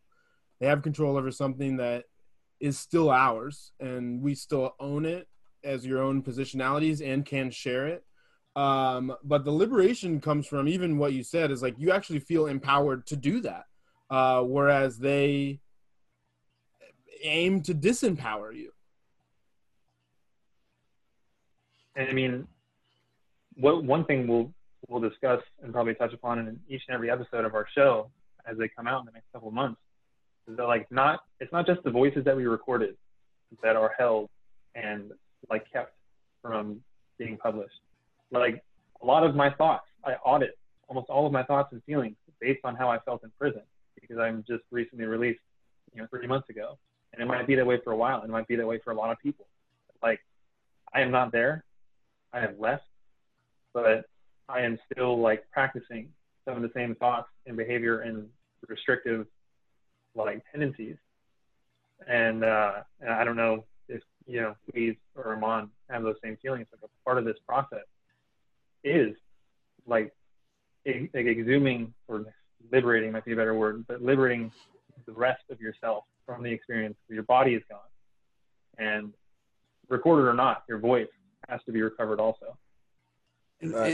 They 0.59 0.67
have 0.67 0.81
control 0.81 1.15
over 1.17 1.31
something 1.31 1.77
that 1.77 2.05
is 2.59 2.77
still 2.77 3.11
ours, 3.11 3.71
and 3.79 4.21
we 4.21 4.35
still 4.35 4.75
own 4.79 5.05
it 5.05 5.27
as 5.63 5.85
your 5.85 6.01
own 6.01 6.23
positionalities 6.23 7.05
and 7.05 7.25
can 7.25 7.51
share 7.51 7.87
it. 7.87 8.03
Um, 8.55 9.15
but 9.23 9.45
the 9.45 9.51
liberation 9.51 10.19
comes 10.19 10.47
from 10.47 10.67
even 10.67 10.97
what 10.97 11.13
you 11.13 11.23
said 11.23 11.51
is 11.51 11.61
like 11.61 11.75
you 11.77 11.91
actually 11.91 12.19
feel 12.19 12.47
empowered 12.47 13.05
to 13.07 13.15
do 13.15 13.39
that 13.41 13.65
uh, 14.09 14.41
whereas 14.41 14.97
they 14.97 15.59
aim 17.21 17.61
to 17.61 17.73
disempower 17.73 18.55
you. 18.55 18.71
And 21.95 22.09
I 22.09 22.13
mean, 22.13 22.47
what 23.55 23.83
one 23.83 24.05
thing 24.05 24.27
we'll 24.27 24.51
we'll 24.87 25.01
discuss 25.01 25.41
and 25.61 25.73
probably 25.73 25.93
touch 25.95 26.13
upon 26.13 26.39
in 26.39 26.59
each 26.69 26.81
and 26.87 26.95
every 26.95 27.11
episode 27.11 27.45
of 27.45 27.53
our 27.53 27.67
show 27.75 28.09
as 28.49 28.57
they 28.57 28.69
come 28.69 28.87
out 28.87 29.01
in 29.01 29.05
the 29.05 29.11
next 29.11 29.25
couple 29.33 29.49
of 29.49 29.53
months 29.53 29.79
is 30.47 30.55
that 30.55 30.63
like 30.63 30.89
not 30.91 31.19
it's 31.39 31.51
not 31.51 31.67
just 31.67 31.83
the 31.83 31.91
voices 31.91 32.23
that 32.23 32.35
we 32.35 32.45
recorded 32.45 32.95
that 33.61 33.75
are 33.75 33.91
held 33.97 34.29
and 34.75 35.11
like 35.49 35.65
kept 35.71 35.93
from 36.41 36.79
being 37.17 37.37
published. 37.37 37.79
Like 38.31 38.63
a 39.01 39.05
lot 39.05 39.23
of 39.23 39.35
my 39.35 39.49
thoughts, 39.51 39.85
I 40.05 40.13
audit 40.25 40.57
almost 40.87 41.09
all 41.09 41.27
of 41.27 41.33
my 41.33 41.43
thoughts 41.43 41.73
and 41.73 41.83
feelings 41.83 42.15
based 42.39 42.61
on 42.63 42.75
how 42.75 42.89
I 42.89 42.99
felt 42.99 43.23
in 43.23 43.31
prison 43.37 43.61
because 44.01 44.17
I'm 44.17 44.43
just 44.47 44.63
recently 44.71 45.05
released, 45.05 45.39
you 45.93 46.01
know, 46.01 46.07
three 46.09 46.27
months 46.27 46.49
ago. 46.49 46.77
And 47.13 47.21
it 47.21 47.25
might 47.25 47.47
be 47.47 47.55
that 47.55 47.65
way 47.65 47.79
for 47.83 47.91
a 47.91 47.95
while. 47.95 48.21
It 48.21 48.29
might 48.29 48.47
be 48.47 48.55
that 48.55 48.67
way 48.67 48.79
for 48.83 48.91
a 48.91 48.95
lot 48.95 49.11
of 49.11 49.17
people. 49.19 49.47
Like 50.01 50.19
I 50.93 51.01
am 51.01 51.11
not 51.11 51.31
there. 51.31 51.63
I 52.33 52.39
have 52.39 52.59
left, 52.59 52.83
but 53.73 54.05
I 54.47 54.61
am 54.61 54.77
still 54.91 55.19
like 55.19 55.49
practicing 55.51 56.09
some 56.45 56.55
of 56.55 56.61
the 56.61 56.71
same 56.75 56.95
thoughts 56.95 57.29
and 57.45 57.57
behavior 57.57 58.01
and 58.01 58.27
restrictive 58.67 59.25
like 60.15 60.43
tendencies. 60.51 60.95
And, 62.07 62.43
uh, 62.43 62.73
and 63.01 63.09
I 63.09 63.23
don't 63.23 63.35
know 63.35 63.65
if 63.87 64.01
you 64.27 64.41
know 64.41 64.55
Louise 64.73 64.95
or 65.15 65.25
Armand 65.25 65.69
have 65.89 66.03
those 66.03 66.15
same 66.23 66.37
feelings. 66.41 66.67
Like 66.71 66.81
a 66.83 67.03
part 67.03 67.17
of 67.17 67.25
this 67.25 67.37
process 67.47 67.85
is 68.83 69.15
like 69.85 70.13
exhuming 70.85 71.93
or 72.07 72.25
liberating 72.71 73.11
might 73.11 73.25
be 73.25 73.33
a 73.33 73.35
better 73.35 73.53
word, 73.53 73.85
but 73.87 74.01
liberating 74.01 74.51
the 75.05 75.11
rest 75.13 75.43
of 75.49 75.59
yourself 75.59 76.03
from 76.25 76.43
the 76.43 76.51
experience. 76.51 76.95
Where 77.07 77.15
your 77.15 77.23
body 77.23 77.53
is 77.55 77.63
gone, 77.69 77.79
and 78.77 79.13
recorded 79.89 80.27
or 80.27 80.33
not, 80.33 80.63
your 80.69 80.79
voice 80.79 81.07
has 81.47 81.59
to 81.65 81.71
be 81.71 81.81
recovered 81.81 82.19
also. 82.19 82.57
Uh, 83.73 83.91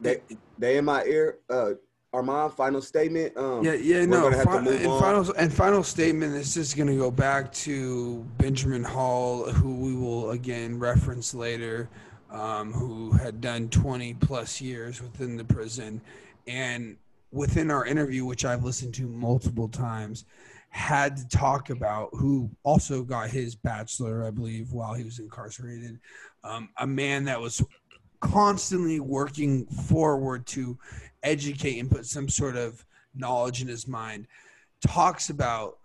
they 0.00 0.20
they 0.58 0.78
in 0.78 0.84
my 0.84 1.04
ear. 1.04 1.38
Uh, 1.48 1.72
Armand, 2.12 2.52
final 2.54 2.80
statement. 2.80 3.36
Um, 3.36 3.62
Yeah, 3.62 3.74
yeah, 3.74 3.98
we're 4.00 4.06
no. 4.06 4.22
gonna 4.22 4.36
have 4.36 4.44
Fi- 4.46 4.56
to 4.58 4.62
move 4.62 4.80
and 4.80 4.86
on. 4.86 5.00
final 5.00 5.34
and 5.36 5.52
final 5.52 5.82
statement 5.82 6.32
This 6.32 6.48
is 6.48 6.68
just 6.68 6.76
going 6.76 6.88
to 6.88 6.96
go 6.96 7.10
back 7.10 7.52
to 7.52 8.24
Benjamin 8.38 8.84
Hall, 8.84 9.44
who 9.50 9.74
we 9.74 9.94
will 9.94 10.30
again 10.30 10.78
reference 10.78 11.34
later, 11.34 11.90
um, 12.30 12.72
who 12.72 13.10
had 13.12 13.40
done 13.42 13.68
20 13.68 14.14
plus 14.14 14.60
years 14.62 15.02
within 15.02 15.36
the 15.36 15.44
prison, 15.44 16.00
and 16.46 16.96
within 17.36 17.70
our 17.70 17.86
interview, 17.86 18.24
which 18.24 18.44
I've 18.44 18.64
listened 18.64 18.94
to 18.94 19.06
multiple 19.06 19.68
times, 19.68 20.24
had 20.70 21.16
to 21.16 21.28
talk 21.28 21.70
about 21.70 22.08
who 22.12 22.50
also 22.62 23.02
got 23.02 23.30
his 23.30 23.54
bachelor, 23.54 24.24
I 24.24 24.30
believe, 24.30 24.72
while 24.72 24.94
he 24.94 25.04
was 25.04 25.18
incarcerated. 25.18 26.00
Um, 26.42 26.70
a 26.78 26.86
man 26.86 27.24
that 27.24 27.40
was 27.40 27.62
constantly 28.20 29.00
working 29.00 29.66
forward 29.66 30.46
to 30.46 30.78
educate 31.22 31.78
and 31.78 31.90
put 31.90 32.06
some 32.06 32.28
sort 32.28 32.56
of 32.56 32.84
knowledge 33.14 33.62
in 33.62 33.68
his 33.68 33.86
mind 33.86 34.26
talks 34.86 35.30
about 35.30 35.78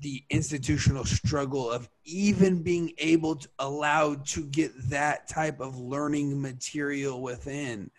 the 0.00 0.22
institutional 0.30 1.04
struggle 1.04 1.70
of 1.70 1.88
even 2.04 2.62
being 2.62 2.92
able 2.98 3.36
to 3.36 3.48
allowed 3.60 4.26
to 4.26 4.46
get 4.46 4.72
that 4.90 5.28
type 5.28 5.60
of 5.60 5.78
learning 5.78 6.40
material 6.40 7.22
within 7.22 7.90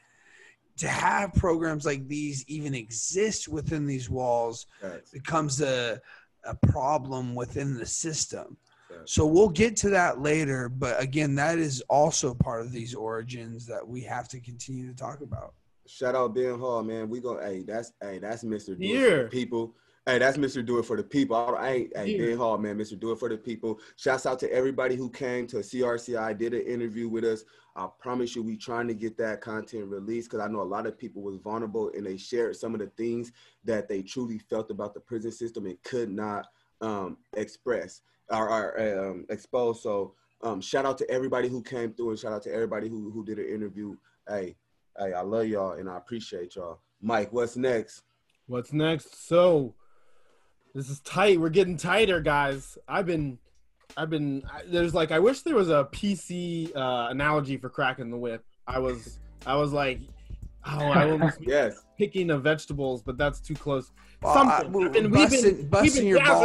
to 0.77 0.87
have 0.87 1.33
programs 1.33 1.85
like 1.85 2.07
these 2.07 2.43
even 2.47 2.73
exist 2.75 3.47
within 3.47 3.85
these 3.85 4.09
walls 4.09 4.67
becomes 5.13 5.61
a, 5.61 5.99
a 6.43 6.55
problem 6.67 7.35
within 7.35 7.73
the 7.73 7.85
system 7.85 8.57
so 9.05 9.25
we'll 9.25 9.49
get 9.49 9.75
to 9.75 9.89
that 9.89 10.21
later 10.21 10.69
but 10.69 11.01
again 11.01 11.35
that 11.35 11.57
is 11.57 11.81
also 11.89 12.33
part 12.33 12.61
of 12.61 12.71
these 12.71 12.95
origins 12.95 13.65
that 13.65 13.85
we 13.85 14.01
have 14.01 14.27
to 14.27 14.39
continue 14.39 14.87
to 14.87 14.95
talk 14.95 15.21
about 15.21 15.53
Shout 15.87 16.15
out 16.15 16.33
Ben 16.33 16.57
Hall, 16.57 16.81
man. 16.81 17.09
We 17.09 17.19
go. 17.19 17.39
Hey, 17.39 17.61
that's 17.61 17.93
hey, 18.01 18.17
that's 18.17 18.43
Mr. 18.43 18.67
Do 18.67 18.71
It 18.73 18.77
for 18.77 18.83
Here. 18.83 19.23
the 19.25 19.29
people. 19.29 19.75
Hey, 20.07 20.19
that's 20.19 20.37
Mr. 20.37 20.63
Do 20.63 20.77
It 20.77 20.85
for 20.85 20.95
the 20.95 21.03
people. 21.03 21.35
All 21.35 21.53
right, 21.53 21.91
hey, 21.95 22.11
Here. 22.11 22.27
Ben 22.27 22.37
Hall, 22.37 22.59
man. 22.59 22.77
Mr. 22.77 22.99
Do 22.99 23.11
It 23.11 23.17
for 23.17 23.27
the 23.27 23.37
people. 23.37 23.79
Shouts 23.95 24.27
out 24.27 24.37
to 24.41 24.51
everybody 24.53 24.95
who 24.95 25.09
came 25.09 25.47
to 25.47 25.57
CRCI, 25.57 26.37
did 26.37 26.53
an 26.53 26.61
interview 26.61 27.09
with 27.09 27.23
us. 27.23 27.43
I 27.75 27.87
promise 27.97 28.35
you, 28.35 28.43
we 28.43 28.55
trying 28.55 28.87
to 28.87 28.93
get 28.93 29.17
that 29.17 29.41
content 29.41 29.87
released 29.87 30.29
because 30.29 30.45
I 30.45 30.51
know 30.51 30.61
a 30.61 30.63
lot 30.63 30.85
of 30.85 30.95
people 30.95 31.23
was 31.23 31.37
vulnerable 31.37 31.91
and 31.95 32.05
they 32.05 32.17
shared 32.17 32.55
some 32.55 32.75
of 32.75 32.81
the 32.81 32.91
things 32.97 33.31
that 33.63 33.89
they 33.89 34.03
truly 34.03 34.37
felt 34.37 34.69
about 34.69 34.93
the 34.93 34.99
prison 34.99 35.31
system 35.31 35.65
and 35.65 35.81
could 35.81 36.11
not 36.11 36.45
um, 36.81 37.17
express 37.35 38.01
or, 38.29 38.47
or 38.47 39.09
um, 39.09 39.25
expose. 39.29 39.81
So 39.81 40.13
um, 40.43 40.61
shout 40.61 40.85
out 40.85 40.99
to 40.99 41.09
everybody 41.09 41.49
who 41.49 41.63
came 41.63 41.93
through 41.93 42.11
and 42.11 42.19
shout 42.19 42.31
out 42.31 42.43
to 42.43 42.53
everybody 42.53 42.89
who 42.89 43.09
who 43.09 43.25
did 43.25 43.39
an 43.39 43.47
interview. 43.47 43.95
Hey, 44.29 44.55
hey, 44.99 45.13
I 45.13 45.21
love 45.21 45.47
y'all 45.47 45.71
and 45.71 45.89
I 45.89 45.97
appreciate 45.97 46.55
y'all. 46.55 46.81
Mike, 47.01 47.33
what's 47.33 47.57
next? 47.57 48.03
What's 48.45 48.71
next? 48.71 49.27
So 49.27 49.73
this 50.75 50.89
is 50.89 50.99
tight. 50.99 51.39
We're 51.39 51.49
getting 51.49 51.77
tighter, 51.77 52.19
guys. 52.21 52.77
I've 52.87 53.05
been, 53.07 53.39
I've 53.97 54.09
been. 54.09 54.43
I- 54.51 54.61
There's 54.67 54.93
like, 54.93 55.11
I 55.11 55.19
wish 55.19 55.41
there 55.41 55.55
was 55.55 55.69
a 55.69 55.87
PC 55.91 56.75
uh, 56.75 57.07
analogy 57.09 57.57
for 57.57 57.69
cracking 57.69 58.11
the 58.11 58.17
whip. 58.17 58.43
I 58.67 58.77
was, 58.79 59.19
I 59.45 59.55
was 59.55 59.71
like, 59.71 59.99
oh, 60.67 60.77
I 60.79 61.09
almost 61.09 61.37
yes, 61.41 61.81
picking 61.97 62.29
of 62.29 62.43
vegetables, 62.43 63.01
but 63.01 63.17
that's 63.17 63.39
too 63.39 63.55
close. 63.55 63.91
Well, 64.21 64.33
Something. 64.33 64.67
I- 64.67 64.69
well, 64.69 64.87
I've 64.87 64.93
we've 65.11 65.11
busting- 65.11 65.55
been, 65.55 65.69
busting 65.69 65.83
we've 65.83 65.95
been 65.95 66.07
your 66.07 66.19
balls. 66.25 66.43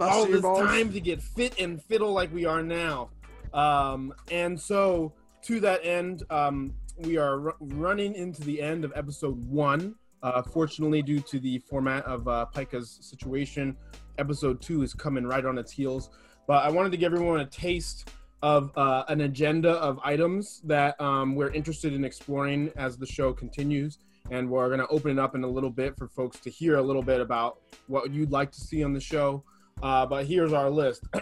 all 0.00 0.26
this 0.26 0.40
balls. 0.40 0.60
time 0.60 0.92
to 0.92 1.00
get 1.00 1.20
fit 1.22 1.60
and 1.60 1.82
fiddle 1.82 2.12
like 2.12 2.32
we 2.32 2.44
are 2.46 2.62
now. 2.62 3.10
Um, 3.52 4.14
and 4.30 4.58
so 4.60 5.12
to 5.42 5.60
that 5.60 5.84
end, 5.84 6.22
um, 6.30 6.72
we 6.98 7.16
are 7.16 7.38
ru- 7.38 7.52
running 7.60 8.14
into 8.14 8.42
the 8.42 8.62
end 8.62 8.84
of 8.84 8.92
episode 8.94 9.36
one. 9.48 9.96
Uh, 10.22 10.42
fortunately, 10.42 11.02
due 11.02 11.20
to 11.20 11.38
the 11.38 11.58
format 11.58 12.04
of 12.04 12.28
uh, 12.28 12.46
PICA's 12.54 12.98
situation, 13.00 13.76
episode 14.18 14.60
two 14.60 14.82
is 14.82 14.92
coming 14.92 15.26
right 15.26 15.44
on 15.44 15.58
its 15.58 15.72
heels. 15.72 16.10
But 16.46 16.64
I 16.64 16.70
wanted 16.70 16.92
to 16.92 16.98
give 16.98 17.12
everyone 17.12 17.40
a 17.40 17.46
taste 17.46 18.10
of 18.42 18.70
uh, 18.76 19.04
an 19.08 19.22
agenda 19.22 19.70
of 19.72 19.98
items 20.02 20.60
that 20.64 21.00
um, 21.00 21.34
we're 21.34 21.50
interested 21.50 21.92
in 21.92 22.04
exploring 22.04 22.72
as 22.76 22.96
the 22.96 23.06
show 23.06 23.32
continues. 23.32 23.98
And 24.30 24.48
we're 24.48 24.68
going 24.68 24.80
to 24.80 24.86
open 24.88 25.18
it 25.18 25.18
up 25.18 25.34
in 25.34 25.42
a 25.44 25.48
little 25.48 25.70
bit 25.70 25.96
for 25.96 26.06
folks 26.08 26.38
to 26.40 26.50
hear 26.50 26.76
a 26.76 26.82
little 26.82 27.02
bit 27.02 27.20
about 27.20 27.60
what 27.88 28.12
you'd 28.12 28.30
like 28.30 28.52
to 28.52 28.60
see 28.60 28.84
on 28.84 28.92
the 28.92 29.00
show. 29.00 29.42
Uh, 29.82 30.06
but 30.06 30.26
here's 30.26 30.52
our 30.52 30.70
list. 30.70 31.04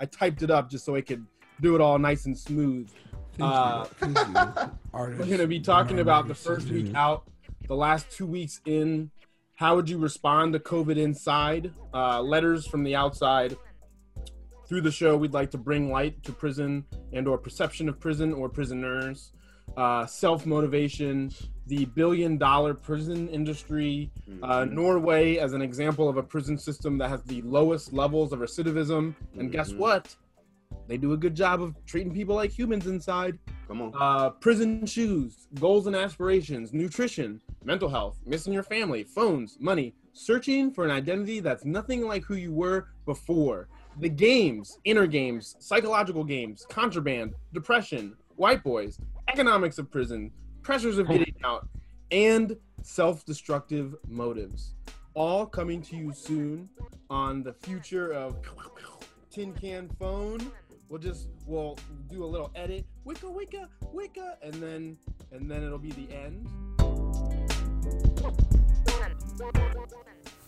I 0.00 0.06
typed 0.06 0.42
it 0.42 0.50
up 0.50 0.70
just 0.70 0.84
so 0.84 0.94
I 0.94 1.00
could 1.00 1.26
do 1.60 1.74
it 1.74 1.80
all 1.80 1.98
nice 1.98 2.26
and 2.26 2.36
smooth. 2.36 2.90
Uh, 3.40 3.86
we're 4.92 5.14
going 5.14 5.38
to 5.38 5.46
be 5.46 5.60
talking 5.60 5.98
about 5.98 6.28
the 6.28 6.34
first 6.34 6.68
week 6.68 6.94
out, 6.94 7.26
the 7.66 7.76
last 7.76 8.10
two 8.10 8.26
weeks 8.26 8.60
in. 8.66 9.10
How 9.56 9.76
would 9.76 9.88
you 9.88 9.98
respond 9.98 10.52
to 10.54 10.58
COVID 10.58 10.96
inside? 10.96 11.72
Uh, 11.92 12.20
letters 12.20 12.66
from 12.66 12.82
the 12.82 12.96
outside. 12.96 13.56
Through 14.68 14.80
the 14.80 14.90
show, 14.90 15.16
we'd 15.16 15.32
like 15.32 15.50
to 15.52 15.58
bring 15.58 15.92
light 15.92 16.22
to 16.24 16.32
prison 16.32 16.84
and/or 17.12 17.38
perception 17.38 17.88
of 17.88 18.00
prison 18.00 18.32
or 18.32 18.48
prisoners, 18.48 19.30
uh, 19.76 20.06
self-motivation, 20.06 21.30
the 21.66 21.84
billion-dollar 21.84 22.74
prison 22.74 23.28
industry, 23.28 24.10
uh, 24.42 24.64
Norway 24.64 25.36
as 25.36 25.52
an 25.52 25.62
example 25.62 26.08
of 26.08 26.16
a 26.16 26.22
prison 26.22 26.58
system 26.58 26.98
that 26.98 27.08
has 27.08 27.22
the 27.24 27.42
lowest 27.42 27.92
levels 27.92 28.32
of 28.32 28.40
recidivism, 28.40 29.14
and 29.38 29.52
guess 29.52 29.72
Mhm. 29.72 29.78
what? 29.78 30.16
They 30.88 30.96
do 30.96 31.12
a 31.12 31.16
good 31.16 31.34
job 31.34 31.62
of 31.62 31.74
treating 31.86 32.12
people 32.12 32.34
like 32.34 32.50
humans 32.50 32.86
inside. 32.86 33.38
Come 33.68 33.82
on. 33.82 33.92
Uh, 33.98 34.30
prison 34.30 34.84
shoes, 34.86 35.48
goals 35.58 35.86
and 35.86 35.96
aspirations, 35.96 36.72
nutrition, 36.72 37.40
mental 37.64 37.88
health, 37.88 38.18
missing 38.26 38.52
your 38.52 38.62
family, 38.62 39.04
phones, 39.04 39.56
money, 39.58 39.94
searching 40.12 40.70
for 40.70 40.84
an 40.84 40.90
identity 40.90 41.40
that's 41.40 41.64
nothing 41.64 42.06
like 42.06 42.24
who 42.24 42.34
you 42.34 42.52
were 42.52 42.88
before. 43.06 43.68
The 44.00 44.08
games, 44.08 44.78
inner 44.84 45.06
games, 45.06 45.56
psychological 45.60 46.24
games, 46.24 46.66
contraband, 46.68 47.34
depression, 47.52 48.16
white 48.36 48.62
boys, 48.62 48.98
economics 49.28 49.78
of 49.78 49.90
prison, 49.90 50.30
pressures 50.62 50.98
of 50.98 51.08
getting 51.08 51.34
out, 51.44 51.68
and 52.10 52.56
self 52.82 53.24
destructive 53.24 53.94
motives. 54.08 54.74
All 55.14 55.46
coming 55.46 55.80
to 55.82 55.96
you 55.96 56.12
soon 56.12 56.68
on 57.08 57.42
the 57.42 57.52
future 57.52 58.12
of 58.12 58.36
Tin 59.30 59.52
Can 59.52 59.88
Phone. 59.98 60.40
We'll 60.88 61.00
just 61.00 61.28
we'll 61.46 61.78
do 62.08 62.24
a 62.24 62.26
little 62.26 62.50
edit, 62.54 62.84
wicka 63.06 63.32
wicka 63.32 63.68
wicka, 63.94 64.36
and 64.42 64.54
then 64.54 64.96
and 65.32 65.50
then 65.50 65.62
it'll 65.62 65.78
be 65.78 65.92
the 65.92 66.12
end. 66.14 66.48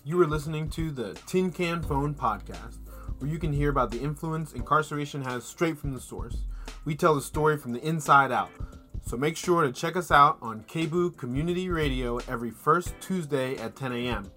You 0.05 0.21
are 0.21 0.27
listening 0.27 0.71
to 0.71 0.91
the 0.91 1.15
Tin 1.27 1.51
Can 1.51 1.83
Phone 1.83 2.15
podcast, 2.15 2.79
where 3.19 3.31
you 3.31 3.39
can 3.39 3.53
hear 3.53 3.71
about 3.71 3.91
the 3.91 4.01
influence 4.01 4.53
incarceration 4.53 5.23
has 5.23 5.45
straight 5.45 5.79
from 5.79 5.95
the 5.95 6.01
source. 6.01 6.45
We 6.85 6.95
tell 6.95 7.15
the 7.15 7.21
story 7.21 7.57
from 7.57 7.73
the 7.73 7.85
inside 7.85 8.31
out. 8.31 8.51
So 9.05 9.17
make 9.17 9.37
sure 9.37 9.63
to 9.63 9.73
check 9.73 9.97
us 9.97 10.11
out 10.11 10.39
on 10.43 10.65
KBOO 10.65 11.17
Community 11.17 11.69
Radio 11.69 12.19
every 12.29 12.51
first 12.51 12.95
Tuesday 13.01 13.57
at 13.57 13.75
10 13.75 13.93
a.m. 13.93 14.31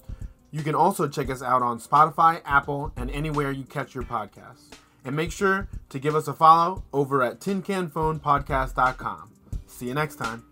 You 0.52 0.64
can 0.64 0.76
also 0.76 1.08
check 1.08 1.30
us 1.30 1.44
out 1.44 1.62
on 1.62 1.80
Spotify, 1.80 2.42
Apple, 2.46 2.92
and 2.96 3.12
anywhere 3.12 3.52
you 3.52 3.64
catch 3.64 3.94
your 3.94 4.04
podcasts. 4.04 4.74
And 5.06 5.16
make 5.16 5.32
sure 5.32 5.68
to 5.90 6.00
give 6.00 6.16
us 6.16 6.28
a 6.28 6.34
follow 6.34 6.84
over 6.94 7.24
at 7.24 7.40
tincanphonepodcast.com. 7.40 9.32
See 9.68 9.88
you 9.88 9.94
next 9.94 10.16
time. 10.16 10.49